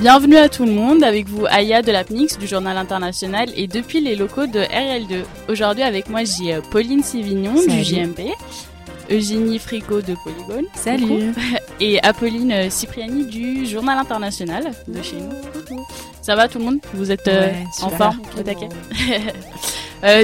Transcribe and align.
Bienvenue 0.00 0.38
à 0.38 0.48
tout 0.48 0.64
le 0.64 0.72
monde, 0.72 1.04
avec 1.04 1.28
vous 1.28 1.44
Aya 1.50 1.82
de 1.82 1.92
l'APNIX 1.92 2.38
du 2.38 2.46
Journal 2.46 2.74
International 2.78 3.50
et 3.54 3.66
depuis 3.66 4.00
les 4.00 4.16
locaux 4.16 4.46
de 4.46 4.60
RL2. 4.60 5.24
Aujourd'hui 5.50 5.82
avec 5.82 6.08
moi 6.08 6.24
j'ai 6.24 6.54
euh, 6.54 6.62
Pauline 6.70 7.02
Sivignon 7.02 7.52
du 7.52 7.84
JMP, 7.84 8.32
Eugénie 9.10 9.58
Frico 9.58 10.00
de 10.00 10.14
Polygone. 10.24 10.64
Salut. 10.74 11.34
Et 11.80 12.02
Apolline 12.02 12.50
euh, 12.50 12.70
Cipriani 12.70 13.26
du 13.26 13.66
Journal 13.66 13.98
International 13.98 14.70
de 14.88 15.02
chez 15.02 15.16
nous. 15.16 15.34
Ça 16.22 16.34
va 16.34 16.48
tout 16.48 16.60
le 16.60 16.64
monde? 16.64 16.78
Vous 16.94 17.12
êtes 17.12 17.28
euh, 17.28 17.52
en 17.82 17.90
forme? 17.90 18.22
Au 18.38 18.42
taquet 18.42 18.68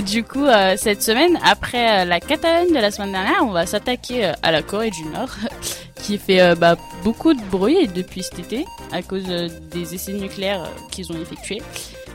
Du 0.00 0.24
coup, 0.24 0.46
cette 0.78 1.02
semaine, 1.02 1.38
après 1.44 2.06
la 2.06 2.18
Catalogne 2.18 2.70
de 2.70 2.80
la 2.80 2.90
semaine 2.90 3.12
dernière, 3.12 3.42
on 3.42 3.50
va 3.50 3.66
s'attaquer 3.66 4.32
à 4.42 4.52
la 4.52 4.62
Corée 4.62 4.90
du 4.90 5.04
Nord 5.04 5.36
qui 6.02 6.18
fait 6.18 6.40
euh, 6.40 6.54
bah, 6.54 6.76
beaucoup 7.04 7.34
de 7.34 7.42
bruit 7.50 7.88
depuis 7.88 8.22
cet 8.22 8.38
été 8.38 8.64
à 8.92 9.02
cause 9.02 9.24
euh, 9.28 9.48
des 9.70 9.94
essais 9.94 10.12
nucléaires 10.12 10.62
euh, 10.62 10.88
qu'ils 10.90 11.10
ont 11.12 11.20
effectués. 11.20 11.62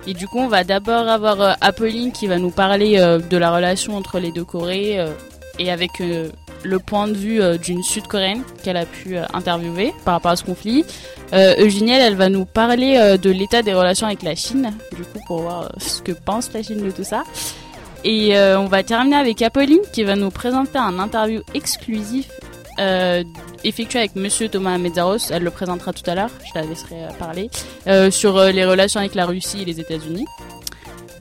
Et 0.07 0.13
du 0.13 0.27
coup, 0.27 0.39
on 0.39 0.47
va 0.47 0.63
d'abord 0.63 1.07
avoir 1.07 1.57
Apolline 1.61 2.11
qui 2.11 2.27
va 2.27 2.39
nous 2.39 2.49
parler 2.49 2.97
de 2.97 3.37
la 3.37 3.51
relation 3.51 3.95
entre 3.95 4.17
les 4.17 4.31
deux 4.31 4.43
Corées 4.43 4.97
et 5.59 5.71
avec 5.71 5.91
le 5.99 6.79
point 6.79 7.07
de 7.07 7.13
vue 7.13 7.39
d'une 7.59 7.83
Sud-Coréenne 7.83 8.41
qu'elle 8.63 8.77
a 8.77 8.87
pu 8.87 9.15
interviewer 9.31 9.93
par 10.03 10.15
rapport 10.15 10.31
à 10.31 10.35
ce 10.35 10.43
conflit. 10.43 10.85
Eugénie, 11.33 11.91
elle, 11.91 12.15
va 12.15 12.29
nous 12.29 12.45
parler 12.45 13.15
de 13.21 13.29
l'état 13.29 13.61
des 13.61 13.75
relations 13.75 14.07
avec 14.07 14.23
la 14.23 14.33
Chine, 14.33 14.73
du 14.95 15.03
coup, 15.03 15.19
pour 15.27 15.43
voir 15.43 15.71
ce 15.77 16.01
que 16.01 16.13
pense 16.13 16.51
la 16.51 16.63
Chine 16.63 16.83
de 16.83 16.89
tout 16.89 17.03
ça. 17.03 17.21
Et 18.03 18.35
on 18.35 18.65
va 18.65 18.81
terminer 18.81 19.17
avec 19.17 19.39
Apolline 19.43 19.81
qui 19.93 20.03
va 20.03 20.15
nous 20.15 20.31
présenter 20.31 20.79
un 20.79 20.97
interview 20.97 21.41
exclusif 21.53 22.27
effectué 23.63 23.99
avec 23.99 24.15
Monsieur 24.15 24.49
Thomas 24.49 24.77
Medzaros, 24.77 25.31
elle 25.31 25.43
le 25.43 25.51
présentera 25.51 25.93
tout 25.93 26.09
à 26.09 26.15
l'heure, 26.15 26.31
je 26.43 26.59
la 26.59 26.65
laisserai 26.65 27.05
euh, 27.05 27.09
parler, 27.19 27.49
euh, 27.87 28.11
sur 28.11 28.41
les 28.43 28.65
relations 28.65 28.99
avec 28.99 29.15
la 29.15 29.25
Russie 29.25 29.61
et 29.61 29.65
les 29.65 29.79
États-Unis. 29.79 30.25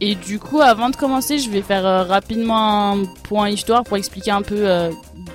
Et 0.01 0.15
du 0.15 0.39
coup, 0.39 0.61
avant 0.63 0.89
de 0.89 0.97
commencer, 0.97 1.39
je 1.39 1.51
vais 1.51 1.61
faire 1.61 2.09
rapidement 2.09 2.93
un 2.93 3.05
point 3.23 3.51
histoire 3.51 3.85
pour 3.85 3.99
expliquer 3.99 4.31
un 4.31 4.41
peu 4.41 4.91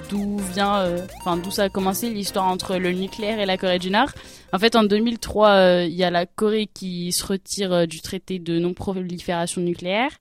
d'où 0.09 0.37
vient, 0.53 0.85
enfin 1.21 1.37
d'où 1.37 1.51
ça 1.51 1.63
a 1.63 1.69
commencé 1.69 2.09
l'histoire 2.09 2.45
entre 2.45 2.77
le 2.77 2.91
nucléaire 2.91 3.39
et 3.39 3.45
la 3.45 3.57
Corée 3.57 3.79
du 3.79 3.89
Nord. 3.89 4.09
En 4.53 4.59
fait, 4.59 4.75
en 4.75 4.83
2003, 4.83 5.83
il 5.83 5.93
y 5.93 6.03
a 6.03 6.11
la 6.11 6.25
Corée 6.25 6.67
qui 6.73 7.11
se 7.11 7.25
retire 7.25 7.87
du 7.87 8.01
traité 8.01 8.39
de 8.39 8.59
non-prolifération 8.59 9.61
nucléaire. 9.61 10.11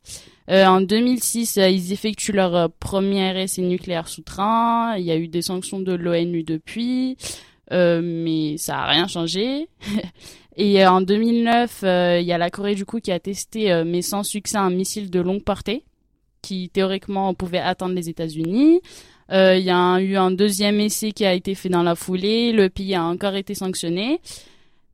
Euh, 0.51 0.67
en 0.67 0.81
2006, 0.83 1.57
euh, 1.57 1.69
ils 1.69 1.93
effectuent 1.93 2.33
leur 2.33 2.55
euh, 2.55 2.69
premier 2.79 3.43
essai 3.43 3.63
nucléaire 3.63 4.09
sous 4.09 4.23
train. 4.23 4.97
Il 4.99 5.05
y 5.05 5.11
a 5.11 5.17
eu 5.17 5.29
des 5.29 5.43
sanctions 5.43 5.81
de 5.81 5.93
l'ONU 5.93 6.43
depuis, 6.43 7.17
mais 7.71 8.57
ça 8.59 8.81
a 8.81 8.87
rien 8.91 9.07
changé. 9.07 9.69
Et 10.57 10.87
en 10.87 11.01
2009, 11.01 11.81
il 11.83 12.25
y 12.25 12.33
a 12.33 12.39
la 12.39 12.51
Corée 12.51 12.77
du 12.77 12.85
coup 12.85 13.01
qui 13.01 13.11
a 13.11 13.19
testé, 13.19 13.83
mais 13.85 14.03
sans 14.03 14.23
succès, 14.23 14.57
un 14.57 14.71
missile 14.71 15.11
de 15.11 15.19
longue 15.19 15.43
portée 15.43 15.83
qui 16.43 16.69
théoriquement 16.69 17.35
pouvait 17.35 17.59
atteindre 17.59 17.95
les 17.95 18.09
États-Unis. 18.09 18.81
Il 19.31 19.63
y 19.63 19.71
a 19.71 20.01
eu 20.01 20.17
un 20.17 20.31
deuxième 20.31 20.81
essai 20.81 21.13
qui 21.13 21.25
a 21.25 21.35
été 21.35 21.55
fait 21.55 21.69
dans 21.69 21.83
la 21.83 21.95
foulée. 21.95 22.53
Le 22.53 22.69
pays 22.69 22.95
a 22.95 23.05
encore 23.05 23.35
été 23.35 23.55
sanctionné. 23.55 24.21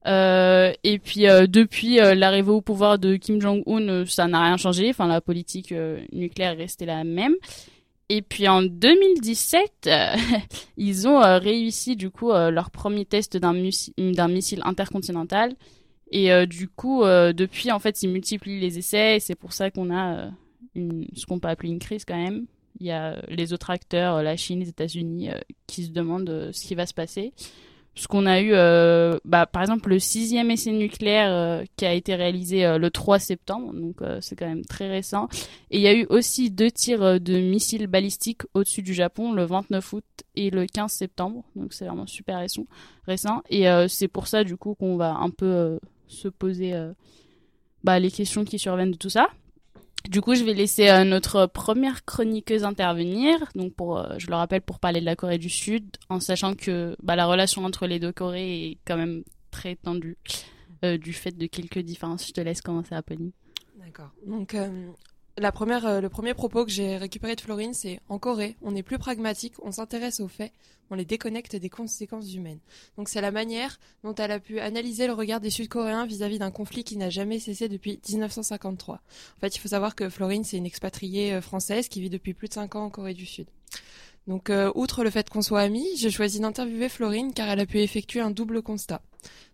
Euh, 0.06 0.72
et 0.82 0.98
puis 0.98 1.28
euh, 1.28 1.46
depuis 1.46 2.00
euh, 2.00 2.14
l'arrivée 2.14 2.50
au 2.50 2.62
pouvoir 2.62 2.98
de 2.98 3.16
Kim 3.16 3.40
Jong-un, 3.40 4.06
ça 4.06 4.26
n'a 4.26 4.44
rien 4.44 4.56
changé. 4.56 4.88
Enfin, 4.90 5.06
la 5.06 5.20
politique 5.20 5.74
nucléaire 6.12 6.52
est 6.52 6.62
restée 6.62 6.86
la 6.86 7.04
même. 7.04 7.34
Et 8.08 8.22
puis 8.22 8.48
en 8.48 8.62
2017, 8.62 9.88
ils 10.76 11.08
ont 11.08 11.20
réussi 11.38 11.94
du 11.94 12.10
coup 12.10 12.32
leur 12.32 12.70
premier 12.70 13.04
test 13.04 13.36
d'un 13.36 13.52
missile 13.52 14.62
intercontinental. 14.64 15.54
Et 16.10 16.44
du 16.46 16.66
coup, 16.66 17.04
depuis 17.04 17.70
en 17.70 17.78
fait, 17.78 18.02
ils 18.02 18.08
multiplient 18.08 18.58
les 18.58 18.78
essais. 18.78 19.16
Et 19.16 19.20
c'est 19.20 19.36
pour 19.36 19.52
ça 19.52 19.70
qu'on 19.70 19.94
a 19.94 20.28
ce 20.74 21.24
qu'on 21.26 21.38
peut 21.38 21.46
appeler 21.46 21.68
une 21.68 21.78
crise 21.78 22.04
quand 22.04 22.16
même. 22.16 22.46
Il 22.80 22.86
y 22.86 22.90
a 22.90 23.20
les 23.28 23.52
autres 23.52 23.70
acteurs, 23.70 24.22
la 24.22 24.36
Chine, 24.36 24.60
les 24.60 24.68
États-Unis, 24.68 25.30
qui 25.66 25.84
se 25.84 25.90
demandent 25.90 26.50
ce 26.52 26.66
qui 26.66 26.74
va 26.74 26.86
se 26.86 26.94
passer 26.94 27.32
qu'on 28.08 28.26
a 28.26 28.40
eu, 28.40 28.50
euh, 28.52 29.18
bah, 29.24 29.46
par 29.46 29.62
exemple, 29.62 29.88
le 29.88 29.98
sixième 29.98 30.50
essai 30.50 30.72
nucléaire 30.72 31.30
euh, 31.30 31.64
qui 31.76 31.86
a 31.86 31.94
été 31.94 32.14
réalisé 32.14 32.64
euh, 32.64 32.78
le 32.78 32.90
3 32.90 33.18
septembre, 33.18 33.72
donc 33.72 34.02
c'est 34.20 34.36
quand 34.36 34.48
même 34.48 34.64
très 34.64 34.88
récent. 34.88 35.28
Et 35.70 35.78
il 35.78 35.82
y 35.82 35.88
a 35.88 35.94
eu 35.94 36.06
aussi 36.08 36.50
deux 36.50 36.70
tirs 36.70 37.20
de 37.20 37.38
missiles 37.38 37.86
balistiques 37.86 38.42
au-dessus 38.54 38.82
du 38.82 38.94
Japon, 38.94 39.32
le 39.32 39.44
29 39.44 39.92
août 39.92 40.04
et 40.34 40.50
le 40.50 40.66
15 40.66 40.90
septembre, 40.90 41.44
donc 41.56 41.72
c'est 41.72 41.86
vraiment 41.86 42.06
super 42.06 42.38
récent. 42.38 42.66
récent. 43.06 43.42
Et 43.48 43.66
c'est 43.88 44.08
pour 44.08 44.26
ça, 44.26 44.44
du 44.44 44.56
coup, 44.56 44.74
qu'on 44.74 44.96
va 44.96 45.14
un 45.14 45.30
peu 45.30 45.78
se 46.08 46.28
poser 46.28 46.74
bah, 47.84 47.98
les 47.98 48.10
questions 48.10 48.44
qui 48.44 48.58
surviennent 48.58 48.92
de 48.92 48.96
tout 48.96 49.10
ça. 49.10 49.28
Du 50.08 50.20
coup, 50.20 50.34
je 50.34 50.44
vais 50.44 50.54
laisser 50.54 50.88
euh, 50.88 51.04
notre 51.04 51.46
première 51.46 52.04
chroniqueuse 52.04 52.64
intervenir. 52.64 53.36
Donc, 53.54 53.74
euh, 53.80 54.14
je 54.18 54.28
le 54.28 54.34
rappelle, 54.34 54.62
pour 54.62 54.78
parler 54.78 55.00
de 55.00 55.04
la 55.04 55.16
Corée 55.16 55.38
du 55.38 55.50
Sud, 55.50 55.96
en 56.08 56.20
sachant 56.20 56.54
que 56.54 56.96
bah, 57.02 57.16
la 57.16 57.26
relation 57.26 57.64
entre 57.64 57.86
les 57.86 57.98
deux 57.98 58.12
Corées 58.12 58.70
est 58.70 58.78
quand 58.86 58.96
même 58.96 59.24
très 59.50 59.76
tendue 59.76 60.16
euh, 60.84 60.96
du 60.96 61.12
fait 61.12 61.36
de 61.36 61.46
quelques 61.46 61.80
différences. 61.80 62.26
Je 62.26 62.32
te 62.32 62.40
laisse 62.40 62.62
commencer, 62.62 62.94
Apolline. 62.94 63.32
D'accord. 63.78 64.10
Donc, 64.26 64.56
la 65.38 65.52
première, 65.52 65.86
euh, 65.86 66.00
le 66.00 66.08
premier 66.08 66.34
propos 66.34 66.64
que 66.64 66.70
j'ai 66.70 66.96
récupéré 66.96 67.36
de 67.36 67.40
Florine, 67.40 67.74
c'est 67.74 68.00
en 68.08 68.18
Corée, 68.18 68.56
on 68.62 68.74
est 68.74 68.82
plus 68.82 68.98
pragmatique, 68.98 69.54
on 69.62 69.72
s'intéresse 69.72 70.20
aux 70.20 70.28
faits, 70.28 70.52
on 70.90 70.96
les 70.96 71.04
déconnecte 71.04 71.56
des 71.56 71.70
conséquences 71.70 72.34
humaines. 72.34 72.58
Donc 72.96 73.08
c'est 73.08 73.20
la 73.20 73.30
manière 73.30 73.78
dont 74.02 74.14
elle 74.14 74.32
a 74.32 74.40
pu 74.40 74.60
analyser 74.60 75.06
le 75.06 75.12
regard 75.12 75.40
des 75.40 75.50
Sud-Coréens 75.50 76.06
vis-à-vis 76.06 76.38
d'un 76.38 76.50
conflit 76.50 76.84
qui 76.84 76.96
n'a 76.96 77.10
jamais 77.10 77.38
cessé 77.38 77.68
depuis 77.68 78.00
1953. 78.08 78.96
En 78.96 79.40
fait, 79.40 79.54
il 79.54 79.58
faut 79.58 79.68
savoir 79.68 79.94
que 79.94 80.08
Florine, 80.08 80.44
c'est 80.44 80.56
une 80.56 80.66
expatriée 80.66 81.34
euh, 81.34 81.40
française 81.40 81.88
qui 81.88 82.00
vit 82.00 82.10
depuis 82.10 82.34
plus 82.34 82.48
de 82.48 82.54
5 82.54 82.76
ans 82.76 82.84
en 82.84 82.90
Corée 82.90 83.14
du 83.14 83.26
Sud. 83.26 83.46
Donc, 84.30 84.48
euh, 84.48 84.70
outre 84.76 85.02
le 85.02 85.10
fait 85.10 85.28
qu'on 85.28 85.42
soit 85.42 85.60
amis, 85.60 85.88
j'ai 85.96 86.08
choisi 86.08 86.38
d'interviewer 86.38 86.88
Florine 86.88 87.32
car 87.34 87.48
elle 87.48 87.58
a 87.58 87.66
pu 87.66 87.80
effectuer 87.80 88.20
un 88.20 88.30
double 88.30 88.62
constat. 88.62 89.02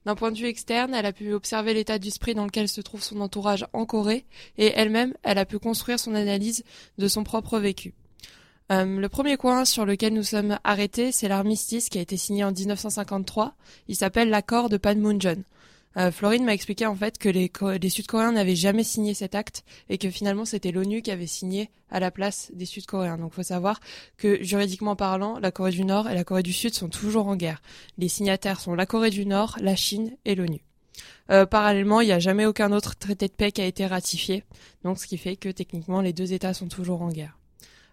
D'un 0.04 0.14
point 0.14 0.31
de 0.31 0.37
vue 0.37 0.48
externe, 0.48 0.94
elle 0.94 1.06
a 1.06 1.14
pu 1.14 1.32
observer 1.32 1.72
l'état 1.72 1.98
d'esprit 1.98 2.34
dans 2.34 2.44
lequel 2.44 2.69
se 2.69 2.82
trouve 2.82 3.03
son 3.03 3.22
entourage 3.22 3.66
en 3.72 3.86
Corée, 3.86 4.26
et 4.59 4.66
elle-même, 4.76 5.15
elle 5.22 5.38
a 5.38 5.47
pu 5.47 5.59
construire 5.59 5.98
son 5.98 6.15
analyse 6.15 6.62
de 6.98 7.09
son 7.09 7.25
propre 7.25 7.59
vécu. 7.59 7.94
Euh, 8.70 9.00
le 9.00 9.09
premier 9.09 9.38
coin 9.38 9.65
sur 9.65 9.86
lequel 9.86 10.12
nous 10.12 10.22
sommes 10.22 10.59
arrêtés, 10.62 11.10
c'est 11.10 11.28
l'armistice 11.28 11.88
qui 11.88 11.97
a 11.97 12.03
été 12.03 12.19
signé 12.19 12.44
en 12.44 12.53
1953. 12.53 13.54
Il 13.88 13.97
s'appelle 13.97 14.28
l'accord 14.28 14.69
de 14.69 14.76
Panmunjom. 14.76 15.42
Euh, 15.97 16.11
Florine 16.11 16.45
m'a 16.45 16.55
expliqué 16.55 16.87
en 16.87 16.95
fait 16.95 17.19
que 17.19 17.29
les, 17.29 17.89
Sud-Coréens 17.89 18.33
n'avaient 18.33 18.57
jamais 18.57 18.84
signé 18.84 19.15
cet 19.15 19.34
acte 19.34 19.65
et 19.89 19.99
que 19.99 20.11
finalement 20.11 20.45
c'était 20.45 20.73
l'ONU 20.73 21.03
qui 21.03 21.11
avait 21.11 21.27
signé 21.27 21.71
à 21.91 22.01
la 22.01 22.11
place 22.11 22.51
des 22.55 22.67
Sud-Coréens. 22.67 23.19
Donc 23.19 23.33
faut 23.33 23.43
savoir 23.43 23.81
que 24.19 24.43
juridiquement 24.43 24.97
parlant, 24.97 25.39
la 25.39 25.51
Corée 25.51 25.71
du 25.71 25.84
Nord 25.84 26.09
et 26.11 26.15
la 26.15 26.25
Corée 26.25 26.43
du 26.43 26.53
Sud 26.53 26.75
sont 26.75 26.89
toujours 26.89 27.29
en 27.29 27.37
guerre. 27.37 27.62
Les 27.99 28.09
signataires 28.09 28.61
sont 28.61 28.75
la 28.75 28.87
Corée 28.87 29.11
du 29.11 29.25
Nord, 29.25 29.57
la 29.61 29.77
Chine 29.77 30.17
et 30.25 30.34
l'ONU. 30.34 30.61
Euh, 31.31 31.47
parallèlement, 31.47 32.01
il 32.01 32.07
n'y 32.07 32.13
a 32.13 32.19
jamais 32.19 32.47
aucun 32.47 32.73
autre 32.73 32.97
traité 32.97 33.28
de 33.28 33.33
paix 33.33 33.53
qui 33.53 33.61
a 33.61 33.67
été 33.67 33.87
ratifié, 33.87 34.45
donc 34.84 34.99
ce 34.99 35.07
qui 35.07 35.19
fait 35.19 35.37
que 35.37 35.49
techniquement 35.49 36.01
les 36.01 36.13
deux 36.13 36.33
États 36.33 36.55
sont 36.55 36.69
toujours 36.69 37.03
en 37.03 37.09
guerre. 37.09 37.37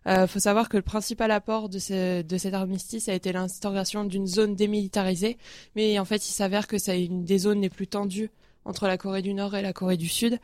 Euh, 0.07 0.27
faut 0.27 0.39
savoir 0.39 0.69
que 0.69 0.77
le 0.77 0.83
principal 0.83 1.31
apport 1.31 1.69
de, 1.69 1.79
ce, 1.79 2.23
cet 2.37 2.53
armistice 2.53 3.07
a 3.09 3.13
été 3.13 3.31
l'instauration 3.31 4.03
d'une 4.03 4.27
zone 4.27 4.55
démilitarisée, 4.55 5.37
mais 5.75 5.97
en 5.99 6.05
fait, 6.05 6.27
il 6.27 6.31
s'avère 6.33 6.67
que 6.67 6.77
c'est 6.77 7.03
une 7.03 7.23
des 7.23 7.37
zones 7.37 7.61
les 7.61 7.69
plus 7.69 7.87
tendues 7.87 8.29
entre 8.65 8.87
la 8.87 8.97
Corée 8.97 9.21
du 9.21 9.33
Nord 9.33 9.55
et 9.55 9.61
la 9.61 9.73
Corée 9.73 9.97
du 9.97 10.09
Sud. 10.09 10.39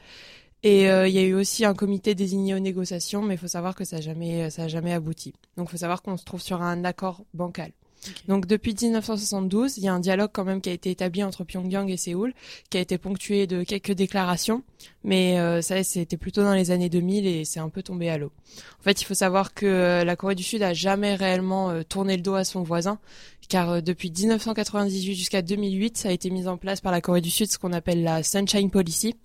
Et 0.62 0.90
euh, 0.90 1.08
il 1.08 1.14
y 1.14 1.20
a 1.20 1.24
eu 1.24 1.34
aussi 1.34 1.64
un 1.64 1.74
comité 1.74 2.16
désigné 2.16 2.54
aux 2.54 2.60
négociations, 2.60 3.22
mais 3.22 3.36
il 3.36 3.38
faut 3.38 3.48
savoir 3.48 3.76
que 3.76 3.86
ça 3.86 3.98
n'a 3.98 4.02
jamais, 4.02 4.44
a 4.44 4.68
jamais 4.68 4.94
abouti. 4.94 5.34
Donc, 5.56 5.70
il 5.70 5.72
faut 5.72 5.78
savoir 5.78 6.02
qu'on 6.02 6.18
se 6.18 6.26
trouve 6.26 6.42
sur 6.42 6.62
un 6.62 6.84
accord 6.84 7.24
bancal. 7.34 7.72
Donc 8.28 8.46
depuis 8.46 8.76
1972, 8.80 9.78
il 9.78 9.84
y 9.84 9.88
a 9.88 9.94
un 9.94 10.00
dialogue 10.00 10.30
quand 10.32 10.46
même 10.46 10.62
qui 10.62 10.70
a 10.70 10.74
été 10.74 10.90
établi 10.92 11.24
entre 11.24 11.44
Pyongyang 11.44 11.90
et 11.90 11.98
Séoul, 11.98 12.34
qui 12.70 12.78
a 12.78 12.82
été 12.82 12.98
ponctué 12.98 13.48
de 13.48 13.64
quelques 13.64 13.92
déclarations, 13.92 14.64
mais 15.04 15.40
euh, 15.40 15.62
ça 15.62 15.84
c'était 15.84 16.18
plutôt 16.18 16.44
dans 16.44 16.54
les 16.54 16.72
années 16.72 16.90
2000 16.90 17.28
et 17.28 17.46
c'est 17.46 17.60
un 17.60 17.70
peu 17.70 17.84
tombé 17.84 18.10
à 18.10 18.18
l'eau. 18.18 18.32
En 18.80 18.84
fait, 18.84 19.02
il 19.02 19.06
faut 19.06 19.14
savoir 19.14 19.54
que 19.54 19.66
euh, 19.66 20.04
la 20.04 20.16
Corée 20.16 20.36
du 20.36 20.44
Sud 20.44 20.64
a 20.64 20.74
jamais 20.74 21.16
réellement 21.16 21.70
euh, 21.70 21.84
tourné 21.84 22.16
le 22.16 22.24
dos 22.24 22.36
à 22.36 22.44
son 22.44 22.64
voisin, 22.64 23.00
car 23.50 23.82
depuis 23.82 24.12
1998 24.12 25.16
jusqu'à 25.16 25.42
2008, 25.42 25.98
ça 25.98 26.10
a 26.10 26.12
été 26.12 26.30
mis 26.30 26.48
en 26.48 26.58
place 26.58 26.82
par 26.82 26.92
la 26.92 27.02
Corée 27.02 27.22
du 27.22 27.30
Sud 27.30 27.52
ce 27.52 27.58
qu'on 27.58 27.74
appelle 27.74 28.04
la 28.04 28.24
Sunshine 28.24 28.70
Policy. 28.70 29.16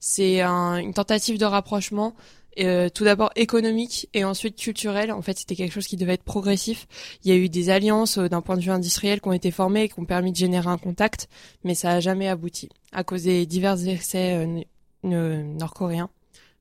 C'est 0.00 0.40
une 0.42 0.94
tentative 0.94 1.38
de 1.38 1.44
rapprochement 1.44 2.14
euh, 2.58 2.88
tout 2.88 3.04
d'abord 3.04 3.30
économique 3.36 4.08
et 4.14 4.24
ensuite 4.24 4.56
culturel. 4.56 5.12
En 5.12 5.22
fait, 5.22 5.38
c'était 5.38 5.56
quelque 5.56 5.72
chose 5.72 5.86
qui 5.86 5.96
devait 5.96 6.14
être 6.14 6.22
progressif. 6.22 6.86
Il 7.24 7.30
y 7.30 7.34
a 7.34 7.36
eu 7.36 7.48
des 7.48 7.70
alliances 7.70 8.18
euh, 8.18 8.28
d'un 8.28 8.40
point 8.40 8.56
de 8.56 8.62
vue 8.62 8.70
industriel 8.70 9.20
qui 9.20 9.28
ont 9.28 9.32
été 9.32 9.50
formées 9.50 9.84
et 9.84 9.88
qui 9.88 10.00
ont 10.00 10.04
permis 10.04 10.32
de 10.32 10.36
générer 10.36 10.68
un 10.68 10.78
contact, 10.78 11.28
mais 11.64 11.74
ça 11.74 11.92
a 11.92 12.00
jamais 12.00 12.28
abouti 12.28 12.68
à 12.92 13.04
cause 13.04 13.24
des 13.24 13.46
divers 13.46 13.86
essais 13.86 14.62
euh, 15.04 15.42
nord-coréens. 15.42 16.08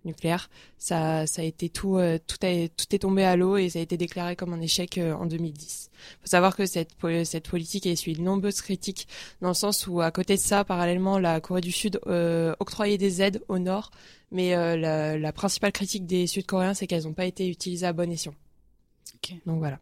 nucléaire. 0.04 0.50
Ça, 0.78 1.26
ça 1.28 1.42
a 1.42 1.46
été 1.46 1.70
tout, 1.70 1.98
euh, 1.98 2.20
tout, 2.28 2.38
a, 2.46 2.68
tout 2.68 2.94
est 2.94 3.00
tombé 3.00 3.24
à 3.24 3.36
l'eau 3.36 3.58
et 3.58 3.70
ça 3.70 3.80
a 3.80 3.82
été 3.82 3.98
déclaré 3.98 4.36
comme 4.36 4.54
un 4.54 4.62
échec 4.62 5.00
en 5.00 5.26
2010. 5.26 5.90
Il 5.94 6.22
faut 6.22 6.28
savoir 6.28 6.56
que 6.56 6.66
cette, 6.66 6.92
cette 7.24 7.48
politique 7.48 7.88
a 7.88 7.90
essuyé 7.90 8.18
de 8.18 8.22
nombreuses 8.22 8.62
critiques 8.62 9.08
dans 9.42 9.48
le 9.48 9.54
sens 9.54 9.88
où, 9.88 10.02
à 10.02 10.12
côté 10.12 10.36
de 10.36 10.42
ça, 10.42 10.64
parallèlement, 10.66 11.18
la 11.18 11.40
Corée 11.40 11.62
du 11.62 11.72
Sud 11.72 12.00
octroyait 12.60 12.98
des 12.98 13.22
aides 13.22 13.42
au 13.48 13.58
Nord, 13.58 13.92
mais 14.36 14.52
la, 14.52 15.18
la, 15.18 15.32
principale 15.34 15.72
critique 15.72 16.06
des 16.06 16.28
Sud-Coréens, 16.28 16.74
c'est 16.74 16.86
qu'elles 16.86 17.04
n'ont 17.04 17.14
pas 17.14 17.26
été 17.26 17.48
utilisées 17.48 17.88
à 17.88 17.94
bon 17.94 18.12
escient. 18.12 18.34
Donc 19.46 19.60
voilà. 19.60 19.80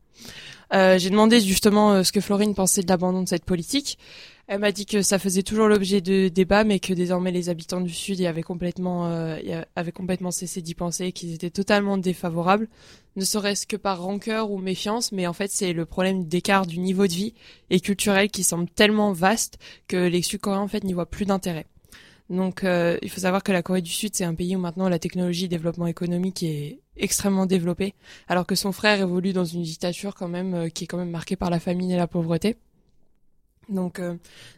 Euh, 0.74 0.98
j'ai 0.98 1.10
demandé 1.10 1.40
justement 1.40 2.04
ce 2.04 2.12
que 2.12 2.22
Florine 2.22 2.56
pensait 2.56 2.82
de 2.82 2.88
l'abandon 2.88 3.22
de 3.22 3.28
cette 3.28 3.46
politique. 3.46 3.98
Elle 4.48 4.60
m'a 4.60 4.74
dit 4.74 4.86
que 4.86 5.02
ça 5.02 5.20
faisait 5.20 5.44
toujours 5.44 5.68
l'objet 5.68 6.02
de 6.02 6.28
débats, 6.28 6.66
mais 6.66 6.80
que 6.80 6.94
désormais 6.94 7.32
les 7.32 7.48
habitants 7.48 7.80
du 7.80 7.94
Sud 7.94 8.20
y 8.20 8.28
avaient 8.28 8.44
complètement, 8.44 9.08
euh, 9.08 9.38
avaient 9.78 9.94
complètement 9.94 10.32
cessé 10.32 10.62
d'y 10.62 10.76
penser, 10.76 11.14
qu'ils 11.14 11.34
étaient 11.34 11.50
totalement 11.50 11.98
défavorables, 11.98 12.68
ne 13.16 13.24
serait-ce 13.24 13.66
que 13.66 13.78
par 13.78 14.02
rancœur 14.02 14.52
ou 14.52 14.58
méfiance, 14.58 15.14
mais 15.14 15.28
en 15.28 15.34
fait 15.34 15.50
c'est 15.50 15.72
le 15.72 15.86
problème 15.86 16.26
d'écart 16.26 16.66
du 16.66 16.80
niveau 16.80 17.08
de 17.08 17.14
vie 17.14 17.34
et 17.70 17.80
culturel 17.80 18.30
qui 18.30 18.44
semble 18.44 18.70
tellement 18.70 19.14
vaste 19.14 19.60
que 19.88 19.96
les 19.96 20.22
Sud-Coréens 20.22 20.60
en 20.60 20.68
fait 20.68 20.84
n'y 20.84 20.94
voient 20.94 21.10
plus 21.10 21.26
d'intérêt. 21.26 21.66
Donc 22.34 22.64
euh, 22.64 22.98
il 23.04 23.12
faut 23.12 23.22
savoir 23.22 23.44
que 23.44 23.52
la 23.52 23.62
Corée 23.62 23.84
du 23.84 23.92
Sud 23.92 24.16
c'est 24.16 24.24
un 24.24 24.34
pays 24.34 24.56
où 24.56 24.60
maintenant 24.60 24.90
la 24.90 24.98
technologie 24.98 25.46
et 25.46 25.48
développement 25.48 25.86
économique 25.86 26.42
est 26.42 26.80
extrêmement 26.98 27.46
développé, 27.46 27.94
alors 28.28 28.48
que 28.48 28.56
son 28.56 28.72
frère 28.72 29.00
évolue 29.00 29.34
dans 29.34 29.46
une 29.46 29.62
dictature 29.62 30.16
quand 30.16 30.28
même 30.28 30.54
euh, 30.56 30.70
qui 30.70 30.86
est 30.86 30.88
quand 30.88 30.98
même 30.98 31.12
marquée 31.12 31.36
par 31.36 31.52
la 31.52 31.60
famine 31.60 31.92
et 31.92 31.96
la 31.96 32.08
pauvreté. 32.08 32.58
Donc 33.70 34.00
euh, 34.00 34.16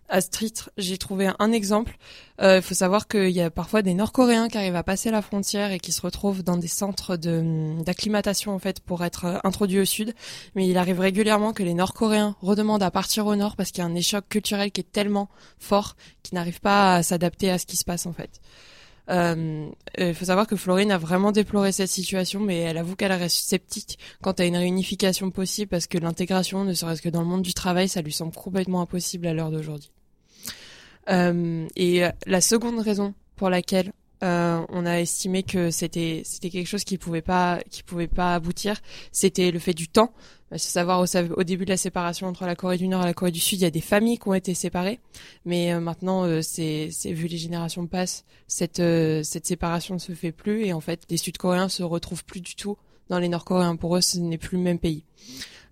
à 0.10 0.22
ce 0.22 0.30
j'ai 0.78 0.98
trouvé 0.98 1.30
un 1.38 1.52
exemple. 1.52 1.98
Il 2.40 2.46
euh, 2.46 2.62
faut 2.62 2.74
savoir 2.74 3.08
qu'il 3.08 3.30
y 3.30 3.42
a 3.42 3.50
parfois 3.50 3.82
des 3.82 3.94
Nord-Coréens 3.94 4.48
qui 4.50 4.58
arrivent 4.58 4.76
à 4.76 4.84
passer 4.84 5.12
la 5.12 5.22
frontière 5.22 5.72
et 5.72 5.80
qui 5.80 5.92
se 5.92 6.02
retrouvent 6.02 6.44
dans 6.44 6.58
des 6.58 6.68
centres 6.68 7.16
d'acclimatation 7.16 8.54
en 8.54 8.60
fait 8.60 8.80
pour 8.80 9.04
être 9.04 9.26
euh, 9.26 9.38
introduits 9.44 9.80
au 9.80 9.86
sud. 9.86 10.14
Mais 10.56 10.68
il 10.68 10.78
arrive 10.78 11.00
régulièrement 11.00 11.54
que 11.54 11.64
les 11.64 11.74
Nord-Coréens 11.74 12.36
redemandent 12.42 12.84
à 12.84 12.92
partir 12.92 13.26
au 13.28 13.36
nord 13.36 13.56
parce 13.56 13.72
qu'il 13.72 13.84
y 13.84 13.88
a 13.88 13.90
un 13.90 13.96
échec 13.96 14.28
culturel 14.28 14.72
qui 14.72 14.82
est 14.82 14.92
tellement 14.92 15.30
fort 15.60 15.96
qu'ils 16.24 16.36
n'arrivent 16.36 16.62
pas 16.62 16.96
à 16.96 17.04
s'adapter 17.04 17.52
à 17.52 17.58
ce 17.58 17.66
qui 17.66 17.78
se 17.78 17.86
passe 17.86 18.06
en 18.06 18.14
fait. 18.14 18.42
Euh, 19.10 19.70
il 19.98 20.16
faut 20.16 20.26
savoir 20.26 20.48
que 20.48 20.56
Florine 20.56 20.92
a 20.92 20.98
vraiment 20.98 21.32
déploré 21.32 21.72
cette 21.72 21.90
situation, 21.90 22.40
mais 22.40 22.60
elle 22.60 22.78
avoue 22.78 22.96
qu'elle 22.96 23.12
reste 23.12 23.38
sceptique 23.38 24.00
quant 24.22 24.32
à 24.32 24.46
une 24.46 24.58
réunification 24.58 25.32
possible 25.32 25.70
parce 25.70 25.88
que 25.88 25.98
l'intégration, 25.98 26.64
ne 26.64 26.74
serait-ce 26.74 27.02
que 27.02 27.10
dans 27.10 27.22
le 27.22 27.28
monde 27.28 27.44
du 27.44 27.54
travail, 27.54 27.88
ça 27.88 28.02
lui 28.02 28.12
semble 28.12 28.34
complètement 28.34 28.82
impossible 28.82 29.28
à 29.28 29.34
l'heure 29.34 29.52
d'aujourd'hui. 29.52 29.92
Euh, 31.10 31.68
et 31.76 32.02
la 32.26 32.42
seconde 32.42 32.80
raison 32.80 33.14
pour 33.36 33.50
laquelle 33.50 33.92
euh, 34.26 34.66
on 34.70 34.86
a 34.86 35.00
estimé 35.00 35.44
que 35.44 35.70
c'était 35.72 36.24
c'était 36.26 36.50
quelque 36.50 36.68
chose 36.68 36.84
qui 36.84 36.98
pouvait 36.98 37.22
pas 37.22 37.60
qui 37.70 37.84
pouvait 37.84 38.08
pas 38.08 38.36
aboutir. 38.36 38.82
C'était 39.12 39.52
le 39.52 39.60
fait 39.60 39.74
du 39.74 39.88
temps. 39.88 40.14
Il 40.52 40.60
faut 40.60 40.68
savoir 40.68 41.02
au, 41.02 41.44
début 41.44 41.66
de 41.66 41.70
la 41.70 41.78
séparation 41.78 42.28
entre 42.28 42.46
la 42.46 42.56
Corée 42.56 42.78
du 42.78 42.88
Nord 42.88 43.02
et 43.02 43.06
la 43.06 43.14
Corée 43.14 43.32
du 43.32 43.40
Sud, 43.40 43.60
il 43.60 43.64
y 43.64 43.66
a 43.66 43.72
des 43.72 43.82
familles 43.82 44.20
qui 44.20 44.28
ont 44.28 44.34
été 44.34 44.54
séparées, 44.54 45.00
mais 45.44 45.74
euh, 45.74 45.80
maintenant, 45.80 46.24
euh, 46.24 46.42
c'est 46.42 46.90
vu 47.04 47.28
les 47.28 47.38
générations 47.38 47.88
passent, 47.88 48.26
cette 48.48 48.82
cette 49.24 49.46
séparation 49.46 49.96
ne 49.96 50.00
se 50.00 50.14
fait 50.14 50.32
plus 50.32 50.66
et 50.66 50.74
en 50.74 50.82
fait, 50.82 51.02
les 51.10 51.18
Sud-Coréens 51.18 51.70
se 51.70 51.84
retrouvent 51.84 52.24
plus 52.26 52.42
du 52.42 52.56
tout 52.56 52.78
dans 53.10 53.20
les 53.20 53.30
Nord-Coréens. 53.30 53.76
Pour 53.76 53.98
eux, 53.98 54.02
ce 54.02 54.18
n'est 54.20 54.38
plus 54.38 54.58
le 54.58 54.64
même 54.64 54.80
pays. 54.80 55.04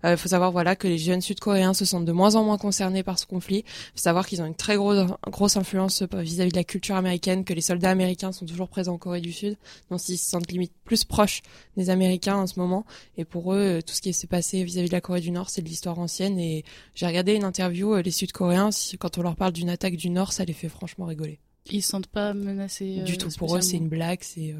Il 0.04 0.08
euh, 0.08 0.16
faut 0.18 0.28
savoir 0.28 0.52
voilà 0.52 0.76
que 0.76 0.86
les 0.86 0.98
jeunes 0.98 1.22
Sud-Coréens 1.22 1.72
se 1.72 1.86
sentent 1.86 2.04
de 2.04 2.12
moins 2.12 2.34
en 2.34 2.44
moins 2.44 2.58
concernés 2.58 3.02
par 3.02 3.18
ce 3.18 3.24
conflit. 3.24 3.64
Il 3.66 3.92
faut 3.96 4.02
savoir 4.02 4.26
qu'ils 4.26 4.42
ont 4.42 4.46
une 4.46 4.54
très 4.54 4.76
grosse, 4.76 5.10
grosse 5.28 5.56
influence 5.56 6.02
vis-à-vis 6.02 6.50
de 6.50 6.56
la 6.56 6.64
culture 6.64 6.96
américaine, 6.96 7.44
que 7.44 7.54
les 7.54 7.62
soldats 7.62 7.90
américains 7.90 8.30
sont 8.30 8.44
toujours 8.44 8.68
présents 8.68 8.94
en 8.94 8.98
Corée 8.98 9.22
du 9.22 9.32
Sud, 9.32 9.56
donc 9.90 10.06
ils 10.08 10.18
se 10.18 10.28
sentent 10.28 10.52
limite 10.52 10.72
plus 10.84 11.04
proches 11.04 11.40
des 11.78 11.88
Américains 11.88 12.36
en 12.36 12.46
ce 12.46 12.60
moment. 12.60 12.84
Et 13.16 13.24
pour 13.24 13.54
eux, 13.54 13.78
euh, 13.78 13.80
tout 13.80 13.94
ce 13.94 14.02
qui 14.02 14.12
s'est 14.12 14.26
passé 14.26 14.62
vis-à-vis 14.62 14.88
de 14.88 14.94
la 14.94 15.00
Corée 15.00 15.20
du 15.20 15.30
Nord, 15.30 15.48
c'est 15.48 15.62
de 15.62 15.68
l'histoire 15.68 15.98
ancienne. 15.98 16.38
Et 16.38 16.64
j'ai 16.94 17.06
regardé 17.06 17.34
une 17.34 17.44
interview, 17.44 17.94
euh, 17.94 18.02
les 18.02 18.10
Sud-Coréens, 18.10 18.70
quand 18.98 19.16
on 19.16 19.22
leur 19.22 19.36
parle 19.36 19.52
d'une 19.52 19.70
attaque 19.70 19.96
du 19.96 20.10
Nord, 20.10 20.34
ça 20.34 20.44
les 20.44 20.52
fait 20.52 20.68
franchement 20.68 21.06
rigoler. 21.06 21.38
Ils 21.70 21.82
se 21.82 21.88
sentent 21.88 22.08
pas 22.08 22.34
menacés. 22.34 23.00
du 23.04 23.16
tout. 23.16 23.30
Pour 23.38 23.56
eux, 23.56 23.62
c'est 23.62 23.78
une 23.78 23.88
blague. 23.88 24.18
C'est 24.20 24.54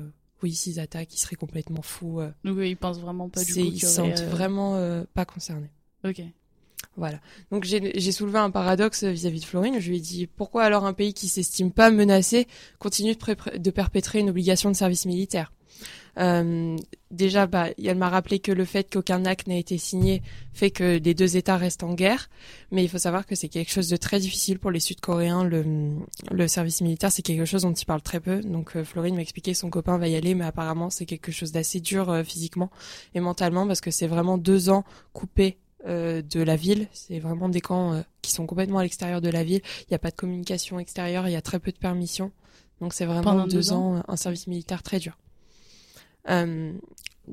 oui, 0.44 0.52
s'ils 0.52 0.78
attaquent, 0.78 1.14
ils 1.14 1.18
seraient 1.18 1.36
complètement 1.36 1.80
fous. 1.80 2.20
Euh. 2.20 2.30
Oui, 2.44 2.68
ils 2.68 2.76
pensent 2.76 3.00
vraiment 3.00 3.30
pas 3.30 3.42
du 3.42 3.54
coup. 3.54 3.60
Ils 3.60 3.80
sentent 3.80 4.20
euh, 4.20 4.28
vraiment 4.28 4.76
euh, 4.76 5.04
pas 5.14 5.24
concernés. 5.24 5.70
Ok. 6.06 6.20
Voilà. 6.98 7.18
Donc 7.50 7.64
j'ai 7.64 8.12
soulevé 8.12 8.38
un 8.38 8.50
paradoxe 8.50 9.04
vis-à-vis 9.04 9.40
de 9.40 9.46
Florine. 9.46 9.80
Je 9.80 9.88
lui 9.88 9.96
ai 9.96 10.00
dit 10.00 10.26
pourquoi 10.26 10.64
alors 10.64 10.84
un 10.84 10.92
pays 10.92 11.14
qui 11.14 11.28
s'estime 11.28 11.72
pas 11.72 11.90
menacé 11.90 12.46
continue 12.78 13.14
de, 13.14 13.58
de 13.58 13.70
perpétrer 13.70 14.18
une 14.18 14.28
obligation 14.28 14.70
de 14.70 14.76
service 14.76 15.06
militaire? 15.06 15.50
Euh, 16.18 16.76
déjà, 17.10 17.46
bah, 17.46 17.68
elle 17.82 17.96
m'a 17.96 18.08
rappelé 18.08 18.38
que 18.38 18.52
le 18.52 18.64
fait 18.64 18.92
qu'aucun 18.92 19.24
acte 19.24 19.46
n'a 19.46 19.56
été 19.56 19.78
signé 19.78 20.22
fait 20.52 20.70
que 20.70 20.98
les 20.98 21.14
deux 21.14 21.36
États 21.36 21.56
restent 21.56 21.82
en 21.82 21.94
guerre. 21.94 22.28
Mais 22.70 22.84
il 22.84 22.88
faut 22.88 22.98
savoir 22.98 23.26
que 23.26 23.34
c'est 23.34 23.48
quelque 23.48 23.70
chose 23.70 23.88
de 23.88 23.96
très 23.96 24.20
difficile 24.20 24.58
pour 24.58 24.70
les 24.70 24.80
Sud-Coréens. 24.80 25.44
Le, 25.44 25.96
le 26.30 26.48
service 26.48 26.80
militaire, 26.80 27.10
c'est 27.10 27.22
quelque 27.22 27.44
chose 27.44 27.62
dont 27.62 27.72
ils 27.72 27.86
parlent 27.86 28.02
très 28.02 28.20
peu. 28.20 28.40
Donc 28.40 28.76
euh, 28.76 28.84
Florine 28.84 29.16
m'a 29.16 29.22
expliqué 29.22 29.54
son 29.54 29.70
copain 29.70 29.98
va 29.98 30.08
y 30.08 30.16
aller, 30.16 30.34
mais 30.34 30.44
apparemment 30.44 30.90
c'est 30.90 31.06
quelque 31.06 31.32
chose 31.32 31.52
d'assez 31.52 31.80
dur 31.80 32.10
euh, 32.10 32.22
physiquement 32.22 32.70
et 33.14 33.20
mentalement 33.20 33.66
parce 33.66 33.80
que 33.80 33.90
c'est 33.90 34.06
vraiment 34.06 34.38
deux 34.38 34.70
ans 34.70 34.84
coupés 35.12 35.58
euh, 35.86 36.22
de 36.22 36.40
la 36.40 36.56
ville. 36.56 36.88
C'est 36.92 37.18
vraiment 37.18 37.48
des 37.48 37.60
camps 37.60 38.02
qui 38.22 38.32
sont 38.32 38.46
complètement 38.46 38.78
à 38.78 38.82
l'extérieur 38.82 39.20
de 39.20 39.28
la 39.28 39.44
ville. 39.44 39.60
Il 39.82 39.86
n'y 39.90 39.96
a 39.96 39.98
pas 39.98 40.10
de 40.10 40.16
communication 40.16 40.78
extérieure, 40.78 41.28
il 41.28 41.32
y 41.32 41.36
a 41.36 41.42
très 41.42 41.58
peu 41.58 41.72
de 41.72 41.78
permissions. 41.78 42.32
Donc 42.80 42.92
c'est 42.92 43.06
vraiment 43.06 43.46
deux, 43.46 43.72
ans 43.72 44.02
un 44.06 44.16
service 44.16 44.46
militaire 44.46 44.82
très 44.82 44.98
dur. 44.98 45.16
Euh, 46.28 46.72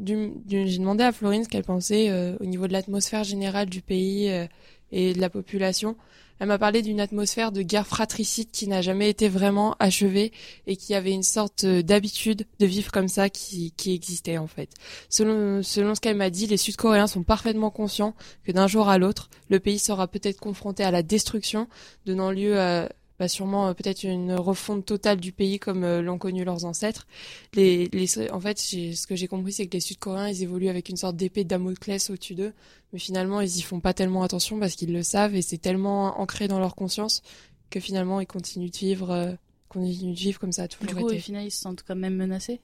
j'ai 0.06 0.78
demandé 0.78 1.04
à 1.04 1.12
Florine 1.12 1.44
ce 1.44 1.50
qu'elle 1.50 1.64
pensait 1.64 2.10
euh, 2.10 2.36
au 2.40 2.46
niveau 2.46 2.68
de 2.68 2.74
l'atmosphère 2.74 3.24
générale 3.24 3.70
du 3.70 3.82
pays 3.82 4.30
euh, 4.30 4.48
et 4.92 5.14
de 5.14 5.20
la 5.20 5.30
population. 5.30 5.96
Elle 6.40 6.48
m'a 6.48 6.58
parlé 6.58 6.82
d'une 6.82 7.00
atmosphère 7.00 7.52
de 7.52 7.62
guerre 7.62 7.86
fratricide 7.86 8.50
qui 8.50 8.68
n'a 8.68 8.82
jamais 8.82 9.12
été 9.12 9.30
vraiment 9.30 9.76
achevée 9.80 10.32
et 10.66 10.76
qui 10.76 10.96
avait 10.96 11.12
une 11.12 11.22
sorte 11.22 11.68
d'habitude 11.68 12.48
de 12.60 12.66
vivre 12.66 12.92
comme 12.92 13.10
ça 13.10 13.30
qui, 13.30 13.72
existait 13.86 14.40
en 14.40 14.48
fait. 14.48 14.72
Selon 15.08 15.62
ce 15.62 16.02
qu'elle 16.02 16.18
m'a 16.18 16.32
dit, 16.32 16.48
les 16.48 16.58
Sud-Coréens 16.58 17.06
sont 17.06 17.22
parfaitement 17.22 17.70
conscients 17.70 18.16
que 18.44 18.52
d'un 18.52 18.66
jour 18.66 18.90
à 18.90 18.98
l'autre, 18.98 19.30
le 19.50 19.60
pays 19.60 19.78
sera 19.78 20.08
peut-être 20.08 20.40
confronté 20.40 20.84
à 20.84 20.90
la 20.90 21.04
destruction, 21.04 21.68
donnant 22.08 22.32
lieu 22.32 22.60
à 22.60 22.90
bah, 23.22 23.28
sûrement 23.28 23.68
euh, 23.68 23.74
peut-être 23.76 24.02
une 24.02 24.34
refonte 24.34 24.84
totale 24.84 25.20
du 25.20 25.32
pays 25.32 25.60
comme 25.60 25.84
euh, 25.84 26.02
l'ont 26.02 26.18
connu 26.18 26.44
leurs 26.44 26.66
ancêtres. 26.66 27.06
Les, 27.54 27.88
les, 27.94 28.32
en 28.32 28.40
fait, 28.40 28.58
ce 28.58 29.06
que 29.06 29.16
j'ai 29.16 29.28
compris, 29.28 29.52
c'est 29.52 29.68
que 29.68 29.74
les 29.74 29.80
Sud-Coréens, 29.80 30.30
ils 30.30 30.42
évoluent 30.42 30.70
avec 30.70 30.90
une 30.90 30.98
sorte 30.98 31.18
d'épée 31.18 31.44
de 31.44 31.50
Damoclès 31.50 32.10
au-dessus 32.10 32.34
d'eux, 32.34 32.52
mais 32.92 32.98
finalement, 32.98 33.40
ils 33.40 33.58
y 33.58 33.62
font 33.62 33.80
pas 33.80 33.94
tellement 33.94 34.24
attention 34.24 34.60
parce 34.60 34.74
qu'ils 34.74 34.92
le 34.92 35.04
savent 35.04 35.36
et 35.36 35.44
c'est 35.44 35.60
tellement 35.60 36.20
ancré 36.20 36.48
dans 36.48 36.58
leur 36.58 36.74
conscience 36.74 37.22
que 37.70 37.80
finalement, 37.80 38.22
ils 38.22 38.26
continuent 38.26 38.72
de 38.72 38.78
vivre, 38.78 39.12
euh, 39.12 39.34
continuent 39.70 40.16
de 40.16 40.20
vivre 40.20 40.40
comme 40.40 40.52
ça 40.52 40.68
tout 40.68 40.84
Du 40.84 40.96
coup, 40.96 41.06
au 41.06 41.10
final, 41.10 41.46
ils 41.46 41.52
se 41.52 41.62
sentent 41.62 41.84
quand 41.88 41.96
même 41.96 42.16
menacés. 42.16 42.60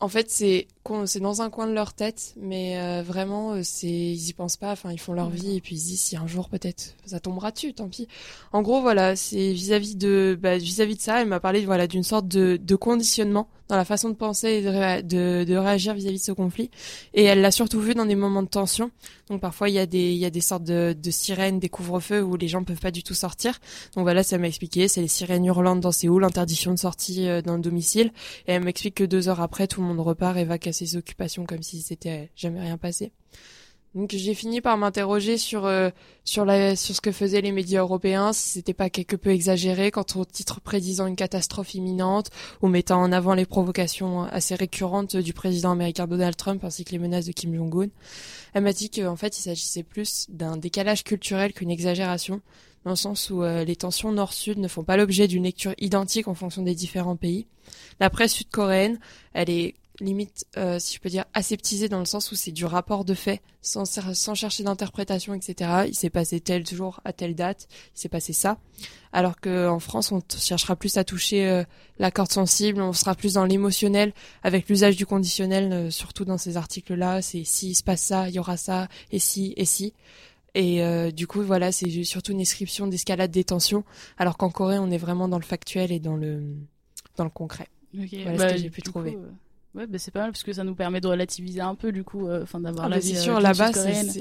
En 0.00 0.08
fait, 0.08 0.30
c'est 0.30 0.68
c'est 1.06 1.20
dans 1.20 1.42
un 1.42 1.50
coin 1.50 1.66
de 1.66 1.72
leur 1.72 1.92
tête, 1.92 2.34
mais 2.36 2.78
euh, 2.78 3.02
vraiment, 3.02 3.52
euh, 3.52 3.60
c'est 3.64 3.88
ils 3.88 4.28
y 4.28 4.32
pensent 4.32 4.56
pas. 4.56 4.70
Enfin, 4.70 4.92
ils 4.92 4.98
font 5.00 5.12
leur 5.12 5.28
vie 5.28 5.56
et 5.56 5.60
puis 5.60 5.74
ils 5.74 5.80
se 5.80 5.86
disent 5.86 6.00
si 6.00 6.16
un 6.16 6.26
jour 6.26 6.48
peut-être 6.48 6.94
ça 7.04 7.18
tombera 7.18 7.50
dessus, 7.50 7.74
tant 7.74 7.88
pis. 7.88 8.06
En 8.52 8.62
gros, 8.62 8.80
voilà, 8.80 9.16
c'est 9.16 9.52
vis-à-vis 9.52 9.96
de 9.96 10.38
bah, 10.40 10.56
vis-à-vis 10.56 10.96
de 10.96 11.00
ça, 11.00 11.20
elle 11.20 11.28
m'a 11.28 11.40
parlé 11.40 11.64
voilà 11.66 11.86
d'une 11.88 12.04
sorte 12.04 12.28
de, 12.28 12.58
de 12.62 12.76
conditionnement 12.76 13.48
dans 13.68 13.76
la 13.76 13.84
façon 13.84 14.08
de 14.08 14.14
penser 14.14 14.48
et 14.48 15.02
de, 15.02 15.44
de, 15.44 15.56
réagir 15.56 15.94
vis-à-vis 15.94 16.18
de 16.18 16.22
ce 16.22 16.32
conflit. 16.32 16.70
Et 17.14 17.24
elle 17.24 17.40
l'a 17.40 17.50
surtout 17.50 17.80
vu 17.80 17.94
dans 17.94 18.06
des 18.06 18.14
moments 18.14 18.42
de 18.42 18.48
tension. 18.48 18.90
Donc 19.28 19.40
parfois 19.40 19.68
il 19.68 19.74
y 19.74 19.78
a 19.78 19.86
des 19.86 20.12
il 20.12 20.18
y 20.18 20.24
a 20.24 20.30
des 20.30 20.40
sortes 20.40 20.64
de, 20.64 20.96
de 20.98 21.10
sirènes, 21.10 21.58
des 21.58 21.68
couvre-feux 21.68 22.22
où 22.22 22.36
les 22.36 22.48
gens 22.48 22.64
peuvent 22.64 22.80
pas 22.80 22.90
du 22.90 23.02
tout 23.02 23.14
sortir. 23.14 23.58
Donc 23.94 24.04
voilà, 24.04 24.22
ça 24.22 24.38
m'a 24.38 24.48
expliqué, 24.48 24.88
c'est 24.88 25.02
les 25.02 25.08
sirènes 25.08 25.44
hurlantes 25.44 25.80
dans 25.80 25.92
Séoul, 25.92 26.22
l'interdiction 26.22 26.72
de 26.72 26.78
sortie 26.78 27.28
euh, 27.28 27.42
dans 27.42 27.56
le 27.56 27.62
domicile. 27.62 28.12
Et 28.46 28.52
elle 28.52 28.64
m'explique 28.64 28.94
que 28.96 29.04
deux 29.04 29.28
heures 29.28 29.40
après, 29.40 29.66
tout 29.66 29.80
le 29.80 29.86
monde 29.86 30.00
repart 30.00 30.36
et 30.36 30.44
va 30.44 30.58
casser 30.58 30.86
ses 30.86 30.96
occupations 30.96 31.44
comme 31.44 31.62
si 31.62 31.82
c'était 31.82 32.30
jamais 32.36 32.60
rien 32.60 32.78
passé. 32.78 33.12
Donc 33.94 34.10
j'ai 34.14 34.34
fini 34.34 34.60
par 34.60 34.76
m'interroger 34.76 35.38
sur 35.38 35.64
euh, 35.64 35.90
sur 36.24 36.44
la 36.44 36.76
sur 36.76 36.94
ce 36.94 37.00
que 37.00 37.10
faisaient 37.10 37.40
les 37.40 37.52
médias 37.52 37.80
européens, 37.80 38.34
si 38.34 38.50
c'était 38.50 38.74
pas 38.74 38.90
quelque 38.90 39.16
peu 39.16 39.30
exagéré 39.30 39.90
quant 39.90 40.04
au 40.14 40.24
titre 40.26 40.60
prédisant 40.60 41.06
une 41.06 41.16
catastrophe 41.16 41.74
imminente 41.74 42.30
ou 42.60 42.68
mettant 42.68 43.00
en 43.00 43.12
avant 43.12 43.32
les 43.32 43.46
provocations 43.46 44.24
assez 44.24 44.54
récurrentes 44.54 45.16
du 45.16 45.32
président 45.32 45.72
américain 45.72 46.06
Donald 46.06 46.36
Trump 46.36 46.62
ainsi 46.64 46.84
que 46.84 46.90
les 46.90 46.98
menaces 46.98 47.26
de 47.26 47.32
Kim 47.32 47.54
Jong-un. 47.54 47.88
Elle 48.52 48.62
m'a 48.62 48.74
dit 48.74 48.90
qu'en 48.90 49.16
fait 49.16 49.38
il 49.38 49.42
s'agissait 49.42 49.82
plus 49.82 50.26
d'un 50.28 50.58
décalage 50.58 51.02
culturel 51.02 51.54
qu'une 51.54 51.70
exagération, 51.70 52.42
dans 52.84 52.90
le 52.90 52.96
sens 52.96 53.30
où 53.30 53.42
euh, 53.42 53.64
les 53.64 53.76
tensions 53.76 54.12
nord-sud 54.12 54.58
ne 54.58 54.68
font 54.68 54.84
pas 54.84 54.98
l'objet 54.98 55.28
d'une 55.28 55.44
lecture 55.44 55.74
identique 55.78 56.28
en 56.28 56.34
fonction 56.34 56.62
des 56.62 56.74
différents 56.74 57.16
pays. 57.16 57.46
La 58.00 58.10
presse 58.10 58.32
sud-coréenne, 58.32 58.98
elle 59.32 59.50
est 59.50 59.74
limite, 60.00 60.46
euh, 60.56 60.78
si 60.78 60.94
je 60.94 61.00
peux 61.00 61.08
dire, 61.08 61.24
aseptisé 61.34 61.88
dans 61.88 61.98
le 61.98 62.04
sens 62.04 62.30
où 62.30 62.34
c'est 62.34 62.52
du 62.52 62.64
rapport 62.64 63.04
de 63.04 63.14
fait, 63.14 63.42
sans, 63.62 63.84
sans 63.84 64.34
chercher 64.34 64.62
d'interprétation, 64.62 65.34
etc. 65.34 65.84
Il 65.88 65.94
s'est 65.94 66.10
passé 66.10 66.40
tel 66.40 66.66
jour 66.66 67.00
à 67.04 67.12
telle 67.12 67.34
date, 67.34 67.68
il 67.96 68.00
s'est 68.00 68.08
passé 68.08 68.32
ça. 68.32 68.58
Alors 69.12 69.40
qu'en 69.40 69.78
France, 69.78 70.12
on 70.12 70.20
cherchera 70.38 70.76
plus 70.76 70.96
à 70.96 71.04
toucher 71.04 71.48
euh, 71.48 71.64
la 71.98 72.10
corde 72.10 72.30
sensible, 72.30 72.80
on 72.80 72.92
sera 72.92 73.14
plus 73.14 73.34
dans 73.34 73.44
l'émotionnel, 73.44 74.12
avec 74.42 74.68
l'usage 74.68 74.96
du 74.96 75.06
conditionnel, 75.06 75.72
euh, 75.72 75.90
surtout 75.90 76.24
dans 76.24 76.38
ces 76.38 76.56
articles-là. 76.56 77.22
C'est 77.22 77.44
si 77.44 77.70
il 77.70 77.74
se 77.74 77.82
passe 77.82 78.02
ça, 78.02 78.28
il 78.28 78.34
y 78.34 78.38
aura 78.38 78.56
ça, 78.56 78.88
et 79.10 79.18
si, 79.18 79.54
et 79.56 79.64
si. 79.64 79.94
Et 80.54 80.82
euh, 80.82 81.10
du 81.10 81.26
coup, 81.26 81.42
voilà, 81.42 81.72
c'est 81.72 82.04
surtout 82.04 82.32
une 82.32 82.38
description 82.38 82.86
d'escalade 82.86 83.30
des 83.30 83.44
tensions, 83.44 83.84
alors 84.16 84.36
qu'en 84.36 84.50
Corée, 84.50 84.78
on 84.78 84.90
est 84.90 84.98
vraiment 84.98 85.28
dans 85.28 85.38
le 85.38 85.44
factuel 85.44 85.92
et 85.92 86.00
dans 86.00 86.16
le 86.16 86.42
dans 87.16 87.24
le 87.24 87.30
concret. 87.30 87.68
Okay. 87.96 88.22
Voilà 88.22 88.38
ce 88.38 88.42
bah, 88.44 88.52
que 88.52 88.58
j'ai 88.58 88.70
pu 88.70 88.82
trouver. 88.82 89.12
Coup, 89.12 89.18
euh... 89.18 89.30
Ouais, 89.74 89.86
bah 89.86 89.98
c'est 89.98 90.10
pas 90.10 90.20
mal 90.20 90.32
parce 90.32 90.42
que 90.42 90.52
ça 90.52 90.64
nous 90.64 90.74
permet 90.74 91.00
de 91.00 91.06
relativiser 91.06 91.60
un 91.60 91.74
peu 91.74 91.92
du 91.92 92.02
coup, 92.02 92.26
euh, 92.26 92.42
enfin 92.42 92.60
d'avoir 92.60 92.86
ah, 92.86 92.88
la 92.88 92.96
bah, 92.96 93.00
vie. 93.00 93.14
C'est 93.14 93.20
sûr, 93.20 93.38
là-bas, 93.38 93.70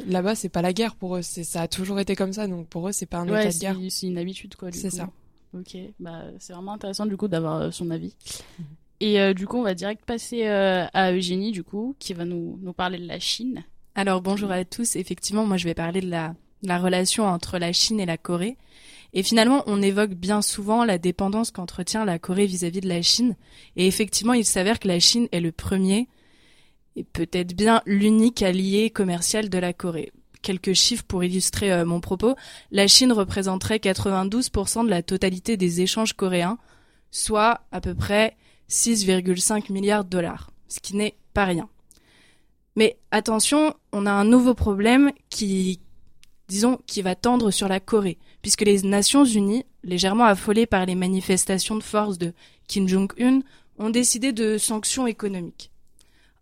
là-bas, 0.08 0.36
c'est 0.36 0.50
pas 0.50 0.62
la 0.62 0.74
guerre 0.74 0.96
pour 0.96 1.16
eux. 1.16 1.22
Ça 1.22 1.62
a 1.62 1.68
toujours 1.68 2.00
été 2.00 2.16
comme 2.16 2.34
ça, 2.34 2.48
donc 2.48 2.68
pour 2.68 2.88
eux, 2.88 2.92
c'est 2.92 3.06
pas 3.06 3.20
un 3.20 3.30
ouais, 3.30 3.46
état 3.46 3.54
de 3.54 3.60
guerre. 3.60 3.78
C'est 3.90 4.08
une 4.08 4.18
habitude 4.18 4.56
quoi. 4.56 4.70
C'est 4.72 4.90
ça. 4.90 5.10
Ok, 5.54 5.78
bah 6.00 6.24
c'est 6.40 6.54
vraiment 6.54 6.74
intéressant 6.74 7.06
du 7.06 7.16
coup 7.16 7.28
d'avoir 7.28 7.62
euh, 7.62 7.72
son 7.72 7.90
avis. 7.92 8.14
Mm 8.60 8.64
-hmm. 8.64 8.66
Et 9.00 9.22
euh, 9.22 9.34
du 9.34 9.48
coup, 9.48 9.58
on 9.58 9.64
va 9.64 9.74
direct 9.74 10.04
passer 10.06 10.48
à 10.48 11.12
Eugénie 11.12 11.52
du 11.52 11.64
coup, 11.64 11.96
qui 12.00 12.14
va 12.14 12.26
nous 12.26 12.60
nous 12.62 12.74
parler 12.74 12.98
de 12.98 13.08
la 13.08 13.20
Chine. 13.20 13.64
Alors 13.96 14.22
bonjour 14.22 14.52
à 14.52 14.66
tous. 14.66 14.96
Effectivement, 14.96 15.46
moi 15.46 15.58
je 15.58 15.66
vais 15.66 15.76
parler 15.76 16.02
de 16.02 16.10
la 16.10 16.36
la 16.64 16.78
relation 16.80 17.26
entre 17.26 17.58
la 17.58 17.72
Chine 17.72 18.00
et 18.00 18.06
la 18.06 18.18
Corée. 18.18 18.58
Et 19.18 19.24
finalement, 19.24 19.64
on 19.66 19.82
évoque 19.82 20.12
bien 20.12 20.44
souvent 20.44 20.86
la 20.86 21.00
dépendance 21.00 21.50
qu'entretient 21.50 22.06
la 22.06 22.20
Corée 22.20 22.46
vis-à-vis 22.46 22.82
-vis 22.82 22.84
de 22.84 22.88
la 22.88 23.02
Chine. 23.02 23.36
Et 23.76 23.88
effectivement, 23.88 24.34
il 24.34 24.46
s'avère 24.46 24.78
que 24.78 24.88
la 24.88 25.00
Chine 25.00 25.28
est 25.32 25.40
le 25.40 25.52
premier 25.52 26.08
et 26.96 27.04
peut-être 27.04 27.56
bien 27.56 27.82
l'unique 27.88 28.44
allié 28.44 28.92
commercial 28.92 29.50
de 29.50 29.58
la 29.58 29.74
Corée. 29.74 30.12
Quelques 30.44 30.74
chiffres 30.74 31.04
pour 31.04 31.24
illustrer 31.24 31.72
euh, 31.72 31.84
mon 31.84 32.00
propos. 32.00 32.36
La 32.70 32.88
Chine 32.88 33.12
représenterait 33.12 33.78
92% 33.78 34.86
de 34.86 34.90
la 34.92 35.02
totalité 35.02 35.58
des 35.58 35.82
échanges 35.82 36.14
coréens, 36.14 36.60
soit 37.10 37.62
à 37.72 37.82
peu 37.82 37.96
près 37.96 38.38
6,5 38.70 39.74
milliards 39.74 40.06
de 40.06 40.12
dollars, 40.12 40.52
ce 40.68 40.80
qui 40.80 40.96
n'est 40.96 41.18
pas 41.34 41.46
rien. 41.46 41.68
Mais 42.76 43.00
attention, 43.10 43.74
on 43.92 44.06
a 44.06 44.12
un 44.12 44.26
nouveau 44.26 44.54
problème 44.54 45.12
qui, 45.32 45.80
disons, 46.48 46.78
qui 46.86 47.02
va 47.02 47.16
tendre 47.16 47.50
sur 47.50 47.68
la 47.68 47.80
Corée, 47.80 48.20
puisque 48.42 48.62
les 48.62 48.82
Nations 48.82 49.26
Unies, 49.26 49.66
légèrement 49.84 50.26
affolées 50.26 50.66
par 50.66 50.86
les 50.86 50.96
manifestations 50.96 51.76
de 51.76 51.84
force 51.84 52.18
de 52.18 52.34
Kim 52.68 52.88
Jong-un, 52.88 53.42
ont 53.80 53.90
décidé 53.90 54.32
de 54.32 54.58
sanctions 54.58 55.08
économiques. 55.08 55.72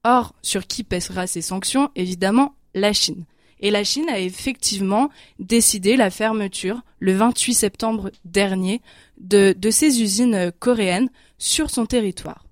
Or, 0.04 0.36
sur 0.42 0.68
qui 0.68 0.84
pèsera 0.84 1.28
ces 1.28 1.42
sanctions? 1.42 1.90
Évidemment, 1.96 2.56
la 2.74 2.94
Chine. 2.94 3.26
Et 3.60 3.72
la 3.72 3.84
Chine 3.84 4.10
a 4.10 4.20
effectivement 4.20 5.10
décidé 5.40 5.96
la 5.96 6.12
fermeture, 6.12 6.82
le 7.00 7.14
28 7.14 7.54
septembre 7.54 8.12
dernier, 8.24 8.82
de, 9.18 9.56
ses 9.72 10.02
usines 10.02 10.52
coréennes 10.60 11.10
sur 11.38 11.70
son 11.70 11.86
territoire. 11.86 12.46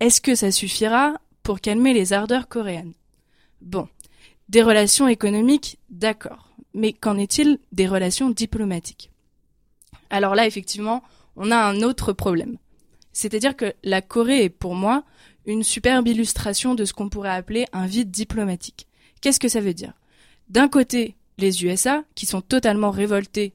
Est-ce 0.00 0.20
que 0.20 0.34
ça 0.34 0.50
suffira 0.50 1.14
pour 1.42 1.60
calmer 1.60 1.94
les 1.94 2.12
ardeurs 2.12 2.48
coréennes? 2.48 2.92
Bon, 3.60 3.88
des 4.48 4.62
relations 4.62 5.08
économiques, 5.08 5.78
d'accord 5.90 6.51
mais 6.74 6.92
qu'en 6.92 7.18
est-il 7.18 7.58
des 7.72 7.86
relations 7.86 8.30
diplomatiques? 8.30 9.10
Alors 10.10 10.34
là, 10.34 10.46
effectivement, 10.46 11.02
on 11.36 11.50
a 11.50 11.56
un 11.56 11.82
autre 11.82 12.12
problème. 12.12 12.58
C'est-à-dire 13.12 13.56
que 13.56 13.74
la 13.82 14.02
Corée 14.02 14.44
est 14.44 14.50
pour 14.50 14.74
moi 14.74 15.04
une 15.46 15.62
superbe 15.62 16.08
illustration 16.08 16.74
de 16.74 16.84
ce 16.84 16.92
qu'on 16.92 17.08
pourrait 17.08 17.30
appeler 17.30 17.66
un 17.72 17.86
vide 17.86 18.10
diplomatique. 18.10 18.86
Qu'est-ce 19.20 19.40
que 19.40 19.48
ça 19.48 19.60
veut 19.60 19.74
dire? 19.74 19.92
D'un 20.48 20.68
côté, 20.68 21.16
les 21.38 21.64
USA, 21.64 22.04
qui 22.14 22.26
sont 22.26 22.40
totalement 22.40 22.90
révoltés 22.90 23.54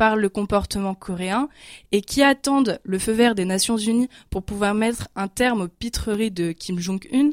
par 0.00 0.16
le 0.16 0.30
comportement 0.30 0.94
coréen 0.94 1.50
et 1.92 2.00
qui 2.00 2.22
attendent 2.22 2.80
le 2.84 2.98
feu 2.98 3.12
vert 3.12 3.34
des 3.34 3.44
Nations 3.44 3.76
Unies 3.76 4.08
pour 4.30 4.42
pouvoir 4.42 4.72
mettre 4.72 5.08
un 5.14 5.28
terme 5.28 5.60
aux 5.60 5.68
pitreries 5.68 6.30
de 6.30 6.52
Kim 6.52 6.78
Jong-un, 6.80 7.32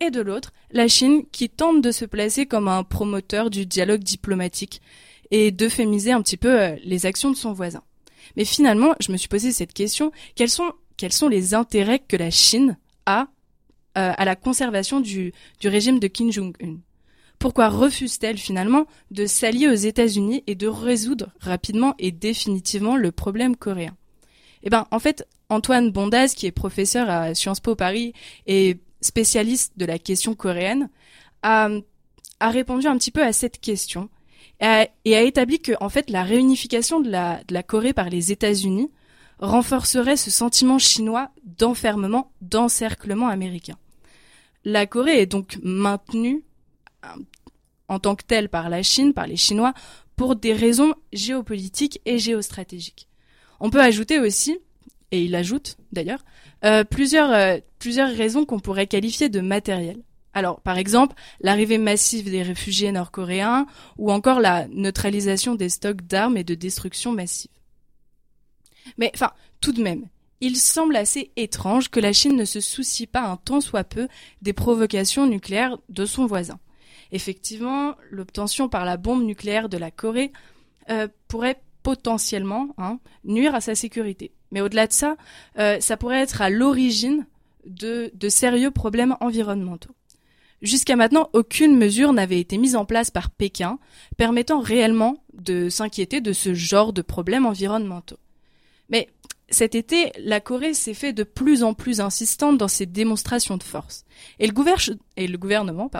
et 0.00 0.10
de 0.10 0.20
l'autre, 0.20 0.52
la 0.72 0.88
Chine 0.88 1.22
qui 1.30 1.48
tente 1.48 1.80
de 1.80 1.92
se 1.92 2.04
placer 2.04 2.44
comme 2.44 2.66
un 2.66 2.82
promoteur 2.82 3.50
du 3.50 3.66
dialogue 3.66 4.02
diplomatique 4.02 4.82
et 5.30 5.52
d'euphémiser 5.52 6.10
un 6.10 6.20
petit 6.20 6.36
peu 6.36 6.60
euh, 6.60 6.76
les 6.82 7.06
actions 7.06 7.30
de 7.30 7.36
son 7.36 7.52
voisin. 7.52 7.84
Mais 8.36 8.44
finalement, 8.44 8.96
je 8.98 9.12
me 9.12 9.16
suis 9.16 9.28
posé 9.28 9.52
cette 9.52 9.72
question, 9.72 10.10
quels 10.34 10.50
sont, 10.50 11.28
les 11.28 11.54
intérêts 11.54 12.00
que 12.00 12.16
la 12.16 12.32
Chine 12.32 12.78
a 13.06 13.28
euh, 13.96 14.12
à 14.16 14.24
la 14.24 14.34
conservation 14.34 14.98
du 14.98 15.32
régime 15.62 16.00
de 16.00 16.08
Kim 16.08 16.32
Jong-un? 16.32 16.78
Pourquoi 17.38 17.68
refuse-t-elle 17.68 18.38
finalement 18.38 18.86
de 19.10 19.26
s'allier 19.26 19.68
aux 19.68 19.74
États-Unis 19.74 20.42
et 20.46 20.56
de 20.56 20.66
résoudre 20.66 21.30
rapidement 21.40 21.94
et 21.98 22.10
définitivement 22.10 22.96
le 22.96 23.12
problème 23.12 23.54
coréen? 23.54 23.96
Eh 24.64 24.70
ben, 24.70 24.88
en 24.90 24.98
fait, 24.98 25.26
Antoine 25.48 25.90
Bondaz, 25.90 26.34
qui 26.34 26.46
est 26.46 26.52
professeur 26.52 27.08
à 27.08 27.34
Sciences 27.34 27.60
Po 27.60 27.76
Paris 27.76 28.12
et 28.46 28.78
spécialiste 29.00 29.74
de 29.76 29.84
la 29.84 29.98
question 29.98 30.34
coréenne, 30.34 30.90
a, 31.42 31.68
répondu 32.40 32.86
un 32.88 32.98
petit 32.98 33.12
peu 33.12 33.22
à 33.22 33.32
cette 33.32 33.60
question 33.60 34.08
et 34.60 35.16
a, 35.16 35.22
établi 35.22 35.60
que, 35.60 35.72
en 35.80 35.88
fait, 35.88 36.10
la 36.10 36.24
réunification 36.24 36.98
de 36.98 37.08
la, 37.08 37.40
de 37.46 37.54
la 37.54 37.62
Corée 37.62 37.92
par 37.92 38.10
les 38.10 38.32
États-Unis 38.32 38.90
renforcerait 39.38 40.16
ce 40.16 40.32
sentiment 40.32 40.78
chinois 40.78 41.30
d'enfermement, 41.44 42.32
d'encerclement 42.40 43.28
américain. 43.28 43.76
La 44.64 44.86
Corée 44.86 45.20
est 45.20 45.26
donc 45.26 45.60
maintenue 45.62 46.42
en 47.88 47.98
tant 47.98 48.14
que 48.14 48.24
telle 48.24 48.48
par 48.48 48.68
la 48.68 48.82
Chine, 48.82 49.14
par 49.14 49.26
les 49.26 49.36
Chinois, 49.36 49.74
pour 50.16 50.36
des 50.36 50.52
raisons 50.52 50.94
géopolitiques 51.12 52.00
et 52.04 52.18
géostratégiques. 52.18 53.08
On 53.60 53.70
peut 53.70 53.80
ajouter 53.80 54.18
aussi 54.18 54.58
et 55.10 55.22
il 55.22 55.34
ajoute 55.34 55.76
d'ailleurs, 55.92 56.24
euh, 56.64 56.84
plusieurs, 56.84 57.32
euh, 57.32 57.58
plusieurs 57.78 58.10
raisons 58.10 58.44
qu'on 58.44 58.60
pourrait 58.60 58.86
qualifier 58.86 59.28
de 59.28 59.40
matérielles. 59.40 60.02
Alors, 60.34 60.60
par 60.60 60.76
exemple, 60.76 61.16
l'arrivée 61.40 61.78
massive 61.78 62.30
des 62.30 62.42
réfugiés 62.42 62.92
nord-coréens 62.92 63.66
ou 63.96 64.12
encore 64.12 64.40
la 64.40 64.68
neutralisation 64.68 65.54
des 65.54 65.68
stocks 65.68 66.02
d'armes 66.02 66.36
et 66.36 66.44
de 66.44 66.54
destruction 66.54 67.12
massive. 67.12 67.50
Mais 68.98 69.10
enfin, 69.14 69.32
tout 69.60 69.72
de 69.72 69.82
même, 69.82 70.06
il 70.40 70.56
semble 70.56 70.96
assez 70.96 71.32
étrange 71.36 71.88
que 71.88 72.00
la 72.00 72.12
Chine 72.12 72.36
ne 72.36 72.44
se 72.44 72.60
soucie 72.60 73.06
pas 73.06 73.22
un 73.22 73.36
tant 73.36 73.60
soit 73.60 73.84
peu 73.84 74.08
des 74.42 74.52
provocations 74.52 75.26
nucléaires 75.26 75.78
de 75.88 76.06
son 76.06 76.26
voisin. 76.26 76.60
Effectivement, 77.12 77.94
l'obtention 78.10 78.68
par 78.68 78.84
la 78.84 78.96
bombe 78.96 79.24
nucléaire 79.24 79.68
de 79.68 79.78
la 79.78 79.90
Corée 79.90 80.32
euh, 80.90 81.08
pourrait 81.28 81.60
potentiellement 81.82 82.68
hein, 82.78 82.98
nuire 83.24 83.54
à 83.54 83.60
sa 83.60 83.74
sécurité. 83.74 84.32
Mais 84.50 84.60
au-delà 84.60 84.86
de 84.86 84.92
ça, 84.92 85.16
euh, 85.58 85.80
ça 85.80 85.96
pourrait 85.96 86.20
être 86.20 86.42
à 86.42 86.50
l'origine 86.50 87.26
de, 87.66 88.10
de 88.14 88.28
sérieux 88.28 88.70
problèmes 88.70 89.16
environnementaux. 89.20 89.94
Jusqu'à 90.60 90.96
maintenant, 90.96 91.30
aucune 91.34 91.76
mesure 91.76 92.12
n'avait 92.12 92.40
été 92.40 92.58
mise 92.58 92.74
en 92.74 92.84
place 92.84 93.10
par 93.10 93.30
Pékin 93.30 93.78
permettant 94.16 94.60
réellement 94.60 95.22
de 95.32 95.68
s'inquiéter 95.68 96.20
de 96.20 96.32
ce 96.32 96.52
genre 96.52 96.92
de 96.92 97.02
problèmes 97.02 97.46
environnementaux. 97.46 98.18
Mais 98.90 99.08
cet 99.50 99.74
été, 99.74 100.12
la 100.18 100.40
Corée 100.40 100.74
s'est 100.74 100.94
fait 100.94 101.12
de 101.12 101.22
plus 101.22 101.62
en 101.62 101.72
plus 101.72 102.00
insistante 102.00 102.58
dans 102.58 102.68
ses 102.68 102.86
démonstrations 102.86 103.56
de 103.56 103.62
force. 103.62 104.04
Et 104.38 104.46
le, 104.46 104.52
gouvernement 105.38 105.90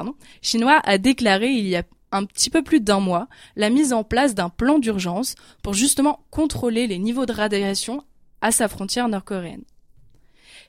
chinois 0.43 0.81
a 0.85 0.99
déclaré 0.99 1.49
il 1.49 1.67
y 1.67 1.77
a 1.77 1.85
un 2.13 2.25
petit 2.25 2.51
peu 2.51 2.63
plus 2.63 2.81
d'un 2.81 3.01
mois 3.01 3.29
la 3.57 3.71
mise 3.71 3.93
en 3.93 4.05
place 4.05 4.35
d'un 4.35 4.49
plan 4.51 4.79
d'urgence 4.79 5.35
pour 5.63 5.75
justement 5.75 6.21
contrôler 6.31 6.87
les 6.87 6.99
niveaux 6.99 7.27
de 7.27 7.33
radiation 7.33 8.03
à 8.41 8.53
sa 8.53 8.69
frontière 8.69 9.09
nord-coréenne. 9.09 9.65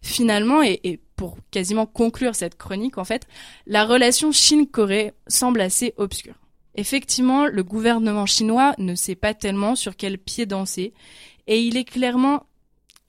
Finalement, 0.02 0.64
et, 0.64 0.80
et, 0.86 1.00
pour 1.18 1.38
quasiment 1.52 1.86
conclure 1.86 2.36
cette 2.36 2.58
chronique, 2.58 2.98
en 2.98 3.04
fait, 3.04 3.28
la 3.68 3.84
relation 3.84 4.32
Chine-Corée 4.32 5.12
semble 5.28 5.60
assez 5.60 5.94
obscure. 5.98 6.36
Effectivement, 6.76 7.46
le 7.46 7.64
gouvernement 7.64 8.26
chinois 8.26 8.74
ne 8.78 8.96
sait 8.96 9.16
pas 9.16 9.34
tellement 9.34 9.76
sur 9.76 9.98
quel 9.98 10.18
pied 10.18 10.46
danser, 10.46 10.94
et 11.48 11.62
il 11.62 11.76
est 11.76 11.84
clairement, 11.84 12.44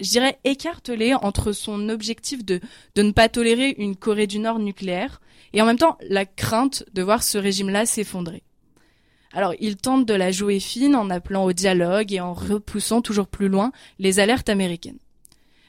je 0.00 0.10
dirais, 0.10 0.38
écartelé 0.44 1.14
entre 1.14 1.52
son 1.52 1.88
objectif 1.88 2.44
de, 2.44 2.60
de 2.94 3.02
ne 3.02 3.12
pas 3.12 3.28
tolérer 3.28 3.74
une 3.78 3.96
Corée 3.96 4.26
du 4.26 4.38
Nord 4.38 4.58
nucléaire, 4.58 5.20
et 5.52 5.62
en 5.62 5.66
même 5.66 5.78
temps 5.78 5.98
la 6.08 6.26
crainte 6.26 6.84
de 6.92 7.02
voir 7.02 7.22
ce 7.22 7.38
régime-là 7.38 7.86
s'effondrer. 7.86 8.42
Alors, 9.32 9.54
il 9.60 9.76
tente 9.76 10.06
de 10.06 10.14
la 10.14 10.32
jouer 10.32 10.58
fine 10.58 10.96
en 10.96 11.08
appelant 11.08 11.44
au 11.44 11.52
dialogue 11.52 12.12
et 12.12 12.20
en 12.20 12.34
repoussant 12.34 13.00
toujours 13.00 13.28
plus 13.28 13.48
loin 13.48 13.70
les 13.98 14.18
alertes 14.18 14.48
américaines. 14.48 14.98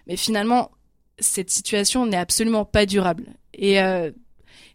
Mais 0.07 0.17
finalement, 0.17 0.71
cette 1.19 1.51
situation 1.51 2.07
n'est 2.07 2.17
absolument 2.17 2.65
pas 2.65 2.87
durable. 2.87 3.27
Et, 3.53 3.79
euh, 3.79 4.09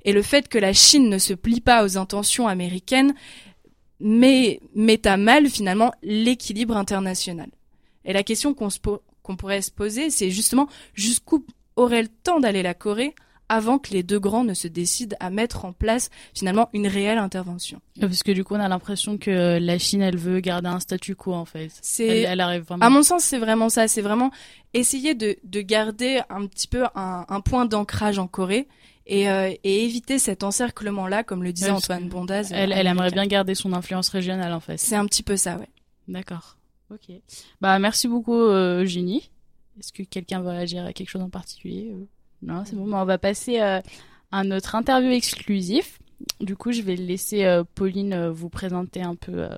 et 0.04 0.12
le 0.12 0.22
fait 0.22 0.46
que 0.46 0.58
la 0.58 0.72
Chine 0.72 1.08
ne 1.08 1.18
se 1.18 1.34
plie 1.34 1.60
pas 1.60 1.84
aux 1.84 1.98
intentions 1.98 2.46
américaines 2.46 3.14
met, 3.98 4.60
met 4.74 5.04
à 5.06 5.16
mal 5.16 5.48
finalement 5.48 5.92
l'équilibre 6.02 6.76
international. 6.76 7.50
Et 8.04 8.12
la 8.12 8.22
question 8.22 8.54
qu'on 8.54 8.70
qu'on 9.26 9.36
pourrait 9.36 9.62
se 9.62 9.72
poser, 9.72 10.10
c'est 10.10 10.30
justement 10.30 10.68
jusqu'où 10.94 11.44
aurait 11.74 12.02
le 12.02 12.08
temps 12.08 12.40
d'aller 12.40 12.62
la 12.62 12.74
Corée 12.74 13.14
avant 13.48 13.78
que 13.78 13.92
les 13.92 14.02
deux 14.02 14.18
grands 14.18 14.44
ne 14.44 14.54
se 14.54 14.68
décident 14.68 15.16
à 15.20 15.30
mettre 15.30 15.64
en 15.64 15.72
place 15.72 16.10
finalement 16.34 16.68
une 16.72 16.86
réelle 16.86 17.18
intervention. 17.18 17.80
Parce 18.00 18.22
que 18.22 18.32
du 18.32 18.44
coup, 18.44 18.54
on 18.54 18.60
a 18.60 18.68
l'impression 18.68 19.18
que 19.18 19.58
la 19.60 19.78
Chine, 19.78 20.02
elle 20.02 20.16
veut 20.16 20.40
garder 20.40 20.68
un 20.68 20.80
statu 20.80 21.14
quo 21.14 21.32
en 21.32 21.44
fait. 21.44 21.70
C'est, 21.82 22.22
elle, 22.22 22.40
arrive 22.40 22.62
vraiment. 22.62 22.84
À 22.84 22.90
mon 22.90 23.02
sens, 23.02 23.22
c'est 23.24 23.38
vraiment 23.38 23.68
ça. 23.68 23.88
C'est 23.88 24.02
vraiment 24.02 24.30
essayer 24.74 25.14
de, 25.14 25.36
de 25.44 25.60
garder 25.60 26.20
un 26.28 26.46
petit 26.46 26.66
peu 26.66 26.84
un, 26.94 27.24
un 27.28 27.40
point 27.40 27.66
d'ancrage 27.66 28.18
en 28.18 28.26
Corée. 28.26 28.68
Et, 29.08 29.30
euh, 29.30 29.54
et, 29.62 29.84
éviter 29.84 30.18
cet 30.18 30.42
encerclement-là, 30.42 31.22
comme 31.22 31.44
le 31.44 31.52
disait 31.52 31.70
Antoine 31.70 32.08
Bondaz. 32.08 32.48
Elle, 32.50 32.72
elle 32.72 32.88
aimerait 32.88 33.12
bien 33.12 33.26
garder 33.26 33.54
son 33.54 33.72
influence 33.72 34.08
régionale, 34.08 34.52
en 34.52 34.58
fait. 34.58 34.78
C'est 34.78 34.96
un 34.96 35.06
petit 35.06 35.22
peu 35.22 35.36
ça, 35.36 35.58
ouais. 35.58 35.68
D'accord. 36.08 36.56
Ok. 36.90 37.14
Bah, 37.60 37.78
merci 37.78 38.08
beaucoup, 38.08 38.34
euh, 38.34 38.82
Eugénie. 38.82 39.30
Est-ce 39.78 39.92
que 39.92 40.02
quelqu'un 40.02 40.40
va 40.40 40.52
agir 40.52 40.84
à 40.84 40.92
quelque 40.92 41.10
chose 41.10 41.22
en 41.22 41.30
particulier 41.30 41.92
euh? 41.92 42.04
Non, 42.42 42.64
c'est 42.64 42.76
bon. 42.76 42.86
Bah, 42.86 42.98
on 43.02 43.04
va 43.04 43.18
passer 43.18 43.60
euh, 43.60 43.80
à 44.30 44.44
notre 44.44 44.74
interview 44.74 45.10
exclusif. 45.10 45.98
Du 46.40 46.56
coup, 46.56 46.72
je 46.72 46.82
vais 46.82 46.96
laisser 46.96 47.62
Pauline 47.74 48.28
vous 48.28 48.48
présenter 48.48 49.02
un 49.02 49.16
peu 49.16 49.48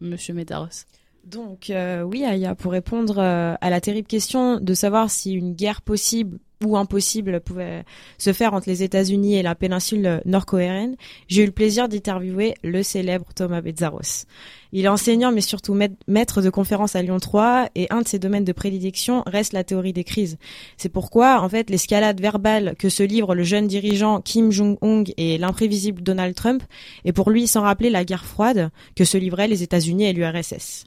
Monsieur 0.00 0.34
Médaros. 0.34 0.84
Donc, 1.24 1.72
oui, 2.04 2.24
Aya, 2.24 2.54
pour 2.54 2.72
répondre 2.72 3.18
à 3.18 3.70
la 3.70 3.80
terrible 3.80 4.06
question 4.06 4.60
de 4.60 4.74
savoir 4.74 5.10
si 5.10 5.32
une 5.32 5.54
guerre 5.54 5.80
possible 5.80 6.38
ou 6.62 6.76
impossible 6.76 7.40
pouvait 7.40 7.84
se 8.18 8.34
faire 8.34 8.52
entre 8.52 8.68
les 8.68 8.82
États-Unis 8.82 9.36
et 9.36 9.42
la 9.42 9.54
péninsule 9.54 10.20
nord-coréenne, 10.26 10.96
j'ai 11.28 11.44
eu 11.44 11.46
le 11.46 11.52
plaisir 11.52 11.88
d'interviewer 11.88 12.54
le 12.62 12.82
célèbre 12.82 13.32
Thomas 13.34 13.62
Betzaros. 13.62 14.26
Il 14.72 14.86
est 14.86 14.88
enseignant 14.88 15.32
mais 15.32 15.42
surtout 15.42 15.78
maître 16.08 16.40
de 16.40 16.50
conférences 16.50 16.96
à 16.96 17.02
Lyon 17.02 17.18
3 17.18 17.68
et 17.74 17.86
un 17.90 18.00
de 18.00 18.08
ses 18.08 18.18
domaines 18.18 18.44
de 18.44 18.52
prédilection 18.52 19.22
reste 19.26 19.52
la 19.52 19.64
théorie 19.64 19.92
des 19.92 20.04
crises. 20.04 20.38
C'est 20.78 20.88
pourquoi, 20.88 21.42
en 21.42 21.48
fait, 21.48 21.68
l'escalade 21.68 22.20
verbale 22.20 22.74
que 22.78 22.88
se 22.88 23.02
livre 23.02 23.34
le 23.34 23.42
jeune 23.42 23.66
dirigeant 23.66 24.22
Kim 24.22 24.50
Jong-un 24.50 25.04
et 25.18 25.36
l'imprévisible 25.36 26.02
Donald 26.02 26.34
Trump 26.34 26.62
est 27.04 27.12
pour 27.12 27.30
lui 27.30 27.46
sans 27.46 27.60
rappeler 27.60 27.90
la 27.90 28.04
guerre 28.04 28.24
froide 28.24 28.70
que 28.96 29.04
se 29.04 29.18
livraient 29.18 29.48
les 29.48 29.62
États-Unis 29.62 30.04
et 30.04 30.12
l'URSS. 30.14 30.84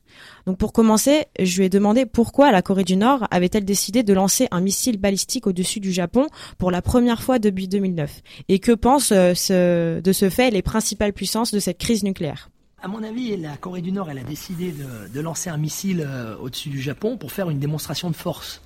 Donc 0.48 0.58
pour 0.58 0.74
commencer, 0.74 1.26
je 1.40 1.58
lui 1.58 1.66
ai 1.66 1.70
demandé 1.70 2.06
pourquoi 2.06 2.52
la 2.52 2.62
Corée 2.62 2.84
du 2.84 2.96
Nord 2.96 3.28
avait-elle 3.30 3.66
décidé 3.66 4.02
de 4.02 4.14
lancer 4.14 4.48
un 4.52 4.62
missile 4.62 4.98
balistique 4.98 5.46
au-dessus 5.46 5.80
du 5.80 5.92
Japon 5.92 6.28
pour 6.58 6.72
la 6.72 6.82
première 6.82 7.22
fois 7.22 7.38
depuis 7.38 7.68
2009 7.68 8.22
et 8.50 8.60
que 8.60 8.72
pensent 8.72 9.14
euh, 9.14 10.02
de 10.02 10.12
ce 10.12 10.30
fait 10.30 10.50
les 10.50 10.62
principales 10.62 11.14
puissances 11.14 11.54
de 11.54 11.60
cette 11.60 11.78
crise 11.78 12.04
nucléaire? 12.04 12.50
À 12.82 12.88
mon 12.88 13.04
avis, 13.04 13.36
la 13.38 13.58
Corée 13.58 13.82
du 13.82 13.92
Nord, 13.92 14.10
elle 14.12 14.20
a 14.20 14.24
décidé 14.24 14.72
de, 14.72 15.20
lancer 15.20 15.50
un 15.50 15.58
missile 15.58 16.06
euh, 16.06 16.36
au-dessus 16.38 16.70
du 16.70 16.82
Japon 16.82 17.18
pour 17.18 17.32
faire 17.32 17.50
une 17.50 17.60
démonstration 17.60 18.10
de 18.10 18.16
force. 18.16 18.62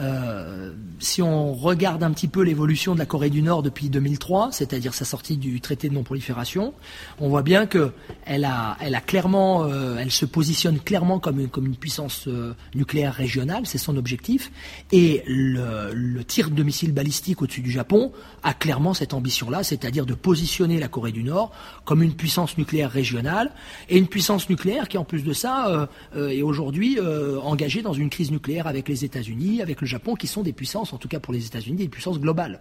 Euh, 0.00 0.72
si 0.98 1.22
on 1.22 1.54
regarde 1.54 2.02
un 2.02 2.10
petit 2.10 2.28
peu 2.28 2.42
l'évolution 2.42 2.94
de 2.94 2.98
la 2.98 3.06
Corée 3.06 3.30
du 3.30 3.42
Nord 3.42 3.62
depuis 3.62 3.88
2003, 3.88 4.50
c'est-à-dire 4.52 4.94
sa 4.94 5.04
sortie 5.04 5.36
du 5.36 5.60
traité 5.60 5.88
de 5.88 5.94
non-prolifération, 5.94 6.74
on 7.18 7.28
voit 7.28 7.42
bien 7.42 7.66
que 7.66 7.92
elle 8.24 8.44
a, 8.44 8.76
elle 8.80 8.94
a 8.94 9.00
clairement, 9.00 9.64
euh, 9.64 9.96
elle 9.98 10.10
se 10.10 10.26
positionne 10.26 10.80
clairement 10.80 11.18
comme 11.18 11.40
une, 11.40 11.48
comme 11.48 11.66
une 11.66 11.76
puissance 11.76 12.28
euh, 12.28 12.54
nucléaire 12.74 13.14
régionale, 13.14 13.62
c'est 13.64 13.78
son 13.78 13.96
objectif, 13.96 14.50
et 14.92 15.22
le, 15.26 15.92
le 15.94 16.24
tir 16.24 16.50
de 16.50 16.62
missiles 16.62 16.92
balistiques 16.92 17.40
au-dessus 17.40 17.62
du 17.62 17.70
Japon 17.70 18.12
a 18.42 18.52
clairement 18.52 18.92
cette 18.92 19.14
ambition-là, 19.14 19.62
c'est-à-dire 19.62 20.04
de 20.04 20.14
positionner 20.14 20.78
la 20.78 20.88
Corée 20.88 21.12
du 21.12 21.22
Nord 21.22 21.52
comme 21.84 22.02
une 22.02 22.14
puissance 22.14 22.58
nucléaire 22.58 22.90
régionale 22.90 23.50
et 23.88 23.96
une 23.96 24.08
puissance 24.08 24.48
nucléaire 24.48 24.88
qui, 24.88 24.98
en 24.98 25.04
plus 25.04 25.24
de 25.24 25.32
ça, 25.32 25.88
est 26.16 26.42
aujourd'hui 26.42 26.98
engagée 27.42 27.82
dans 27.82 27.92
une 27.92 28.10
crise 28.10 28.30
nucléaire 28.30 28.66
avec 28.66 28.88
les 28.88 29.04
États-Unis, 29.04 29.62
avec 29.62 29.80
le 29.80 29.85
Japon, 29.86 30.14
qui 30.14 30.26
sont 30.26 30.42
des 30.42 30.52
puissances, 30.52 30.92
en 30.92 30.98
tout 30.98 31.08
cas 31.08 31.20
pour 31.20 31.32
les 31.32 31.46
États-Unis, 31.46 31.76
des 31.76 31.88
puissances 31.88 32.20
globales. 32.20 32.60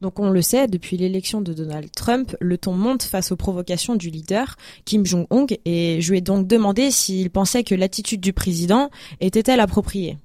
Donc 0.00 0.18
on 0.18 0.30
le 0.30 0.42
sait, 0.42 0.66
depuis 0.66 0.96
l'élection 0.96 1.40
de 1.40 1.52
Donald 1.52 1.90
Trump, 1.92 2.36
le 2.40 2.58
ton 2.58 2.74
monte 2.74 3.04
face 3.04 3.32
aux 3.32 3.36
provocations 3.36 3.94
du 3.96 4.10
leader 4.10 4.56
Kim 4.84 5.06
Jong-un 5.06 5.46
et 5.64 6.00
je 6.00 6.10
lui 6.10 6.18
ai 6.18 6.20
donc 6.20 6.46
demandé 6.46 6.90
s'il 6.90 7.30
pensait 7.30 7.64
que 7.64 7.74
l'attitude 7.74 8.20
du 8.20 8.32
président 8.32 8.90
était-elle 9.20 9.60
appropriée. 9.60 10.18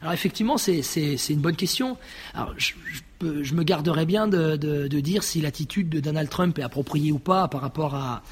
Alors 0.00 0.12
effectivement, 0.12 0.58
c'est 0.58 0.82
une 1.30 1.40
bonne 1.40 1.56
question. 1.56 1.96
Alors, 2.32 2.54
je, 2.58 2.74
je 2.92 3.00
me 3.22 3.62
garderais 3.62 4.06
bien 4.06 4.28
de, 4.28 4.86
dire 5.00 5.22
si 5.22 5.40
l'attitude 5.40 5.88
de 5.88 6.00
Donald 6.00 6.28
Trump 6.28 6.58
est 6.58 6.62
appropriée 6.62 7.12
ou 7.12 7.18
pas 7.18 7.48
par 7.48 7.60
rapport 7.60 7.94
à, 7.94 8.22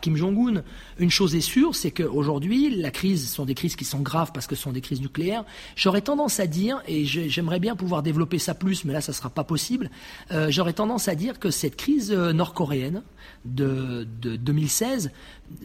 Kim 0.00 0.16
Jong-un. 0.16 0.62
Une 0.98 1.10
chose 1.10 1.34
est 1.34 1.40
sûre, 1.40 1.74
c'est 1.74 1.90
qu'aujourd'hui, 1.90 2.76
la 2.76 2.90
crise 2.90 3.30
sont 3.30 3.44
des 3.44 3.54
crises 3.54 3.76
qui 3.76 3.84
sont 3.84 4.00
graves 4.00 4.32
parce 4.32 4.46
que 4.46 4.54
ce 4.54 4.62
sont 4.62 4.72
des 4.72 4.80
crises 4.80 5.00
nucléaires. 5.00 5.44
J'aurais 5.74 6.00
tendance 6.00 6.40
à 6.40 6.46
dire, 6.46 6.82
et 6.86 7.04
j'aimerais 7.04 7.60
bien 7.60 7.76
pouvoir 7.76 8.02
développer 8.02 8.38
ça 8.38 8.54
plus, 8.54 8.84
mais 8.84 8.92
là, 8.92 9.00
ça 9.00 9.12
sera 9.12 9.30
pas 9.30 9.44
possible. 9.44 9.90
Euh, 10.30 10.48
j'aurais 10.50 10.72
tendance 10.72 11.08
à 11.08 11.14
dire 11.14 11.38
que 11.38 11.50
cette 11.50 11.76
crise 11.76 12.12
euh, 12.12 12.32
nord-coréenne 12.32 13.02
de, 13.44 14.04
2016, 14.04 15.10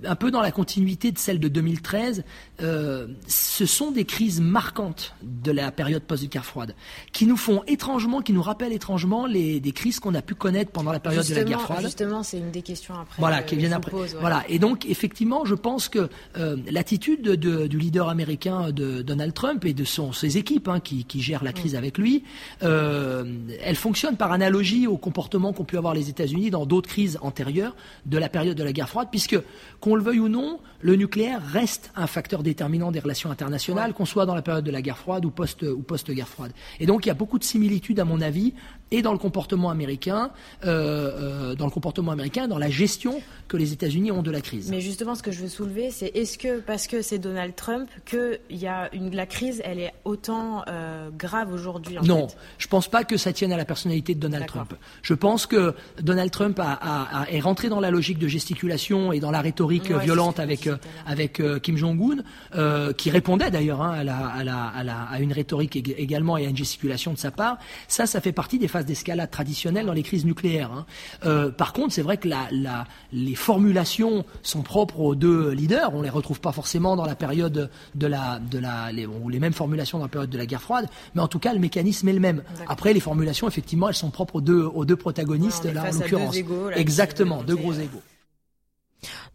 un 0.06 0.16
peu 0.16 0.32
dans 0.32 0.42
la 0.42 0.52
continuité 0.52 1.12
de 1.12 1.18
celle 1.18 1.40
de 1.40 1.48
2013, 1.48 2.24
euh, 2.62 3.08
ce 3.28 3.66
sont 3.66 3.92
des 3.92 4.06
crises 4.06 4.40
marquantes 4.40 5.16
de 5.24 5.52
la 5.52 5.72
période 5.72 6.04
post-guerre 6.04 6.46
froide, 6.46 6.76
qui 7.12 7.26
nous 7.26 7.38
font 7.38 7.64
étrangement, 7.68 8.22
qui 8.22 8.34
nous 8.34 8.42
rappelle 8.52 8.74
étrangement 8.74 9.26
les, 9.26 9.60
des 9.60 9.72
crises 9.72 10.00
qu'on 10.00 10.14
a 10.14 10.22
pu 10.22 10.36
connaître 10.36 10.72
pendant 10.72 10.92
la 10.92 11.00
période 11.00 11.26
de 11.26 11.36
la 11.36 11.44
guerre 11.44 11.62
froide. 11.62 11.82
Justement, 11.82 12.22
c'est 12.22 12.38
une 12.38 12.52
des 12.52 12.62
questions 12.62 12.96
après. 12.96 13.16
Voilà, 13.18 13.44
qui 13.44 13.56
viennent 13.56 13.74
après. 13.74 13.92
Voilà, 14.20 14.44
et 14.50 14.60
donc 14.60 14.86
effectivement, 14.86 15.46
je 15.46 15.56
pense 15.56 15.88
que 15.88 16.10
euh, 16.38 16.58
l'attitude 16.70 17.32
du 17.32 17.78
leader 17.78 18.10
américain 18.10 18.72
de 18.72 19.02
Donald 19.02 19.34
Trump 19.34 19.64
et 19.64 19.74
de 19.74 19.86
son, 19.86 20.12
ses 20.12 20.38
équipes 20.38 20.68
hein, 20.68 20.82
qui, 20.82 21.06
qui, 21.06 21.22
gèrent 21.22 21.44
la 21.44 21.54
crise 21.54 21.76
mm. 21.76 21.78
avec 21.78 21.98
lui, 21.98 22.24
euh, 22.64 23.24
elle 23.64 23.78
fonctionne 23.78 24.18
par 24.18 24.34
analogie 24.34 24.86
au 24.86 24.98
comportement 24.98 25.54
qu'ont 25.54 25.64
pu 25.64 25.78
avoir 25.78 25.94
les 25.94 26.10
États-Unis 26.10 26.50
dans 26.50 26.66
d'autres 26.66 26.90
crises 26.90 27.18
antérieures 27.22 27.76
de 28.06 28.18
la 28.18 28.28
période 28.28 28.58
de 28.58 28.64
la 28.64 28.74
guerre 28.74 28.90
froide, 28.90 29.08
puisque 29.12 29.40
qu'on 29.80 29.96
le 29.96 30.04
veuille 30.04 30.20
ou 30.20 30.28
non, 30.28 30.60
le 30.82 30.96
nucléaire 30.98 31.42
reste 31.42 31.92
un 31.96 32.08
facteur 32.08 32.44
déterminant 32.44 32.92
des 32.92 33.00
relations 33.00 33.32
internationales, 33.32 33.94
qu'on 33.94 34.06
soit 34.06 34.26
dans 34.26 34.36
la 34.36 34.42
période 34.42 34.66
de 34.66 34.72
la 34.72 34.82
guerre 34.82 34.98
froide 34.98 35.24
ou 35.24 35.32
post 35.32 35.64
ou 35.64 35.82
post-guerre 35.82 36.28
froide. 36.28 36.52
Et 36.82 36.86
donc 36.86 37.06
il 37.06 37.08
y 37.08 37.12
a 37.12 37.16
beaucoup 37.16 37.40
de 37.40 37.44
similitudes, 37.46 38.00
à 38.00 38.06
mon 38.06 38.20
avis 38.20 38.41
vie 38.42 38.54
et 38.92 39.02
dans 39.02 39.14
le 39.14 39.18
comportement 39.18 39.70
américain, 39.70 40.32
euh, 40.66 41.52
euh, 41.52 41.56
dans 41.56 41.66
le 41.66 41.72
comportement 41.72 42.12
américain, 42.12 42.48
dans 42.48 42.58
la 42.58 42.70
gestion 42.70 43.22
que 43.48 43.56
les 43.58 43.74
États-Unis 43.74 44.12
ont 44.12 44.22
de 44.22 44.32
la 44.32 44.42
crise. 44.42 44.70
Mais 44.70 44.82
justement, 44.82 45.16
ce 45.16 45.24
que 45.24 45.32
je 45.32 45.42
veux 45.42 45.48
soulever, 45.48 45.92
c'est 45.92 46.08
est-ce 46.14 46.38
que 46.38 46.60
parce 46.60 46.88
que 46.88 47.02
c'est 47.02 47.18
Donald 47.18 47.56
Trump 47.56 47.90
que 48.06 48.40
y 48.50 48.68
a 48.68 48.94
une, 48.94 49.16
la 49.16 49.26
crise, 49.26 49.62
elle 49.64 49.80
est 49.80 49.94
autant 50.04 50.64
euh, 50.68 51.10
grave 51.18 51.54
aujourd'hui 51.54 51.98
Non, 52.04 52.28
je 52.58 52.68
pense 52.68 52.90
pas 52.90 53.04
que 53.04 53.18
ça 53.18 53.32
tienne 53.32 53.54
à 53.54 53.58
la 53.58 53.66
personnalité 53.66 54.14
de 54.14 54.20
Donald 54.20 54.46
Trump. 54.46 54.74
Je 55.02 55.14
pense 55.14 55.46
que 55.46 55.74
Donald 56.02 56.32
Trump 56.32 56.60
a, 56.62 57.26
est 57.30 57.40
rentré 57.40 57.70
dans 57.70 57.80
la 57.80 57.92
logique 57.92 58.20
de 58.20 58.28
gesticulation 58.28 59.14
et 59.14 59.20
dans 59.20 59.32
la 59.32 59.42
rhétorique 59.42 59.92
violente 59.92 60.40
avec 60.40 60.70
avec 61.06 61.42
Kim 61.62 61.78
Jong-un, 61.78 62.94
qui 62.94 63.10
répondait 63.10 63.52
d'ailleurs 63.52 63.82
hein, 63.82 64.06
à, 64.08 64.82
à, 64.82 65.14
à, 65.14 65.20
une 65.20 65.34
rhétorique 65.34 65.76
également 65.98 66.38
et 66.38 66.46
à 66.46 66.50
une 66.50 66.58
gesticulation 66.58 67.14
de 67.14 67.18
sa 67.18 67.32
part. 67.32 67.58
Ça, 67.88 68.06
ça 68.06 68.22
fait 68.22 68.32
partie 68.32 68.60
des 68.60 68.68
phases 68.68 68.81
d'escalade 68.86 69.30
traditionnelles 69.30 69.86
dans 69.86 69.94
les 69.94 70.04
crises 70.04 70.26
nucléaires. 70.26 70.72
Hein. 70.72 70.86
Euh, 71.26 71.52
par 71.52 71.74
contre, 71.74 71.94
c'est 71.94 72.02
vrai 72.02 72.18
que 72.18 72.28
la, 72.28 72.48
la, 72.52 72.86
les 73.14 73.36
formulations 73.36 74.26
sont 74.44 74.62
propres 74.62 75.00
aux 75.00 75.16
deux 75.16 75.52
leaders. 75.52 75.94
On 75.94 76.02
les 76.02 76.10
retrouve 76.10 76.40
pas 76.40 76.52
forcément 76.52 76.96
dans 76.96 77.06
la 77.06 77.16
période 77.16 77.70
de 77.96 78.08
la, 78.08 78.40
de 78.40 78.60
la, 78.60 78.92
les, 78.92 79.08
les 79.30 79.40
mêmes 79.40 79.54
formulations 79.54 79.98
dans 79.98 80.06
la 80.06 80.10
période 80.10 80.30
de 80.30 80.38
la 80.38 80.46
guerre 80.46 80.62
froide, 80.62 80.88
mais 81.16 81.22
en 81.22 81.28
tout 81.28 81.40
cas, 81.40 81.54
le 81.54 81.60
mécanisme 81.60 82.08
est 82.08 82.14
le 82.14 82.20
même. 82.20 82.44
Après, 82.68 82.94
les 82.94 83.00
formulations, 83.00 83.48
effectivement, 83.48 83.90
elles 83.90 83.96
sont 83.96 84.12
propres 84.12 84.38
aux 84.38 84.42
deux, 84.42 84.64
aux 84.64 84.86
deux 84.86 84.96
protagonistes 84.96 85.66
là 85.66 85.84
en 85.90 85.94
l'occurrence. 85.94 86.36
Exactement, 86.76 87.44
deux 87.44 87.56
gros 87.56 87.74
égaux. 87.74 88.02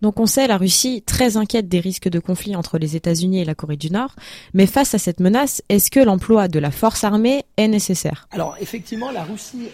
Donc 0.03 0.21
on 0.21 0.27
sait 0.27 0.47
la 0.47 0.57
Russie 0.57 1.03
très 1.03 1.37
inquiète 1.37 1.69
des 1.69 1.81
risques 1.81 2.09
de 2.09 2.19
conflit 2.19 2.57
entre 2.57 2.79
les 2.79 2.97
États-Unis 2.97 3.41
et 3.41 3.45
la 3.45 3.55
Corée 3.55 3.77
du 3.77 3.91
Nord, 3.91 4.15
mais 4.55 4.67
face 4.67 4.95
à 4.95 4.99
cette 4.99 5.21
menace, 5.21 5.63
est-ce 5.69 5.91
que 5.91 6.01
l'emploi 6.01 6.49
de 6.49 6.59
la 6.59 6.71
force 6.71 7.05
armée 7.05 7.45
est 7.57 7.69
nécessaire? 7.69 8.29
Alors 8.31 8.57
effectivement, 8.61 9.11
la 9.11 9.25
Russie, 9.25 9.71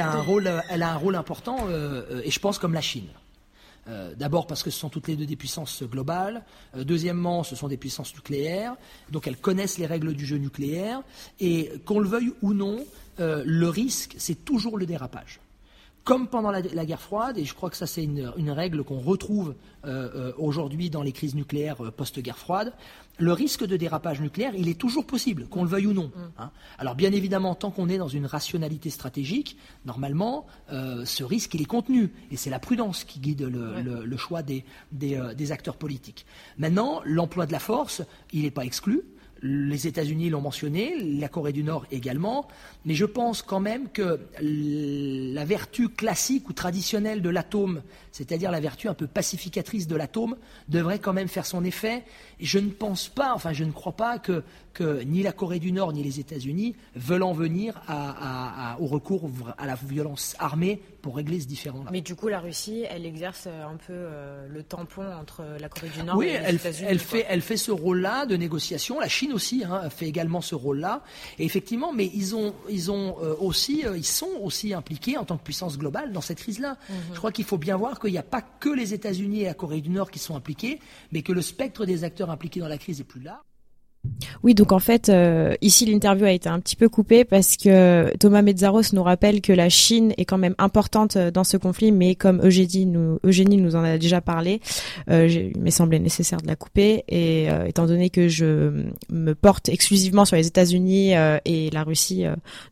a 0.00 0.12
un 0.12 0.96
rôle 0.96 1.16
important, 1.16 1.56
euh, 1.68 2.22
et 2.24 2.30
je 2.30 2.40
pense 2.40 2.58
comme 2.58 2.74
la 2.74 2.80
Chine. 2.80 3.08
Euh, 3.86 4.14
d'abord 4.14 4.46
parce 4.46 4.62
que 4.62 4.70
ce 4.70 4.78
sont 4.78 4.88
toutes 4.88 5.08
les 5.08 5.16
deux 5.16 5.26
des 5.26 5.36
puissances 5.36 5.82
globales. 5.82 6.42
Euh, 6.74 6.84
deuxièmement, 6.84 7.42
ce 7.42 7.54
sont 7.54 7.68
des 7.68 7.76
puissances 7.76 8.14
nucléaires, 8.14 8.76
donc 9.10 9.26
elles 9.26 9.36
connaissent 9.36 9.76
les 9.76 9.86
règles 9.86 10.14
du 10.14 10.24
jeu 10.24 10.38
nucléaire. 10.38 11.02
Et 11.40 11.70
qu'on 11.84 11.98
le 11.98 12.08
veuille 12.08 12.32
ou 12.42 12.54
non, 12.54 12.84
le 13.18 13.68
risque, 13.68 14.14
c'est 14.18 14.44
toujours 14.44 14.78
le 14.78 14.86
dérapage 14.86 15.38
comme 16.04 16.28
pendant 16.28 16.50
la, 16.50 16.60
guerre 16.60 17.00
froide, 17.00 17.38
et 17.38 17.44
je 17.46 17.54
crois 17.54 17.70
que 17.70 17.76
ça 17.76 17.86
c'est 17.86 18.04
une, 18.04 18.50
règle 18.50 18.84
qu'on 18.84 19.00
retrouve 19.00 19.54
euh, 19.86 20.10
euh, 20.14 20.32
aujourd'hui 20.36 20.90
dans 20.90 21.02
les 21.02 21.12
crises 21.12 21.34
nucléaires 21.34 21.82
euh, 21.82 21.90
post-guerre 21.90 22.36
froide, 22.36 22.74
le 23.18 23.32
risque 23.32 23.64
de 23.64 23.76
dérapage 23.78 24.20
nucléaire, 24.20 24.54
il 24.54 24.68
est 24.68 24.78
toujours 24.78 25.06
possible, 25.06 25.46
qu'on 25.46 25.62
le 25.62 25.68
veuille 25.68 25.86
ou 25.86 25.94
non. 25.94 26.12
Mm. 26.14 26.20
Hein. 26.38 26.50
Alors 26.78 26.94
bien 26.94 27.10
évidemment, 27.12 27.54
tant 27.54 27.70
qu'on 27.70 27.88
est 27.88 27.96
dans 27.96 28.08
une 28.08 28.26
rationalité 28.26 28.90
stratégique, 28.90 29.56
normalement, 29.86 30.46
ce 30.70 31.24
risque, 31.24 31.54
il 31.54 31.62
est 31.62 31.66
contenu, 31.66 32.12
et 32.30 32.36
c'est 32.36 32.50
la 32.50 32.58
prudence 32.58 33.04
qui 33.04 33.20
guide 33.20 33.42
le, 33.42 34.16
choix 34.16 34.42
des, 34.42 34.64
des, 34.92 35.20
des 35.36 35.52
acteurs 35.52 35.76
politiques. 35.76 36.26
Maintenant, 36.58 37.00
l'emploi 37.04 37.46
de 37.46 37.52
la 37.52 37.58
force, 37.58 38.02
il 38.32 38.42
n'est 38.42 38.50
pas 38.50 38.64
exclu. 38.64 39.02
Les 39.42 39.86
États-Unis 39.86 40.30
l'ont 40.30 40.40
mentionné, 40.40 40.94
la 41.18 41.28
Corée 41.28 41.52
du 41.52 41.62
Nord 41.62 41.86
également, 41.90 42.48
mais 42.84 42.94
je 42.94 43.04
pense 43.04 43.42
quand 43.42 43.60
même 43.60 43.88
que 43.90 44.20
la 44.40 45.44
vertu 45.44 45.88
classique 45.88 46.48
ou 46.48 46.52
traditionnelle 46.52 47.20
de 47.20 47.28
l'atome, 47.28 47.82
c'est-à-dire 48.12 48.50
la 48.50 48.60
vertu 48.60 48.88
un 48.88 48.94
peu 48.94 49.06
pacificatrice 49.06 49.86
de 49.86 49.96
l'atome, 49.96 50.36
devrait 50.68 50.98
quand 50.98 51.12
même 51.12 51.28
faire 51.28 51.46
son 51.46 51.64
effet. 51.64 52.04
Et 52.40 52.46
je 52.46 52.58
ne 52.58 52.70
pense 52.70 53.08
pas, 53.08 53.32
enfin 53.34 53.52
je 53.52 53.64
ne 53.64 53.72
crois 53.72 53.92
pas 53.96 54.18
que, 54.18 54.42
que 54.74 55.02
ni 55.04 55.22
la 55.22 55.32
Corée 55.32 55.60
du 55.60 55.72
Nord 55.72 55.92
ni 55.92 56.02
les 56.02 56.20
États-Unis 56.20 56.76
veulent 56.94 57.22
en 57.22 57.32
venir 57.32 57.80
au 58.78 58.86
recours 58.86 59.30
à 59.56 59.66
la 59.66 59.76
violence 59.76 60.36
armée 60.38 60.82
pour 61.00 61.16
régler 61.16 61.40
ce 61.40 61.46
différend-là. 61.46 61.90
Mais 61.92 62.00
du 62.00 62.14
coup, 62.14 62.28
la 62.28 62.40
Russie, 62.40 62.84
elle 62.88 63.04
exerce 63.06 63.46
un 63.46 63.76
peu 63.76 63.92
euh, 63.92 64.48
le 64.48 64.62
tampon 64.62 65.04
entre 65.12 65.44
la 65.60 65.68
Corée 65.68 65.90
du 65.90 66.02
Nord 66.02 66.22
et 66.22 66.38
les 66.38 66.54
États-Unis. 66.54 66.88
Elle 66.90 66.98
fait, 66.98 67.26
elle 67.28 67.42
fait 67.42 67.56
ce 67.56 67.70
rôle-là 67.70 68.26
de 68.26 68.36
négociation. 68.36 68.98
La 68.98 69.08
Chine 69.08 69.32
aussi 69.32 69.64
hein, 69.64 69.90
fait 69.90 70.06
également 70.06 70.40
ce 70.40 70.54
rôle-là. 70.54 71.02
Et 71.38 71.44
effectivement, 71.44 71.92
mais 71.92 72.10
ils 72.14 72.34
ont, 72.34 72.54
ils 72.70 72.90
ont 72.90 73.16
euh, 73.22 73.34
aussi, 73.38 73.84
euh, 73.84 73.96
ils 73.96 74.06
sont 74.06 74.30
aussi 74.42 74.72
impliqués 74.72 75.18
en 75.18 75.24
tant 75.24 75.36
que 75.36 75.44
puissance 75.44 75.78
globale 75.78 76.12
dans 76.12 76.22
cette 76.22 76.38
crise-là. 76.38 76.78
Mhm. 76.88 76.96
Je 77.12 77.18
crois 77.18 77.32
qu'il 77.32 77.44
faut 77.44 77.58
bien 77.58 77.76
voir 77.76 78.00
qu'il 78.00 78.12
n'y 78.12 78.18
a 78.18 78.22
pas 78.22 78.42
que 78.42 78.70
les 78.70 78.94
États-Unis 78.94 79.42
et 79.42 79.44
la 79.44 79.54
Corée 79.54 79.82
du 79.82 79.90
Nord 79.90 80.10
qui 80.10 80.18
sont 80.18 80.36
impliqués, 80.36 80.80
mais 81.12 81.22
que 81.22 81.32
le 81.32 81.42
spectre 81.42 81.84
des 81.84 82.02
acteurs 82.04 82.30
impliqués 82.30 82.60
dans 82.60 82.68
la 82.68 82.78
crise 82.78 83.00
est 83.00 83.04
plus 83.04 83.20
large. 83.20 83.44
Oui, 84.42 84.54
donc 84.54 84.72
en 84.72 84.78
fait, 84.78 85.08
euh, 85.08 85.54
ici 85.60 85.86
l'interview 85.86 86.26
a 86.26 86.32
été 86.32 86.48
un 86.48 86.60
petit 86.60 86.76
peu 86.76 86.88
coupée 86.88 87.24
parce 87.24 87.56
que 87.56 88.14
Thomas 88.18 88.42
Metzaros 88.42 88.92
nous 88.92 89.02
rappelle 89.02 89.40
que 89.40 89.52
la 89.52 89.68
Chine 89.68 90.12
est 90.18 90.24
quand 90.24 90.38
même 90.38 90.54
importante 90.58 91.16
euh, 91.16 91.30
dans 91.30 91.44
ce 91.44 91.56
conflit, 91.56 91.92
mais 91.92 92.14
comme 92.14 92.40
Eugénie 92.44 92.86
nous, 92.86 93.18
Eugénie 93.24 93.56
nous 93.56 93.76
en 93.76 93.84
a 93.84 93.98
déjà 93.98 94.20
parlé, 94.20 94.60
euh, 95.10 95.26
il 95.26 95.60
m'est 95.60 95.70
semblé 95.70 95.98
nécessaire 95.98 96.40
de 96.40 96.46
la 96.46 96.56
couper. 96.56 97.04
Et 97.08 97.50
euh, 97.50 97.66
étant 97.66 97.86
donné 97.86 98.10
que 98.10 98.28
je 98.28 98.84
me 99.10 99.34
porte 99.34 99.68
exclusivement 99.68 100.24
sur 100.24 100.36
les 100.36 100.46
États-Unis 100.46 101.12
et 101.44 101.70
la 101.70 101.82
Russie 101.82 102.24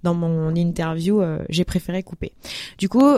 dans 0.02 0.14
mon 0.14 0.54
interview, 0.54 1.22
j'ai 1.48 1.64
préféré 1.64 2.02
couper. 2.02 2.32
Du 2.78 2.88
coup, 2.88 3.12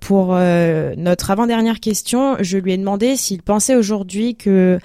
pour 0.00 0.34
notre 0.34 1.30
avant-dernière 1.30 1.80
question, 1.80 2.36
je 2.40 2.58
lui 2.58 2.72
ai 2.72 2.76
demandé 2.76 3.16
s'il 3.16 3.42
pensait 3.42 3.76
aujourd'hui 3.76 4.34
que 4.36 4.78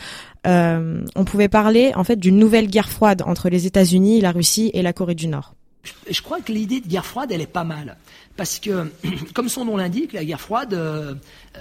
euh, 0.47 1.01
on 1.15 1.25
pouvait 1.25 1.49
parler 1.49 1.91
en 1.95 2.03
fait 2.03 2.15
d'une 2.17 2.37
nouvelle 2.37 2.67
guerre 2.67 2.89
froide 2.89 3.21
entre 3.25 3.49
les 3.49 3.65
États-Unis, 3.65 4.21
la 4.21 4.31
Russie 4.31 4.71
et 4.73 4.81
la 4.81 4.93
Corée 4.93 5.15
du 5.15 5.27
Nord. 5.27 5.53
Je 6.09 6.21
crois 6.21 6.41
que 6.41 6.51
l'idée 6.51 6.81
de 6.81 6.87
guerre 6.87 7.05
froide, 7.05 7.31
elle 7.31 7.41
est 7.41 7.47
pas 7.47 7.63
mal. 7.63 7.97
Parce 8.35 8.59
que, 8.59 8.91
comme 9.33 9.49
son 9.49 9.65
nom 9.65 9.77
l'indique, 9.77 10.13
la 10.13 10.23
guerre 10.23 10.41
froide, 10.41 10.73
euh, 10.73 11.15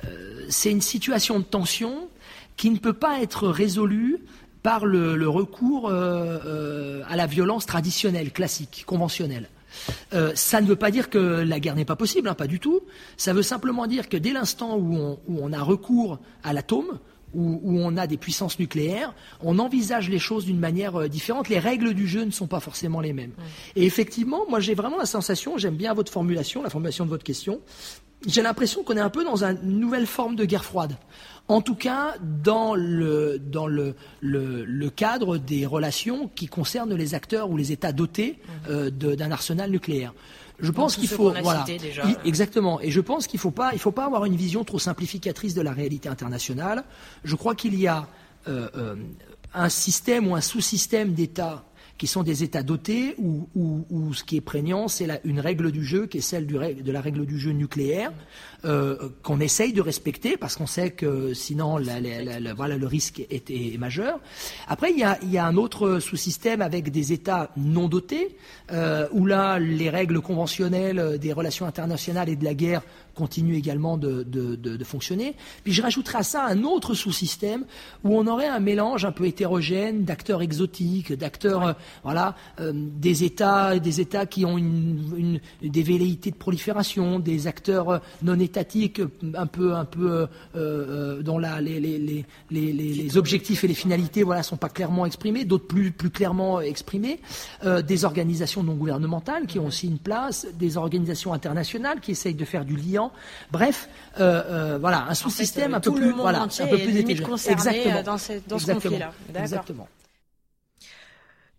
euh, 0.05 0.47
c'est 0.49 0.71
une 0.71 0.81
situation 0.81 1.39
de 1.39 1.45
tension 1.45 2.09
qui 2.57 2.71
ne 2.71 2.79
peut 2.79 2.93
pas 2.93 3.21
être 3.21 3.49
résolue 3.49 4.19
par 4.63 4.85
le, 4.85 5.29
recours 5.29 5.93
à 5.93 7.17
la 7.17 7.27
violence 7.27 7.67
traditionnelle, 7.67 8.33
classique, 8.33 8.83
conventionnelle. 8.85 9.49
ça 10.35 10.61
ne 10.61 10.67
veut 10.67 10.75
pas 10.75 10.91
dire 10.91 11.09
que 11.09 11.19
la 11.19 11.61
guerre 11.61 11.77
n'est 11.77 11.85
pas 11.85 11.95
possible, 11.95 12.29
hein, 12.29 12.35
pas 12.35 12.49
du 12.49 12.59
tout. 12.59 12.81
Ça 13.17 13.33
veut 13.33 13.45
simplement 13.45 13.87
dire 13.87 14.09
que 14.09 14.17
dès 14.17 14.33
l'instant 14.33 14.77
où 14.77 15.19
on, 15.29 15.53
a 15.53 15.63
recours 15.63 16.19
à 16.43 16.53
l'atome, 16.53 16.99
où, 17.35 17.61
on 17.65 17.97
a 17.97 18.07
des 18.07 18.17
puissances 18.17 18.59
nucléaires, 18.59 19.15
on 19.43 19.59
envisage 19.59 20.09
les 20.09 20.19
choses 20.19 20.47
d'une 20.47 20.59
manière 20.59 20.97
euh, 20.97 21.09
différente. 21.09 21.49
Les 21.49 21.59
règles 21.59 21.93
du 21.93 22.07
jeu 22.07 22.25
ne 22.25 22.31
sont 22.31 22.47
pas 22.47 22.61
forcément 22.61 23.01
les 23.01 23.13
mêmes. 23.13 23.33
Et 23.75 23.85
effectivement, 23.85 24.43
moi 24.49 24.61
j'ai 24.61 24.75
vraiment 24.75 24.97
la 24.97 25.07
sensation, 25.07 25.59
j'aime 25.59 25.77
bien 25.77 25.93
votre 25.93 26.13
formulation, 26.13 26.63
la 26.63 26.71
formulation 26.71 27.05
de 27.05 27.11
votre 27.11 27.25
question, 27.25 27.61
j'ai 28.27 28.43
l'impression 28.43 28.83
qu'on 28.83 28.97
est 28.97 29.01
un 29.01 29.11
peu 29.11 29.25
dans 29.25 29.45
une 29.45 29.79
nouvelle 29.79 30.07
forme 30.07 30.37
de 30.37 30.45
guerre 30.45 30.65
froide. 30.65 30.97
En 31.49 31.61
tout 31.61 31.77
cas, 31.77 32.15
dans 32.21 32.75
le, 32.75 33.39
dans 33.39 33.69
le, 33.69 33.95
le, 34.21 34.91
cadre 34.91 35.39
des 35.39 35.65
relations 35.65 36.29
qui 36.35 36.49
concernent 36.49 36.95
les 36.95 37.15
acteurs 37.15 37.51
ou 37.51 37.57
les 37.57 37.71
États 37.71 37.93
dotés 37.93 38.39
euh, 38.69 38.91
d'un 38.91 39.31
arsenal 39.31 39.71
nucléaire. 39.71 40.13
Je 40.59 40.71
pense 40.71 40.97
qu'il 40.97 41.09
faut 41.09 41.33
voilà 41.43 41.67
exactement 42.25 42.81
et 42.81 42.91
je 42.91 43.01
pense 43.01 43.27
qu'il 43.27 43.39
faut 43.39 43.51
pas 43.51 43.75
il 43.75 43.79
faut 43.79 43.93
pas 43.93 44.07
avoir 44.07 44.25
une 44.25 44.37
vision 44.37 44.65
trop 44.65 44.79
simplificatrice 44.79 45.55
de 45.55 45.61
la 45.61 45.73
réalité 45.73 46.09
internationale. 46.09 46.85
Je 47.25 47.37
crois 47.37 47.55
qu'il 47.55 47.79
y 47.79 47.87
a 47.87 48.09
euh, 48.49 48.69
euh, 48.75 48.97
un 49.53 49.69
système 49.69 50.29
ou 50.29 50.35
un 50.35 50.41
sous-système 50.41 51.13
d'États 51.13 51.65
qui 51.99 52.07
sont 52.07 52.23
des 52.23 52.43
États 52.43 52.63
dotés 52.63 53.15
où, 53.19 54.13
ce 54.15 54.25
qui 54.25 54.37
est 54.37 54.43
prégnant, 54.43 54.89
c'est 54.89 55.09
une 55.25 55.41
règle 55.41 55.73
du 55.73 55.85
jeu 55.85 56.07
qui 56.07 56.19
est 56.19 56.23
celle 56.23 56.47
de 56.47 56.93
la 56.93 57.01
règle 57.01 57.27
du 57.27 57.39
jeu 57.39 57.53
nucléaire, 57.53 58.13
euh, 58.65 59.11
qu'on 59.23 59.41
essaye 59.41 59.73
de 59.73 59.81
respecter 59.81 60.37
parce 60.37 60.57
qu'on 60.57 60.67
sait 60.67 60.91
que 60.91 61.35
sinon 61.35 61.79
voilà, 62.57 62.77
le 62.77 62.87
risque 62.87 63.21
est, 63.31 63.79
majeur. 63.79 64.19
Après, 64.69 64.91
il 64.91 64.99
y 64.99 65.05
a, 65.05 65.19
il 65.23 65.31
y 65.31 65.39
a 65.39 65.47
un 65.47 65.57
autre 65.57 65.99
sous-système 65.99 66.63
avec 66.63 66.91
des 66.91 67.13
États 67.13 67.51
non 67.57 67.89
dotés, 67.89 68.37
euh, 68.73 69.07
où 69.13 69.27
là, 69.27 69.59
les 69.59 69.91
règles 69.91 70.21
conventionnelles 70.21 71.19
des 71.19 71.33
relations 71.33 71.67
internationales 71.67 72.29
et 72.29 72.37
de 72.37 72.45
la 72.45 72.55
guerre 72.55 72.83
continuent 73.17 73.57
également 73.57 73.97
de, 73.97 74.23
de, 74.23 74.55
de, 74.55 74.77
de 74.77 74.85
fonctionner. 74.85 75.35
Puis 75.65 75.73
je 75.73 75.83
rajouterai 75.83 76.19
à 76.19 76.23
ça 76.23 76.45
un 76.45 76.63
autre 76.63 76.95
sous-système 76.95 77.65
où 78.05 78.17
on 78.17 78.27
aurait 78.27 78.47
un 78.47 78.61
mélange 78.61 79.05
un 79.05 79.13
peu 79.13 79.27
hétérogène 79.27 80.05
d'acteurs 80.05 80.43
exotiques, 80.43 81.13
d'acteurs, 81.13 81.67
euh, 81.67 81.73
voilà, 82.05 82.37
euh, 82.61 82.73
des 82.75 83.25
États, 83.25 83.79
des 83.79 84.01
États 84.01 84.27
qui 84.27 84.45
ont 84.45 84.59
une, 84.59 85.41
une, 85.63 85.71
des 85.71 85.83
velléités 85.83 86.31
de 86.31 86.37
prolifération, 86.37 87.19
des 87.19 87.47
acteurs 87.47 88.03
non 88.23 88.39
étatiques, 88.39 89.01
un 89.35 89.47
peu, 89.47 89.75
un 89.75 89.87
peu, 89.87 90.27
euh, 90.55 91.23
dont 91.23 91.39
la, 91.39 91.61
les, 91.61 91.81
les, 91.81 91.99
les, 91.99 92.25
les, 92.51 92.73
les 92.73 93.17
objectifs 93.17 93.65
et 93.65 93.69
les 93.69 93.75
finalités, 93.75 94.23
voilà, 94.23 94.43
sont 94.43 94.57
pas 94.59 94.69
clairement 94.69 95.07
exprimés, 95.07 95.45
d'autres 95.45 95.67
plus, 95.67 95.91
plus 95.91 96.11
clairement 96.11 96.61
exprimés, 96.61 97.21
des 97.65 98.05
organisations 98.05 98.63
non 98.63 98.75
gouvernementales 98.75 99.47
qui 99.47 99.59
ont 99.59 99.67
aussi 99.67 99.87
une 99.87 99.99
place, 99.99 100.47
des 100.59 100.77
organisations 100.77 101.33
internationales 101.33 102.01
qui 102.01 102.11
essayent 102.11 102.35
de 102.35 102.45
faire 102.45 102.65
du 102.65 102.77
lien 102.77 103.06
Bref, 103.51 103.89
euh, 104.19 104.43
euh, 104.49 104.79
voilà, 104.79 105.07
un 105.09 105.15
sous-système 105.15 105.75
un, 105.75 105.81
peu 105.81 105.93
plus, 105.93 106.13
voilà, 106.13 106.43
un 106.43 106.49
peu 106.49 106.79
plus 106.79 106.99
Exactement. 106.99 108.03
dans, 108.03 108.19
ce, 108.19 108.33
dans 108.47 108.59
ce 108.59 108.73
conflit-là. 108.73 109.13
Exactement. 109.35 109.89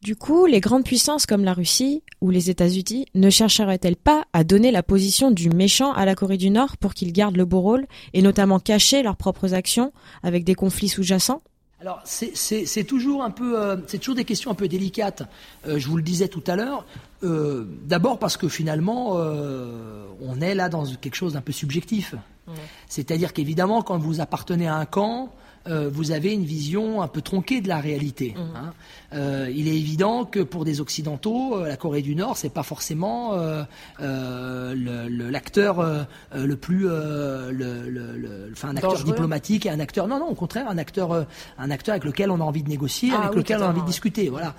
Du 0.02 0.16
coup, 0.16 0.46
les 0.46 0.60
grandes 0.60 0.84
puissances 0.84 1.26
comme 1.26 1.44
la 1.44 1.54
Russie 1.54 2.04
ou 2.22 2.30
les 2.30 2.52
États-Unis 2.52 3.08
ne 3.16 3.30
chercheraient-elles 3.32 3.96
pas 3.96 4.26
à 4.32 4.44
donner 4.44 4.72
la 4.72 4.84
position 4.84 5.32
du 5.32 5.50
méchant 5.50 5.92
à 5.92 6.06
la 6.06 6.14
Corée 6.14 6.38
du 6.38 6.52
Nord 6.52 6.78
pour 6.78 6.94
qu'ils 6.94 7.12
gardent 7.12 7.36
le 7.36 7.46
beau 7.46 7.62
rôle 7.62 7.88
et 8.14 8.22
notamment 8.22 8.60
cacher 8.60 9.02
leurs 9.02 9.18
propres 9.18 9.56
actions 9.56 9.92
avec 10.22 10.44
des 10.44 10.54
conflits 10.54 10.88
sous-jacents? 10.88 11.42
Alors 11.80 12.02
c'est 12.06 12.84
toujours 12.86 13.24
un 13.24 13.30
peu, 13.30 13.60
euh, 13.60 13.78
c'est 13.86 14.00
toujours 14.00 14.16
des 14.16 14.26
questions 14.26 14.50
un 14.50 14.56
peu 14.56 14.68
délicates. 14.68 15.24
Euh, 15.68 15.78
je 15.78 15.88
vous 15.88 15.98
le 15.98 16.04
disais 16.04 16.28
tout 16.28 16.44
à 16.48 16.56
l'heure. 16.56 16.86
Euh, 17.24 17.66
d'abord 17.84 18.18
parce 18.18 18.36
que 18.36 18.48
finalement, 18.48 19.12
on 19.14 20.42
est 20.42 20.56
là 20.56 20.70
dans 20.70 20.86
quelque 20.86 21.16
chose 21.16 21.34
d'un 21.34 21.42
peu 21.42 21.52
subjectif. 21.52 22.16
C'est-à-dire 22.88 23.34
qu'évidemment, 23.34 23.82
quand 23.82 23.98
vous 23.98 24.22
appartenez 24.22 24.68
à 24.68 24.76
un 24.76 24.86
camp, 24.86 25.34
euh, 25.68 25.90
vous 25.92 26.12
avez 26.12 26.34
une 26.34 26.46
vision 26.46 27.02
un 27.02 27.08
peu 27.08 27.22
tronquée 27.22 27.62
de 27.62 27.68
la 27.68 27.80
réalité. 27.80 28.34
Mmh. 28.36 28.56
Hein. 28.56 28.74
Euh, 29.14 29.52
il 29.54 29.68
est 29.68 29.76
évident 29.76 30.26
que 30.26 30.40
pour 30.40 30.66
des 30.66 30.82
Occidentaux, 30.82 31.58
euh, 31.58 31.68
la 31.68 31.78
Corée 31.78 32.02
du 32.02 32.16
Nord, 32.16 32.38
c'est 32.38 32.50
pas 32.50 32.64
forcément 32.64 33.34
l'acteur 34.00 36.08
le, 36.36 36.56
plus, 36.56 36.88
le, 36.88 38.50
enfin 38.52 38.70
un 38.70 38.76
acteur 38.76 39.04
diplomatique 39.04 39.66
et 39.66 39.70
un 39.70 39.80
acteur. 39.80 40.08
Non, 40.08 40.20
non, 40.20 40.30
au 40.30 40.36
contraire, 40.36 40.70
un 40.70 40.78
acteur, 40.78 41.26
un 41.58 41.72
acteur 41.72 41.94
avec 41.94 42.04
lequel 42.04 42.32
on 42.32 42.42
a 42.42 42.44
envie 42.44 42.64
de 42.64 42.70
négocier, 42.70 43.12
ah 43.14 43.24
avec 43.24 43.36
lequel 43.36 43.60
on 43.60 43.66
a 43.66 43.70
envie 43.70 43.82
de 43.82 43.86
discuter. 43.86 44.30
Voilà. 44.30 44.56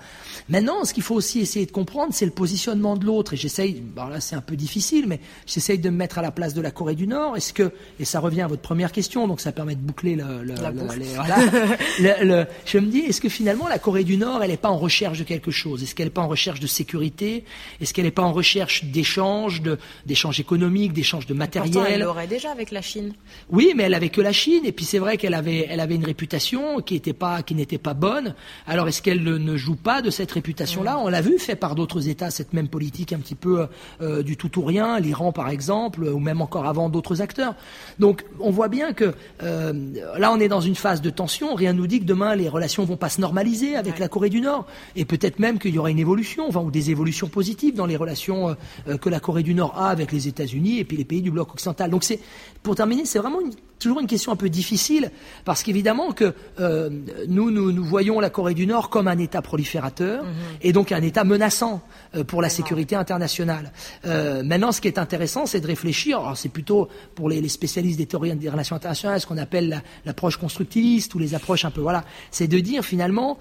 Maintenant, 0.49 0.85
ce 0.85 0.93
qu'il 0.93 1.03
faut 1.03 1.15
aussi 1.15 1.39
essayer 1.39 1.65
de 1.65 1.71
comprendre, 1.71 2.13
c'est 2.13 2.25
le 2.25 2.31
positionnement 2.31 2.95
de 2.95 3.05
l'autre. 3.05 3.33
Et 3.33 3.37
j'essaye, 3.37 3.81
bon 3.81 4.07
là 4.07 4.19
c'est 4.19 4.35
un 4.35 4.41
peu 4.41 4.55
difficile, 4.55 5.05
mais 5.07 5.19
j'essaye 5.45 5.79
de 5.79 5.89
me 5.89 5.97
mettre 5.97 6.17
à 6.17 6.21
la 6.21 6.31
place 6.31 6.53
de 6.53 6.61
la 6.61 6.71
Corée 6.71 6.95
du 6.95 7.07
Nord. 7.07 7.37
Est-ce 7.37 7.53
que, 7.53 7.71
et 7.99 8.05
ça 8.05 8.19
revient 8.19 8.41
à 8.41 8.47
votre 8.47 8.61
première 8.61 8.91
question, 8.91 9.27
donc 9.27 9.41
ça 9.41 9.51
permet 9.51 9.75
de 9.75 9.81
boucler 9.81 10.15
le, 10.15 10.43
le, 10.43 10.55
je 12.65 12.77
me 12.77 12.87
dis, 12.87 12.99
est-ce 12.99 13.21
que 13.21 13.29
finalement 13.29 13.67
la 13.67 13.79
Corée 13.79 14.03
du 14.03 14.17
Nord, 14.17 14.38
elle 14.43 14.51
n'est 14.51 14.57
pas 14.57 14.69
en 14.69 14.77
recherche 14.77 15.19
de 15.19 15.23
quelque 15.23 15.51
chose 15.51 15.83
Est-ce 15.83 15.95
qu'elle 15.95 16.07
n'est 16.07 16.11
pas 16.11 16.21
en 16.21 16.27
recherche 16.27 16.59
de 16.59 16.67
sécurité? 16.67 17.43
Est-ce 17.81 17.93
qu'elle 17.93 18.05
n'est 18.05 18.11
pas 18.11 18.23
en 18.23 18.33
recherche 18.33 18.85
d'échanges, 18.85 19.61
d'échanges 20.05 20.39
économiques, 20.39 20.93
d'échanges 20.93 21.25
de 21.25 21.33
matériel 21.33 21.71
Pourtant, 21.71 21.89
Elle 21.89 22.01
l'aurait 22.01 22.27
déjà 22.27 22.51
avec 22.51 22.71
la 22.71 22.81
Chine. 22.81 23.13
Oui, 23.49 23.73
mais 23.75 23.83
elle 23.83 23.93
avait 23.93 24.09
que 24.09 24.21
la 24.21 24.31
Chine, 24.31 24.65
et 24.65 24.71
puis 24.71 24.85
c'est 24.85 24.99
vrai 24.99 25.17
qu'elle 25.17 25.33
avait, 25.33 25.67
elle 25.69 25.79
avait 25.79 25.95
une 25.95 26.05
réputation 26.05 26.81
qui 26.81 26.95
n'était 26.95 27.13
pas, 27.13 27.43
qui 27.43 27.55
n'était 27.55 27.77
pas 27.77 27.93
bonne. 27.93 28.35
Alors 28.67 28.87
est-ce 28.87 29.01
qu'elle 29.01 29.23
ne 29.23 29.57
joue 29.57 29.75
pas 29.75 30.01
de 30.01 30.09
cette 30.09 30.31
réputation-là? 30.31 30.95
Mm. 30.95 31.01
On 31.03 31.07
l'a 31.09 31.21
vu 31.21 31.37
fait 31.39 31.55
par 31.55 31.75
d'autres 31.75 32.07
États 32.07 32.31
cette 32.31 32.53
même 32.53 32.67
politique 32.67 33.13
un 33.13 33.19
petit 33.19 33.35
peu 33.35 33.67
euh, 34.01 34.23
du 34.23 34.37
tout 34.37 34.59
ou 34.59 34.63
rien, 34.63 34.99
l'Iran 34.99 35.31
par 35.31 35.49
exemple, 35.49 36.03
ou 36.03 36.19
même 36.19 36.41
encore 36.41 36.65
avant 36.65 36.89
d'autres 36.89 37.21
acteurs. 37.21 37.55
Donc 37.99 38.25
on 38.39 38.51
voit 38.51 38.67
bien 38.67 38.93
que 38.93 39.13
euh, 39.43 39.73
là 40.17 40.31
on 40.31 40.39
est 40.39 40.47
dans 40.47 40.61
une 40.61 40.75
phase 40.75 41.01
de 41.01 41.09
tension, 41.09 41.55
rien 41.55 41.73
nous 41.73 41.87
dit 41.87 41.99
que 41.99 42.05
demain 42.05 42.35
les 42.35 42.49
relations 42.49 42.83
vont 42.85 42.97
pas 42.97 43.09
se 43.09 43.21
normaliser 43.21 43.75
avec 43.75 43.99
la 43.99 44.07
Corée 44.07 44.28
du 44.29 44.41
Nord, 44.41 44.65
et 44.95 45.05
peut-être 45.05 45.39
même 45.39 45.59
qu'il 45.59 45.73
y 45.73 45.79
aura 45.79 45.89
une 45.89 45.99
évolution, 45.99 46.47
enfin, 46.47 46.61
ou 46.61 46.71
des 46.71 46.91
évolutions 46.91 47.27
positives 47.27 47.75
dans 47.75 47.85
les 47.85 47.97
relations 47.97 48.55
euh, 48.87 48.97
que 48.97 49.09
la 49.09 49.19
Corée 49.19 49.43
du 49.43 49.53
Nord 49.53 49.77
a 49.77 49.89
avec 49.89 50.11
les 50.11 50.27
États-Unis 50.27 50.79
et 50.79 50.85
puis 50.85 50.97
les 50.97 51.05
pays 51.05 51.21
du 51.21 51.31
bloc 51.31 51.53
occidental. 51.53 51.89
Donc 51.89 52.03
c'est, 52.03 52.19
pour 52.63 52.75
terminer, 52.75 53.05
c'est 53.05 53.19
vraiment 53.19 53.41
une 53.41 53.51
toujours 53.79 54.01
une 54.01 54.07
question 54.07 54.31
un 54.31 54.35
peu 54.35 54.49
difficile, 54.49 55.11
parce 55.45 55.63
qu'évidemment 55.63 56.11
que 56.11 56.33
euh, 56.59 56.89
nous, 57.27 57.49
nous, 57.49 57.71
nous 57.71 57.83
voyons 57.83 58.19
la 58.19 58.29
Corée 58.29 58.53
du 58.53 58.67
Nord 58.67 58.89
comme 58.89 59.07
un 59.07 59.17
État 59.17 59.41
proliférateur 59.41 60.23
mhm. 60.23 60.31
et 60.61 60.73
donc 60.73 60.91
un 60.91 61.01
État 61.01 61.23
menaçant 61.23 61.81
euh, 62.15 62.23
pour 62.23 62.41
la 62.41 62.49
sécurité 62.49 62.95
internationale. 62.95 63.71
Euh, 64.05 64.43
maintenant, 64.43 64.71
ce 64.71 64.81
qui 64.81 64.87
est 64.87 64.99
intéressant, 64.99 65.45
c'est 65.45 65.61
de 65.61 65.67
réfléchir. 65.67 66.19
Alors, 66.19 66.37
c'est 66.37 66.49
plutôt 66.49 66.89
pour 67.15 67.29
les, 67.29 67.41
les, 67.41 67.49
spécialistes 67.49 67.97
des 67.97 68.05
théories 68.05 68.35
des 68.35 68.49
relations 68.49 68.75
internationales, 68.75 69.21
ce 69.21 69.25
qu'on 69.25 69.37
appelle 69.37 69.81
l'approche 70.05 70.37
constructiviste 70.37 71.15
ou 71.15 71.19
les 71.19 71.33
approches 71.33 71.65
un 71.65 71.71
peu 71.71 71.81
voilà. 71.81 72.03
C'est 72.31 72.47
de 72.47 72.59
dire 72.59 72.83
finalement, 72.83 73.37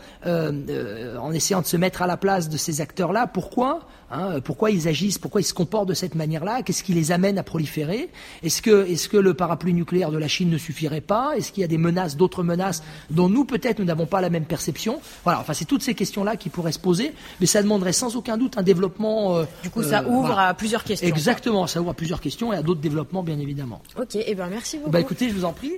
euh, 0.78 1.18
en 1.18 1.32
essayant 1.32 1.60
de 1.60 1.66
se 1.66 1.76
mettre 1.76 2.02
à 2.02 2.06
la 2.06 2.16
place 2.16 2.48
de 2.48 2.56
ces 2.56 2.80
acteurs-là, 2.80 3.26
pourquoi 3.26 3.86
Hein, 4.10 4.40
pourquoi 4.40 4.70
ils 4.70 4.88
agissent, 4.88 5.18
pourquoi 5.18 5.42
ils 5.42 5.44
se 5.44 5.52
comportent 5.52 5.88
de 5.88 5.94
cette 5.94 6.14
manière-là, 6.14 6.62
qu'est-ce 6.62 6.82
qui 6.82 6.94
les 6.94 7.12
amène 7.12 7.36
à 7.36 7.42
proliférer? 7.42 8.08
Est-ce 8.42 8.62
que, 8.62 9.16
le 9.18 9.34
parapluie 9.34 9.74
nucléaire 9.74 10.10
de 10.10 10.16
la 10.16 10.28
Chine 10.28 10.48
ne 10.48 10.56
suffirait 10.56 11.02
pas? 11.02 11.36
Est-ce 11.36 11.52
qu'il 11.52 11.60
y 11.60 11.64
a 11.64 11.68
des 11.68 11.78
menaces, 11.78 12.16
d'autres 12.16 12.42
menaces 12.42 12.82
dont 13.10 13.28
nous 13.28 13.44
peut-être 13.44 13.80
nous 13.80 13.84
n'avons 13.84 14.06
pas 14.06 14.20
la 14.20 14.30
même 14.30 14.44
perception? 14.44 15.00
Voilà, 15.24 15.40
enfin 15.40 15.52
c'est 15.52 15.66
toutes 15.66 15.82
ces 15.82 15.94
questions-là 15.94 16.36
qui 16.36 16.48
pourraient 16.48 16.72
se 16.72 16.78
poser, 16.78 17.12
mais 17.40 17.46
ça 17.46 17.62
demanderait 17.62 17.92
sans 17.92 18.16
aucun 18.16 18.38
doute 18.38 18.56
un 18.56 18.62
développement. 18.62 19.36
Euh, 19.36 19.44
du 19.62 19.70
coup, 19.70 19.82
ça 19.82 20.02
euh, 20.02 20.08
ouvre 20.08 20.38
à 20.38 20.54
plusieurs 20.54 20.84
questions. 20.84 21.06
Exactement, 21.06 21.66
ça 21.66 21.80
ouvre 21.80 21.90
à 21.90 21.94
plusieurs 21.94 22.20
questions 22.20 22.52
et 22.52 22.56
à 22.56 22.62
d'autres 22.62 22.80
développements, 22.80 23.22
bien 23.22 23.38
évidemment. 23.38 23.82
Ok, 24.00 24.16
et 24.16 24.24
eh 24.28 24.34
ben 24.34 24.46
merci 24.46 24.78
beaucoup. 24.78 24.90
Bah 24.90 25.00
écoutez, 25.00 25.28
je 25.28 25.34
vous 25.34 25.44
en 25.44 25.52
prie. 25.52 25.72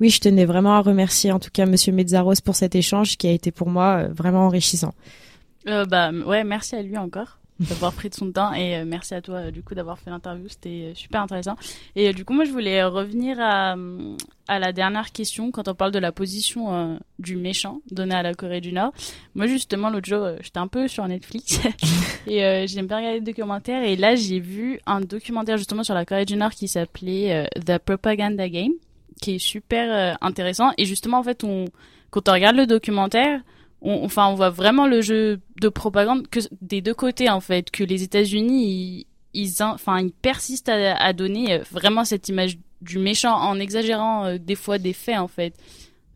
Oui, 0.00 0.10
je 0.10 0.20
tenais 0.20 0.44
vraiment 0.44 0.74
à 0.74 0.80
remercier 0.80 1.32
en 1.32 1.38
tout 1.38 1.50
cas 1.52 1.66
Monsieur 1.66 1.92
Mezzaros 1.92 2.40
pour 2.44 2.56
cet 2.56 2.74
échange 2.74 3.16
qui 3.16 3.26
a 3.26 3.32
été 3.32 3.50
pour 3.50 3.68
moi 3.68 4.04
euh, 4.04 4.08
vraiment 4.12 4.46
enrichissant. 4.46 4.94
Euh, 5.66 5.84
bah 5.84 6.10
ouais, 6.12 6.44
merci 6.44 6.76
à 6.76 6.82
lui 6.82 6.96
encore 6.96 7.38
d'avoir 7.60 7.92
pris 7.92 8.08
de 8.08 8.14
son 8.14 8.30
temps 8.30 8.54
et 8.54 8.76
euh, 8.76 8.84
merci 8.86 9.14
à 9.14 9.20
toi 9.20 9.50
du 9.50 9.64
coup 9.64 9.74
d'avoir 9.74 9.98
fait 9.98 10.10
l'interview, 10.10 10.46
c'était 10.48 10.92
super 10.94 11.22
intéressant. 11.22 11.56
Et 11.96 12.12
du 12.12 12.24
coup 12.24 12.32
moi 12.32 12.44
je 12.44 12.52
voulais 12.52 12.84
revenir 12.84 13.36
à, 13.40 13.74
la 14.48 14.72
dernière 14.72 15.10
question 15.10 15.50
quand 15.50 15.66
on 15.66 15.74
parle 15.74 15.90
de 15.90 15.98
la 15.98 16.12
position 16.12 17.00
du 17.18 17.34
méchant 17.34 17.80
donné 17.90 18.14
à 18.14 18.22
la 18.22 18.34
Corée 18.34 18.60
du 18.60 18.72
Nord. 18.72 18.92
Moi 19.34 19.48
justement 19.48 19.90
l'autre 19.90 20.06
jour 20.06 20.24
j'étais 20.40 20.60
un 20.60 20.68
peu 20.68 20.86
sur 20.86 21.08
Netflix 21.08 21.58
et 22.28 22.68
j'aime 22.68 22.86
bien 22.86 22.98
regarder 22.98 23.18
des 23.18 23.32
documentaires 23.32 23.82
et 23.82 23.96
là 23.96 24.14
j'ai 24.14 24.38
vu 24.38 24.78
un 24.86 25.00
documentaire 25.00 25.56
justement 25.56 25.82
sur 25.82 25.94
la 25.94 26.04
Corée 26.04 26.26
du 26.26 26.36
Nord 26.36 26.52
qui 26.52 26.68
s'appelait 26.68 27.50
The 27.66 27.78
Propaganda 27.78 28.48
Game 28.48 28.74
qui 29.20 29.36
est 29.36 29.38
super 29.38 30.16
intéressant 30.20 30.72
et 30.78 30.84
justement 30.84 31.18
en 31.18 31.22
fait 31.22 31.44
quand 32.10 32.28
on 32.28 32.32
regarde 32.32 32.56
le 32.56 32.66
documentaire 32.66 33.40
on, 33.80 34.04
enfin, 34.04 34.28
on 34.28 34.34
voit 34.34 34.50
vraiment 34.50 34.86
le 34.86 35.00
jeu 35.00 35.40
de 35.60 35.68
propagande 35.68 36.26
des 36.60 36.80
deux 36.80 36.94
côtés 36.94 37.30
en 37.30 37.40
fait, 37.40 37.70
que 37.70 37.84
les 37.84 38.02
États-Unis 38.02 39.06
ils, 39.34 39.48
ils 39.48 40.12
persistent 40.22 40.68
à, 40.68 41.12
donner 41.12 41.54
euh, 41.54 41.62
vraiment 41.70 42.04
cette 42.04 42.28
image 42.28 42.58
du 42.80 42.98
méchant 42.98 43.34
en 43.34 43.58
exagérant 43.58 44.26
euh, 44.26 44.38
des 44.38 44.54
fois 44.54 44.78
des 44.78 44.92
faits 44.92 45.18
en 45.18 45.28
fait. 45.28 45.54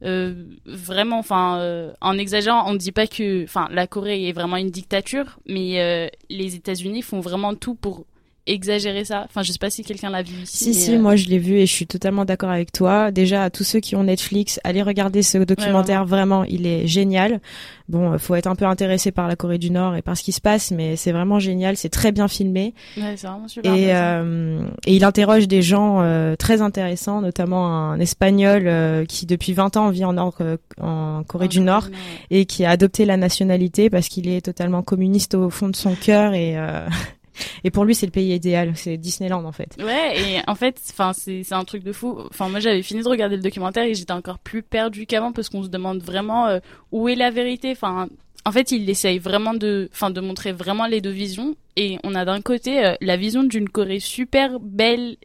Euh, 0.05 0.47
vraiment, 0.67 1.19
enfin, 1.21 1.93
en 2.01 2.19
exagérant, 2.19 2.69
on 2.69 2.73
ne 2.73 2.79
dit 2.79 2.91
pas 2.91 3.07
que, 3.07 3.45
enfin, 3.45 3.69
la 3.71 3.87
Corée 3.87 4.29
est 4.29 4.33
vraiment 4.33 4.57
une 4.57 4.71
dictature, 4.71 5.39
mais 5.47 6.11
les 6.29 6.57
États-Unis 6.57 7.03
font 7.03 7.21
vraiment 7.21 7.55
tout 7.55 7.77
pour 7.77 8.05
exagérer 8.47 9.05
ça. 9.05 9.25
Enfin, 9.29 9.43
je 9.43 9.53
sais 9.53 9.59
pas 9.59 9.71
si 9.71 9.85
quelqu'un 9.85 10.11
l'a 10.11 10.23
vu 10.23 10.35
ici. 10.43 10.73
Si, 10.73 10.75
si, 10.75 10.95
euh, 10.95 11.01
moi 11.01 11.17
je 11.17 11.27
l'ai 11.27 11.39
vu 11.39 11.55
et 11.55 11.67
je 11.67 11.73
suis 11.73 11.87
totalement 11.87 12.25
d'accord 12.25 12.51
avec 12.51 12.73
toi. 12.73 13.11
Déjà, 13.11 13.45
à 13.45 13.51
tous 13.51 13.65
ceux 13.65 13.81
qui 13.81 13.97
ont 13.97 14.05
Netflix, 14.05 14.61
allez 14.65 14.83
regarder 14.83 15.23
ce 15.23 15.39
documentaire. 15.39 16.05
vraiment. 16.05 16.45
il 16.45 16.67
est 16.67 16.87
génial. 16.87 17.41
Bon, 17.89 18.17
faut 18.19 18.35
être 18.35 18.47
un 18.47 18.55
peu 18.55 18.65
intéressé 18.65 19.13
par 19.13 19.29
la 19.29 19.37
Corée 19.37 19.59
du 19.59 19.71
Nord 19.71 19.97
et 19.97 20.03
par 20.03 20.17
ce 20.17 20.23
qui 20.23 20.33
se 20.33 20.41
passe, 20.41 20.71
mais 20.71 20.97
c'est 20.97 21.13
vraiment 21.13 21.39
génial. 21.39 21.77
C'est 21.77 21.91
très 21.91 22.11
bien 22.11 22.27
filmé. 22.27 22.75
Ouais, 22.97 23.15
c'est 23.17 23.27
vraiment 23.27 23.49
super. 23.49 23.75
Et, 23.75 23.95
euh, 23.95 24.65
et 24.87 24.97
il 24.97 25.05
interroge 25.05 25.47
des 25.47 25.61
gens 25.61 26.01
euh, 26.01 26.35
très 26.35 26.63
intéressants, 26.63 27.21
notamment 27.21 27.67
un 27.67 28.01
Espagnol 28.01 28.63
euh, 28.67 29.05
qui 29.05 29.27
depuis 29.27 29.53
20 29.53 29.77
ans 29.77 29.91
vit 29.91 30.05
en, 30.05 30.15
Nord, 30.15 30.39
en 30.81 31.23
Corée 31.25 31.49
du 31.49 31.61
Nord 31.61 31.89
et 32.31 32.47
qui 32.47 32.65
a 32.65 32.71
adopté 32.71 33.05
la 33.05 33.17
nationalité 33.17 33.91
parce 33.91 34.09
qu'il 34.09 34.29
est 34.29 34.41
totalement 34.41 34.83
communiste 34.83 35.35
au 35.35 35.51
fond 35.51 35.69
de 35.69 35.77
son 35.77 35.95
cœur 35.95 36.35
et 36.35 36.57
et 37.65 37.71
pour 37.71 37.85
lui, 37.85 37.95
c'est 37.95 38.07
le 38.07 38.13
pays 38.13 38.35
idéal. 38.35 38.73
C'est 38.75 38.97
Disneyland, 38.97 39.45
en 39.45 39.53
fait. 39.53 39.77
Ouais, 39.79 40.21
et 40.21 40.41
en 40.47 40.55
fait, 40.55 40.81
c'est, 40.81 41.53
un 41.53 41.65
truc 41.65 41.83
de 41.83 41.93
fou. 41.93 42.19
Enfin, 42.31 42.49
moi, 42.49 42.61
j'avais 42.61 42.83
fini 42.83 43.03
de 43.03 43.09
regarder 43.09 43.37
le 43.37 43.43
documentaire 43.43 43.85
et 43.85 43.95
j'étais 43.95 44.13
encore 44.13 44.39
plus 44.39 44.63
perdu 44.63 45.07
qu'avant 45.07 45.33
parce 45.33 45.49
qu'on 45.49 45.63
se 45.63 45.69
demande 45.69 46.03
vraiment 46.03 46.47
euh, 46.47 46.59
où 46.91 47.09
est 47.09 47.15
la 47.15 47.31
vérité. 47.31 47.73
Enfin, 47.73 48.09
en 48.45 48.53
fait, 48.53 48.73
il 48.73 48.89
essaye 48.89 49.19
vraiment 49.19 49.55
de, 49.55 49.89
de 50.11 50.21
montrer 50.21 50.53
vraiment 50.53 50.87
les 50.87 51.01
deux 51.01 51.11
visions. 51.11 51.55
Et 51.77 51.99
on 52.05 52.15
a 52.15 52.25
d'un 52.25 52.41
côté 52.41 52.85
euh, 52.85 52.95
la 53.01 53.17
vision 53.17 53.43
d'une 53.45 53.69
Corée 53.69 54.01
super 54.01 54.61
belle 54.61 55.17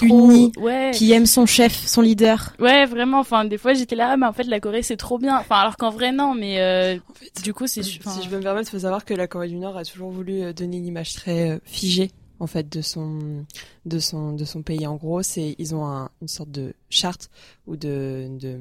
unie, 0.00 0.52
qui 0.92 1.12
aime 1.12 1.26
son 1.26 1.46
chef, 1.46 1.86
son 1.86 2.00
leader. 2.00 2.54
Ouais, 2.58 2.86
vraiment. 2.86 3.20
Enfin, 3.20 3.44
des 3.44 3.58
fois, 3.58 3.74
j'étais 3.74 3.96
là, 3.96 4.10
ah, 4.12 4.16
mais 4.16 4.26
en 4.26 4.32
fait, 4.32 4.44
la 4.44 4.60
Corée, 4.60 4.82
c'est 4.82 4.96
trop 4.96 5.18
bien. 5.18 5.38
Enfin, 5.38 5.56
alors 5.56 5.76
qu'en 5.76 5.90
vrai, 5.90 6.12
non. 6.12 6.34
Mais 6.34 6.60
euh, 6.60 6.96
du 7.42 7.52
coup, 7.52 7.66
c'est. 7.66 7.82
Si 7.82 8.00
je 8.00 8.28
peux 8.28 8.36
me 8.36 8.42
permettre, 8.42 8.68
il 8.68 8.72
faut 8.72 8.82
savoir 8.82 9.04
que 9.04 9.14
la 9.14 9.26
Corée 9.26 9.48
du 9.48 9.56
Nord 9.56 9.76
a 9.76 9.84
toujours 9.84 10.10
voulu 10.10 10.42
euh, 10.42 10.52
donner 10.52 10.78
une 10.78 10.86
image 10.86 11.14
très 11.14 11.50
euh, 11.50 11.58
figée 11.64 12.10
en 12.40 12.46
fait 12.48 12.68
de 12.68 12.82
son 12.82 13.44
de 13.86 13.98
son 14.00 14.32
de 14.32 14.44
son 14.44 14.62
pays 14.62 14.84
en 14.84 14.96
gros 14.96 15.22
c'est 15.22 15.54
ils 15.58 15.76
ont 15.76 15.86
un, 15.86 16.10
une 16.20 16.26
sorte 16.26 16.50
de 16.50 16.74
charte 16.90 17.30
ou 17.68 17.76
de, 17.76 18.26
de 18.40 18.58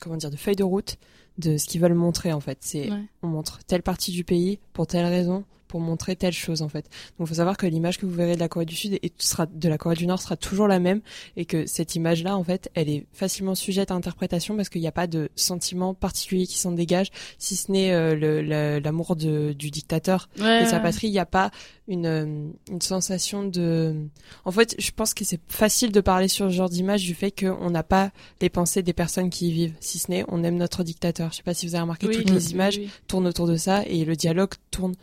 comment 0.00 0.16
dire 0.16 0.30
de 0.30 0.36
feuille 0.36 0.56
de 0.56 0.64
route 0.64 0.96
de 1.38 1.56
ce 1.56 1.66
qu'ils 1.66 1.80
veulent 1.80 1.94
montrer 1.94 2.34
en 2.34 2.40
fait 2.40 2.58
c'est 2.60 2.90
on 3.22 3.28
montre 3.28 3.60
telle 3.66 3.82
partie 3.82 4.12
du 4.12 4.22
pays 4.22 4.58
pour 4.74 4.86
telle 4.86 5.06
raison 5.06 5.44
pour 5.72 5.80
montrer 5.80 6.16
telle 6.16 6.34
chose 6.34 6.60
en 6.60 6.68
fait. 6.68 6.84
Donc 7.18 7.20
il 7.20 7.26
faut 7.28 7.36
savoir 7.36 7.56
que 7.56 7.64
l'image 7.64 7.96
que 7.96 8.04
vous 8.04 8.12
verrez 8.12 8.34
de 8.34 8.40
la 8.40 8.48
Corée 8.50 8.66
du 8.66 8.76
Sud 8.76 8.98
et 9.02 9.10
sera 9.16 9.46
de 9.46 9.68
la 9.70 9.78
Corée 9.78 9.96
du 9.96 10.06
Nord 10.06 10.20
sera 10.20 10.36
toujours 10.36 10.68
la 10.68 10.78
même 10.78 11.00
et 11.38 11.46
que 11.46 11.64
cette 11.64 11.94
image 11.94 12.22
là 12.22 12.36
en 12.36 12.44
fait, 12.44 12.70
elle 12.74 12.90
est 12.90 13.06
facilement 13.14 13.54
sujette 13.54 13.90
à 13.90 13.94
interprétation 13.94 14.54
parce 14.54 14.68
qu'il 14.68 14.82
n'y 14.82 14.86
a 14.86 14.92
pas 14.92 15.06
de 15.06 15.30
sentiment 15.34 15.94
particulier 15.94 16.46
qui 16.46 16.58
s'en 16.58 16.72
dégage 16.72 17.10
si 17.38 17.56
ce 17.56 17.72
n'est 17.72 17.90
euh, 17.94 18.80
l'amour 18.80 19.16
du 19.16 19.70
dictateur. 19.70 20.28
Et 20.36 20.66
sa 20.66 20.78
patrie, 20.78 21.06
il 21.06 21.12
n'y 21.12 21.18
a 21.18 21.24
pas 21.24 21.50
une, 21.88 22.06
euh, 22.06 22.48
une 22.70 22.82
sensation 22.82 23.44
de 23.44 23.96
en 24.44 24.50
fait, 24.50 24.74
je 24.78 24.90
pense 24.90 25.14
que 25.14 25.24
c'est 25.24 25.40
facile 25.48 25.90
de 25.90 26.00
parler 26.02 26.28
sur 26.28 26.50
ce 26.50 26.54
genre 26.54 26.68
d'image 26.68 27.02
du 27.02 27.14
fait 27.14 27.30
qu'on 27.30 27.70
n'a 27.70 27.82
pas 27.82 28.10
les 28.42 28.50
pensées 28.50 28.82
des 28.82 28.92
personnes 28.92 29.30
qui 29.30 29.48
y 29.48 29.52
vivent, 29.52 29.74
si 29.80 29.98
ce 29.98 30.10
n'est 30.10 30.26
on 30.28 30.44
aime 30.44 30.56
notre 30.56 30.84
dictateur. 30.84 31.30
Je 31.32 31.38
sais 31.38 31.42
pas 31.42 31.54
si 31.54 31.66
vous 31.66 31.74
avez 31.74 31.82
remarqué 31.82 32.08
toutes 32.08 32.28
les 32.28 32.52
images 32.52 32.78
tournent 33.06 33.26
autour 33.26 33.46
de 33.46 33.56
ça 33.56 33.84
et 33.86 34.04
le 34.04 34.16
dialogue 34.16 34.52
tourne 34.70 34.94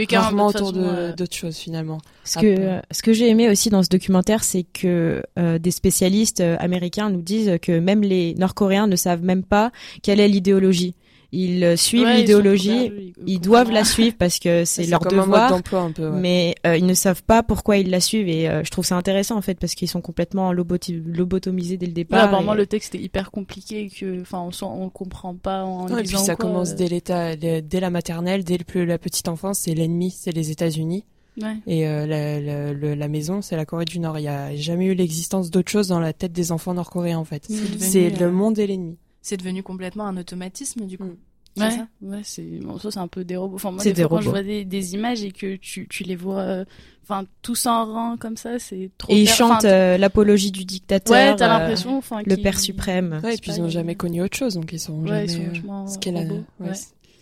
oui, 0.00 0.06
carrément 0.06 0.46
autour 0.46 0.72
de 0.72 1.12
d'autres 1.12 1.36
choses 1.36 1.56
finalement. 1.56 1.98
Ce 2.24 2.38
que 2.38 2.80
ce 2.90 3.02
que 3.02 3.12
j'ai 3.12 3.28
aimé 3.28 3.48
aussi 3.48 3.70
dans 3.70 3.82
ce 3.82 3.88
documentaire, 3.88 4.44
c'est 4.44 4.64
que 4.64 5.22
euh, 5.38 5.58
des 5.58 5.70
spécialistes 5.70 6.40
euh, 6.40 6.56
américains 6.58 7.10
nous 7.10 7.22
disent 7.22 7.58
que 7.60 7.78
même 7.78 8.02
les 8.02 8.34
Nord-Coréens 8.34 8.86
ne 8.86 8.96
savent 8.96 9.22
même 9.22 9.42
pas 9.42 9.72
quelle 10.02 10.20
est 10.20 10.28
l'idéologie 10.28 10.94
ils 11.32 11.62
euh, 11.62 11.76
suivent 11.76 12.08
l'idéologie, 12.08 13.14
ils, 13.26 13.40
doivent 13.40 13.70
la 13.70 13.84
suivre 13.84 14.16
parce 14.18 14.38
que 14.38 14.64
c'est 14.66 14.86
leur 14.86 15.00
devoir, 15.00 15.52
un 15.52 15.60
peu, 15.92 16.10
mais 16.10 16.54
euh, 16.66 16.76
ils 16.76 16.86
ne 16.86 16.94
savent 16.94 17.22
pas 17.22 17.42
pourquoi 17.42 17.76
ils 17.76 17.88
la 17.88 18.00
suivent 18.00 18.28
et 18.28 18.48
euh, 18.48 18.64
je 18.64 18.70
trouve 18.70 18.84
ça 18.84 18.96
intéressant 18.96 19.36
en 19.36 19.42
fait 19.42 19.58
parce 19.58 19.74
qu'ils 19.74 19.88
sont 19.88 20.00
complètement 20.00 20.52
lobotomisés 20.52 21.76
dès 21.76 21.86
le 21.86 21.92
départ. 21.92 22.24
apparemment 22.24 22.54
le 22.54 22.66
texte 22.66 22.94
est 22.96 23.00
hyper 23.00 23.30
compliqué 23.30 23.88
que 23.88 24.20
enfin 24.20 24.40
on, 24.40 24.66
on 24.66 24.90
comprend 24.90 25.34
pas 25.34 25.64
en 25.64 25.86
Et 25.96 26.02
puis 26.02 26.16
ça 26.16 26.34
commence 26.34 26.74
dès 26.74 26.88
l'état, 26.88 27.36
dès 27.36 27.80
la 27.80 27.90
maternelle, 27.90 28.42
dès 28.42 28.58
le, 28.58 28.84
la 28.84 28.98
petite 28.98 29.28
enfance, 29.28 29.60
c'est 29.60 29.74
l'ennemi, 29.74 30.10
c'est 30.10 30.32
les 30.32 30.50
États-Unis. 30.50 31.04
Ouais. 31.40 31.56
Et 31.66 31.84
la, 31.84 32.40
la, 32.40 32.72
la, 32.72 33.08
maison, 33.08 33.40
c'est 33.40 33.56
la 33.56 33.64
Corée 33.64 33.84
du 33.84 34.00
Nord. 34.00 34.18
Il 34.18 34.22
n'y 34.22 34.28
a 34.28 34.54
jamais 34.56 34.86
eu 34.86 34.94
l'existence 34.94 35.50
d'autre 35.50 35.70
chose 35.70 35.88
dans 35.88 36.00
la 36.00 36.12
tête 36.12 36.32
des 36.32 36.50
enfants 36.52 36.74
nord-coréens 36.74 37.18
en 37.18 37.24
fait. 37.24 37.46
C'est 37.78 38.10
le 38.10 38.30
monde 38.32 38.58
et 38.58 38.66
l'ennemi 38.66 38.98
c'est 39.22 39.36
devenu 39.36 39.62
complètement 39.62 40.06
un 40.06 40.16
automatisme 40.16 40.86
du 40.86 40.98
coup. 40.98 41.04
Mm. 41.04 41.16
Ouais, 41.56 41.70
ça 41.70 41.88
ouais, 42.02 42.20
c'est 42.22 42.42
bon, 42.42 42.78
ça 42.78 42.90
c'est 42.92 43.00
un 43.00 43.08
peu 43.08 43.24
des 43.24 43.36
robots. 43.36 43.56
Enfin 43.56 43.72
moi, 43.72 43.82
des 43.82 43.94
fois, 43.94 44.08
quand 44.08 44.20
je 44.20 44.30
vois 44.30 44.42
des, 44.42 44.64
des, 44.64 44.94
images 44.94 45.24
et 45.24 45.32
que 45.32 45.56
tu, 45.56 45.88
tu 45.88 46.04
les 46.04 46.14
vois, 46.14 46.38
euh, 46.38 46.64
enfin 47.02 47.24
tous 47.42 47.66
en 47.66 47.86
rang 47.86 48.16
comme 48.16 48.36
ça, 48.36 48.60
c'est 48.60 48.90
trop. 48.96 49.12
Et 49.12 49.22
ils 49.22 49.28
chantent 49.28 49.64
euh, 49.64 49.98
l'apologie 49.98 50.52
du 50.52 50.64
dictateur. 50.64 51.12
Ouais, 51.12 51.34
t'as 51.34 51.46
euh, 51.46 51.58
l'impression, 51.58 51.98
enfin, 51.98 52.22
le 52.24 52.36
père 52.36 52.58
suprême. 52.58 53.20
Ouais, 53.24 53.34
et 53.34 53.38
puis 53.38 53.50
ils 53.50 53.60
ont 53.60 53.68
jamais 53.68 53.96
connu 53.96 54.22
autre 54.22 54.36
chose, 54.36 54.54
donc 54.54 54.72
ils 54.72 54.78
sont 54.78 55.04
jamais. 55.04 55.24
Ils 55.24 55.60
sont 55.60 55.86
ce 55.88 55.98
qu'est 55.98 56.12
la. 56.12 56.22
Ouais, 56.22 56.72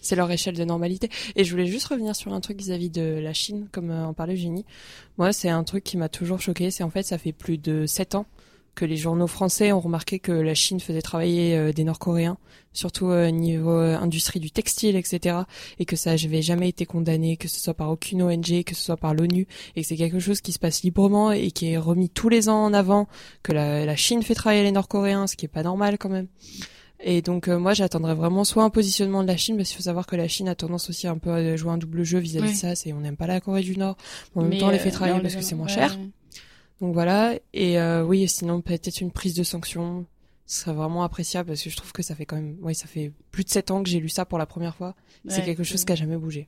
c'est 0.02 0.14
leur 0.14 0.30
échelle 0.30 0.56
de 0.56 0.64
normalité. 0.64 1.08
Et 1.34 1.44
je 1.44 1.50
voulais 1.50 1.66
juste 1.66 1.86
revenir 1.86 2.14
sur 2.14 2.32
un 2.34 2.40
truc 2.40 2.58
vis-à-vis 2.58 2.90
de 2.90 3.18
la 3.20 3.32
Chine, 3.32 3.66
comme 3.72 3.90
en 3.90 4.12
parlait 4.12 4.34
Eugénie. 4.34 4.66
Moi, 5.16 5.32
c'est 5.32 5.48
un 5.48 5.64
truc 5.64 5.84
qui 5.84 5.96
m'a 5.96 6.10
toujours 6.10 6.40
choqué. 6.40 6.70
C'est 6.70 6.84
en 6.84 6.90
fait, 6.90 7.02
ça 7.02 7.16
fait 7.16 7.32
plus 7.32 7.56
de 7.56 7.86
sept 7.86 8.14
ans 8.14 8.26
que 8.78 8.84
les 8.84 8.96
journaux 8.96 9.26
français 9.26 9.72
ont 9.72 9.80
remarqué 9.80 10.20
que 10.20 10.30
la 10.30 10.54
Chine 10.54 10.78
faisait 10.78 11.02
travailler 11.02 11.56
euh, 11.56 11.72
des 11.72 11.82
Nord-Coréens, 11.82 12.38
surtout 12.72 13.06
au 13.06 13.30
niveau 13.30 13.76
industrie 13.76 14.38
du 14.38 14.52
textile, 14.52 14.94
etc. 14.94 15.38
Et 15.80 15.84
que 15.84 15.96
ça 15.96 16.14
n'avait 16.14 16.42
jamais 16.42 16.68
été 16.68 16.86
condamné, 16.86 17.36
que 17.36 17.48
ce 17.48 17.58
soit 17.58 17.74
par 17.74 17.90
aucune 17.90 18.22
ONG, 18.22 18.62
que 18.62 18.76
ce 18.76 18.82
soit 18.84 18.96
par 18.96 19.14
l'ONU, 19.14 19.48
et 19.74 19.82
que 19.82 19.86
c'est 19.86 19.96
quelque 19.96 20.20
chose 20.20 20.40
qui 20.40 20.52
se 20.52 20.60
passe 20.60 20.84
librement 20.84 21.32
et 21.32 21.50
qui 21.50 21.72
est 21.72 21.76
remis 21.76 22.08
tous 22.08 22.28
les 22.28 22.48
ans 22.48 22.64
en 22.64 22.72
avant, 22.72 23.08
que 23.42 23.52
la, 23.52 23.84
la 23.84 23.96
Chine 23.96 24.22
fait 24.22 24.34
travailler 24.34 24.62
les 24.62 24.70
Nord-Coréens, 24.70 25.26
ce 25.26 25.34
qui 25.34 25.46
est 25.46 25.48
pas 25.48 25.64
normal 25.64 25.98
quand 25.98 26.08
même. 26.08 26.28
Et 27.00 27.20
donc 27.20 27.48
moi 27.48 27.74
j'attendrais 27.74 28.14
vraiment 28.14 28.44
soit 28.44 28.64
un 28.64 28.70
positionnement 28.70 29.22
de 29.22 29.28
la 29.28 29.36
Chine 29.36 29.56
parce 29.56 29.68
qu'il 29.68 29.76
faut 29.76 29.84
savoir 29.84 30.06
que 30.06 30.16
la 30.16 30.26
Chine 30.26 30.48
a 30.48 30.54
tendance 30.54 30.88
aussi 30.90 31.06
un 31.06 31.16
peu 31.18 31.30
à 31.30 31.56
jouer 31.56 31.70
un 31.70 31.78
double 31.78 32.02
jeu 32.02 32.18
vis-à-vis 32.18 32.52
de 32.52 32.56
ça, 32.56 32.74
c'est 32.74 32.92
on 32.92 33.00
n'aime 33.00 33.16
pas 33.16 33.28
la 33.28 33.40
Corée 33.40 33.62
du 33.62 33.76
Nord, 33.76 33.96
mais 34.34 34.42
en 34.42 34.44
même 34.46 34.58
temps 34.58 34.68
on 34.68 34.70
les 34.70 34.78
fait 34.78 34.90
travailler 34.90 35.20
parce 35.20 35.36
que 35.36 35.42
c'est 35.42 35.54
moins 35.54 35.68
cher. 35.68 35.96
Donc 36.80 36.94
voilà, 36.94 37.34
et 37.52 37.78
euh, 37.80 38.04
oui, 38.04 38.28
sinon 38.28 38.60
peut-être 38.60 39.00
une 39.00 39.10
prise 39.10 39.34
de 39.34 39.42
sanction, 39.42 40.06
ce 40.46 40.60
serait 40.60 40.74
vraiment 40.74 41.02
appréciable 41.02 41.48
parce 41.48 41.62
que 41.62 41.70
je 41.70 41.76
trouve 41.76 41.92
que 41.92 42.02
ça 42.02 42.14
fait 42.14 42.24
quand 42.24 42.36
même, 42.36 42.56
oui, 42.62 42.74
ça 42.74 42.86
fait 42.86 43.12
plus 43.32 43.44
de 43.44 43.50
sept 43.50 43.70
ans 43.70 43.82
que 43.82 43.88
j'ai 43.88 43.98
lu 43.98 44.08
ça 44.08 44.24
pour 44.24 44.38
la 44.38 44.46
première 44.46 44.76
fois. 44.76 44.94
c'est 45.26 45.44
quelque 45.44 45.64
chose 45.64 45.84
qui 45.84 45.92
a 45.92 45.96
jamais 45.96 46.16
bougé. 46.16 46.46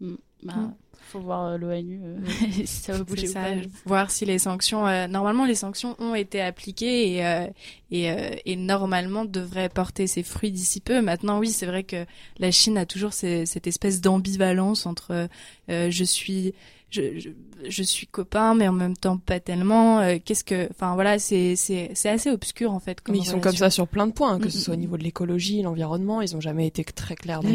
Mm. 0.00 0.14
Bah, 0.44 0.54
mm. 0.54 0.74
faut 0.92 1.20
voir 1.20 1.44
euh, 1.46 1.56
l'ONU 1.56 2.00
euh, 2.02 2.18
si 2.52 2.66
ça 2.66 2.92
va 2.92 3.04
bouger 3.04 3.26
ça, 3.26 3.46
voir 3.86 4.10
si 4.10 4.26
les 4.26 4.38
sanctions 4.38 4.84
normalement 5.08 5.46
les 5.46 5.54
sanctions 5.54 5.96
ont 5.98 6.14
été 6.14 6.42
appliquées 6.42 7.16
et 7.16 7.50
et, 7.90 8.12
et 8.44 8.56
normalement 8.56 9.24
devraient 9.24 9.70
porter 9.70 10.06
ses 10.06 10.22
fruits 10.22 10.52
d'ici 10.52 10.80
peu 10.80 11.00
maintenant 11.00 11.38
oui 11.38 11.48
c'est 11.48 11.64
vrai 11.64 11.84
que 11.84 12.04
la 12.38 12.50
Chine 12.50 12.76
a 12.76 12.84
toujours 12.84 13.14
cette 13.14 13.66
espèce 13.66 14.02
d'ambivalence 14.02 14.84
entre 14.84 15.30
je 15.68 16.04
suis 16.04 16.52
je, 16.90 17.30
je, 17.68 17.82
suis 17.82 18.06
copain, 18.06 18.54
mais 18.54 18.68
en 18.68 18.72
même 18.72 18.96
temps 18.96 19.18
pas 19.18 19.40
tellement. 19.40 20.00
Euh, 20.00 20.18
qu'est-ce 20.24 20.44
que, 20.44 20.68
enfin 20.70 20.94
voilà, 20.94 21.18
c'est 21.18 21.56
c'est 21.56 21.90
c'est 21.94 22.08
assez 22.08 22.30
obscur 22.30 22.72
en 22.72 22.80
fait. 22.80 22.98
mais 23.08 23.18
ils 23.18 23.26
sont 23.26 23.40
comme 23.40 23.56
ça 23.56 23.70
sur 23.70 23.88
plein 23.88 24.06
de 24.06 24.12
points, 24.12 24.34
hein, 24.34 24.38
que 24.38 24.48
ce 24.48 24.58
soit 24.58 24.74
au 24.74 24.78
niveau 24.78 24.96
de 24.96 25.02
l'écologie, 25.02 25.62
l'environnement, 25.62 26.20
ils 26.22 26.36
ont 26.36 26.40
jamais 26.40 26.66
été 26.66 26.84
très 26.84 27.16
clairs 27.16 27.42
dans 27.42 27.48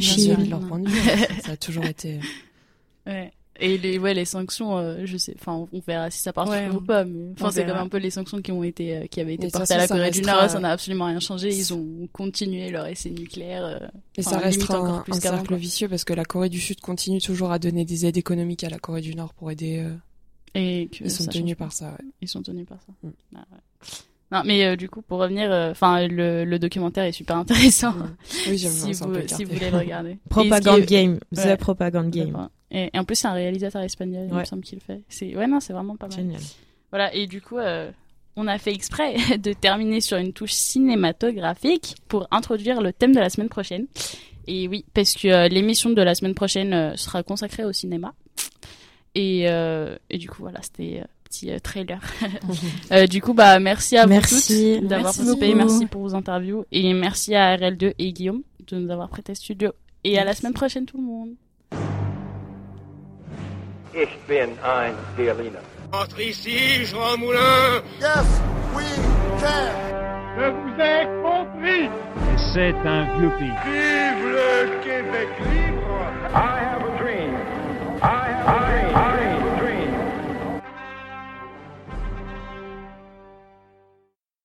leur 0.50 0.60
point 0.68 0.80
de 0.80 0.90
vue. 0.90 1.00
ça 1.46 1.54
a 1.54 1.58
toujours 1.58 1.86
été. 1.86 2.20
Ouais. 3.06 3.32
Et 3.60 3.78
les, 3.78 4.00
ouais, 4.00 4.14
les 4.14 4.26
sanctions, 4.26 4.78
euh, 4.78 5.02
je 5.06 5.18
sais, 5.18 5.36
enfin, 5.40 5.68
on 5.72 5.80
verra 5.86 6.10
si 6.10 6.20
ça 6.20 6.34
part 6.34 6.48
ou 6.74 6.82
pas, 6.82 7.04
mais 7.04 7.32
enfin, 7.34 7.52
c'est 7.52 7.66
comme 7.66 7.78
un 7.78 7.88
peu 7.88 7.98
les 7.98 8.10
sanctions 8.10 8.42
qui 8.42 8.52
ont 8.52 8.64
été, 8.64 8.98
euh, 8.98 9.06
qui 9.08 9.20
avaient 9.20 9.36
été 9.36 9.50
portées 9.50 9.74
à 9.74 9.78
la 9.78 9.88
Corée 9.88 10.10
du 10.10 10.22
Nord, 10.22 10.50
ça 10.50 10.60
n'a 10.60 10.72
absolument 10.72 11.06
rien 11.06 11.20
changé. 11.20 11.50
Ils 11.50 11.74
ont 11.74 12.08
continué 12.12 12.72
leur 12.72 12.88
essai 12.88 13.12
nucléaire. 13.12 13.66
Euh, 13.66 13.88
et 14.16 14.24
ça 14.24 14.38
restera 14.40 14.78
un, 14.78 15.04
un 15.08 15.14
cercle 15.14 15.56
vicieux 15.56 15.90
parce 15.90 16.04
que 16.06 16.14
la 16.14 16.26
Corée 16.26 16.50
du 16.50 16.60
Sud 16.60 16.80
continue 16.80 17.20
toujours 17.20 17.52
à 17.52 17.60
donner 17.60 17.86
des 17.86 18.06
aides 18.06 18.18
économiques 18.18 18.64
à 18.64 18.70
la 18.70 18.80
Corée 18.80 19.02
du 19.02 19.16
Nord 19.16 19.34
pour 19.34 19.52
aider. 19.52 19.86
et 20.56 20.90
ils 21.00 21.12
sont 21.12 21.26
tenus 21.26 21.58
par 21.58 21.74
ça. 21.74 21.98
Ils 22.22 22.30
sont 22.30 22.42
tenus 22.42 22.66
par 22.66 22.80
ça. 22.82 22.94
Ah, 23.36 23.46
non, 24.32 24.44
mais 24.46 24.78
du 24.78 24.88
coup, 24.90 25.02
pour 25.02 25.20
revenir, 25.20 25.52
enfin, 25.52 26.08
le, 26.08 26.46
le, 26.46 26.58
documentaire 26.58 27.04
est 27.04 27.12
super 27.12 27.36
intéressant. 27.36 27.94
Oui, 28.48 28.58
si, 28.58 28.68
vous, 28.68 28.94
si 29.28 29.44
vous 29.44 29.54
voulez 29.54 29.70
le 29.70 29.78
regarder. 29.78 30.18
Propagande 30.30 30.86
Game, 30.86 31.20
The 31.36 31.58
Propagande 31.58 32.10
Game. 32.10 32.50
Et, 32.72 32.90
en 32.98 33.04
plus, 33.04 33.16
c'est 33.16 33.28
un 33.28 33.34
réalisateur 33.34 33.82
espagnol, 33.82 34.28
il 34.30 34.34
me 34.34 34.46
semble 34.46 34.64
qu'il 34.64 34.80
le 34.80 34.84
fait. 34.84 35.04
C'est 35.10 35.36
ouais, 35.36 35.48
non, 35.48 35.60
c'est 35.60 35.74
vraiment 35.74 35.96
pas 35.96 36.08
mal. 36.08 36.18
Génial. 36.18 36.42
Voilà, 36.90 37.14
et 37.14 37.28
du 37.28 37.42
coup, 37.42 37.58
euh, 37.58 37.92
on 38.36 38.48
a 38.48 38.58
fait 38.58 38.74
exprès 38.74 39.16
de 39.38 39.54
terminer 39.54 40.02
sur 40.02 40.18
une 40.18 40.34
touche 40.34 40.54
cinématographique 40.54 41.96
pour 42.08 42.28
introduire 42.32 42.82
le 42.82 42.94
thème 42.94 43.14
de 43.14 43.20
la 43.20 43.30
semaine 43.30 43.50
prochaine. 43.50 43.88
Et 44.48 44.68
oui, 44.68 44.86
parce 44.94 45.14
que 45.14 45.28
euh, 45.28 45.48
l'émission 45.48 45.90
de 45.90 46.02
la 46.02 46.16
semaine 46.16 46.34
prochaine 46.34 46.74
euh, 46.74 46.96
sera 46.96 47.24
consacrée 47.24 47.64
au 47.64 47.74
cinéma. 47.74 48.14
Et, 49.14 49.42
et 49.42 50.18
du 50.18 50.30
coup, 50.30 50.44
voilà, 50.44 50.62
c'était 50.62 51.04
petit 51.26 51.52
trailer. 51.62 52.00
du 53.10 53.22
coup, 53.22 53.34
bah 53.34 53.60
merci 53.60 53.98
à 53.98 54.06
vous 54.06 54.22
tous 54.22 54.50
d'avoir 54.84 55.14
participé, 55.14 55.54
merci 55.54 55.86
pour 55.86 56.04
vos 56.04 56.16
interviews 56.16 56.64
et 56.72 56.94
merci 56.94 57.36
à 57.36 57.58
RL2 57.58 57.94
et 58.00 58.14
Guillaume 58.14 58.44
de 58.68 58.78
nous 58.78 58.90
avoir 58.90 59.10
prêté 59.10 59.36
studio. 59.36 59.74
Et 60.06 60.18
à 60.18 60.24
la 60.24 60.34
semaine 60.34 60.54
prochaine 60.54 60.86
tout 60.86 60.96
le 60.96 61.04
monde. 61.04 61.32
Ich 63.94 64.10
bin 64.28 64.58
ein 64.64 64.94
Berliner. 65.18 65.60
Entre 65.92 66.24
ici, 66.24 66.86
Jean 66.86 67.20
Moulin. 67.20 67.82
Yes, 68.00 68.42
we 68.74 68.86
can. 69.42 69.72
Je 70.38 70.50
vous 70.50 70.80
ai 70.80 71.06
compris. 71.22 71.90
C'est 72.54 72.74
un 72.88 73.04
vieux 73.20 73.32
pays. 73.38 73.52
Vive 73.66 74.28
le 74.32 74.82
Québec 74.82 75.28
libre. 75.52 76.08
I 76.34 76.60
have 76.64 76.84
a 76.84 76.98
dream. 76.98 77.36
I 78.02 78.30
have 78.30 78.48
a 78.48 78.96
dream. 78.96 79.11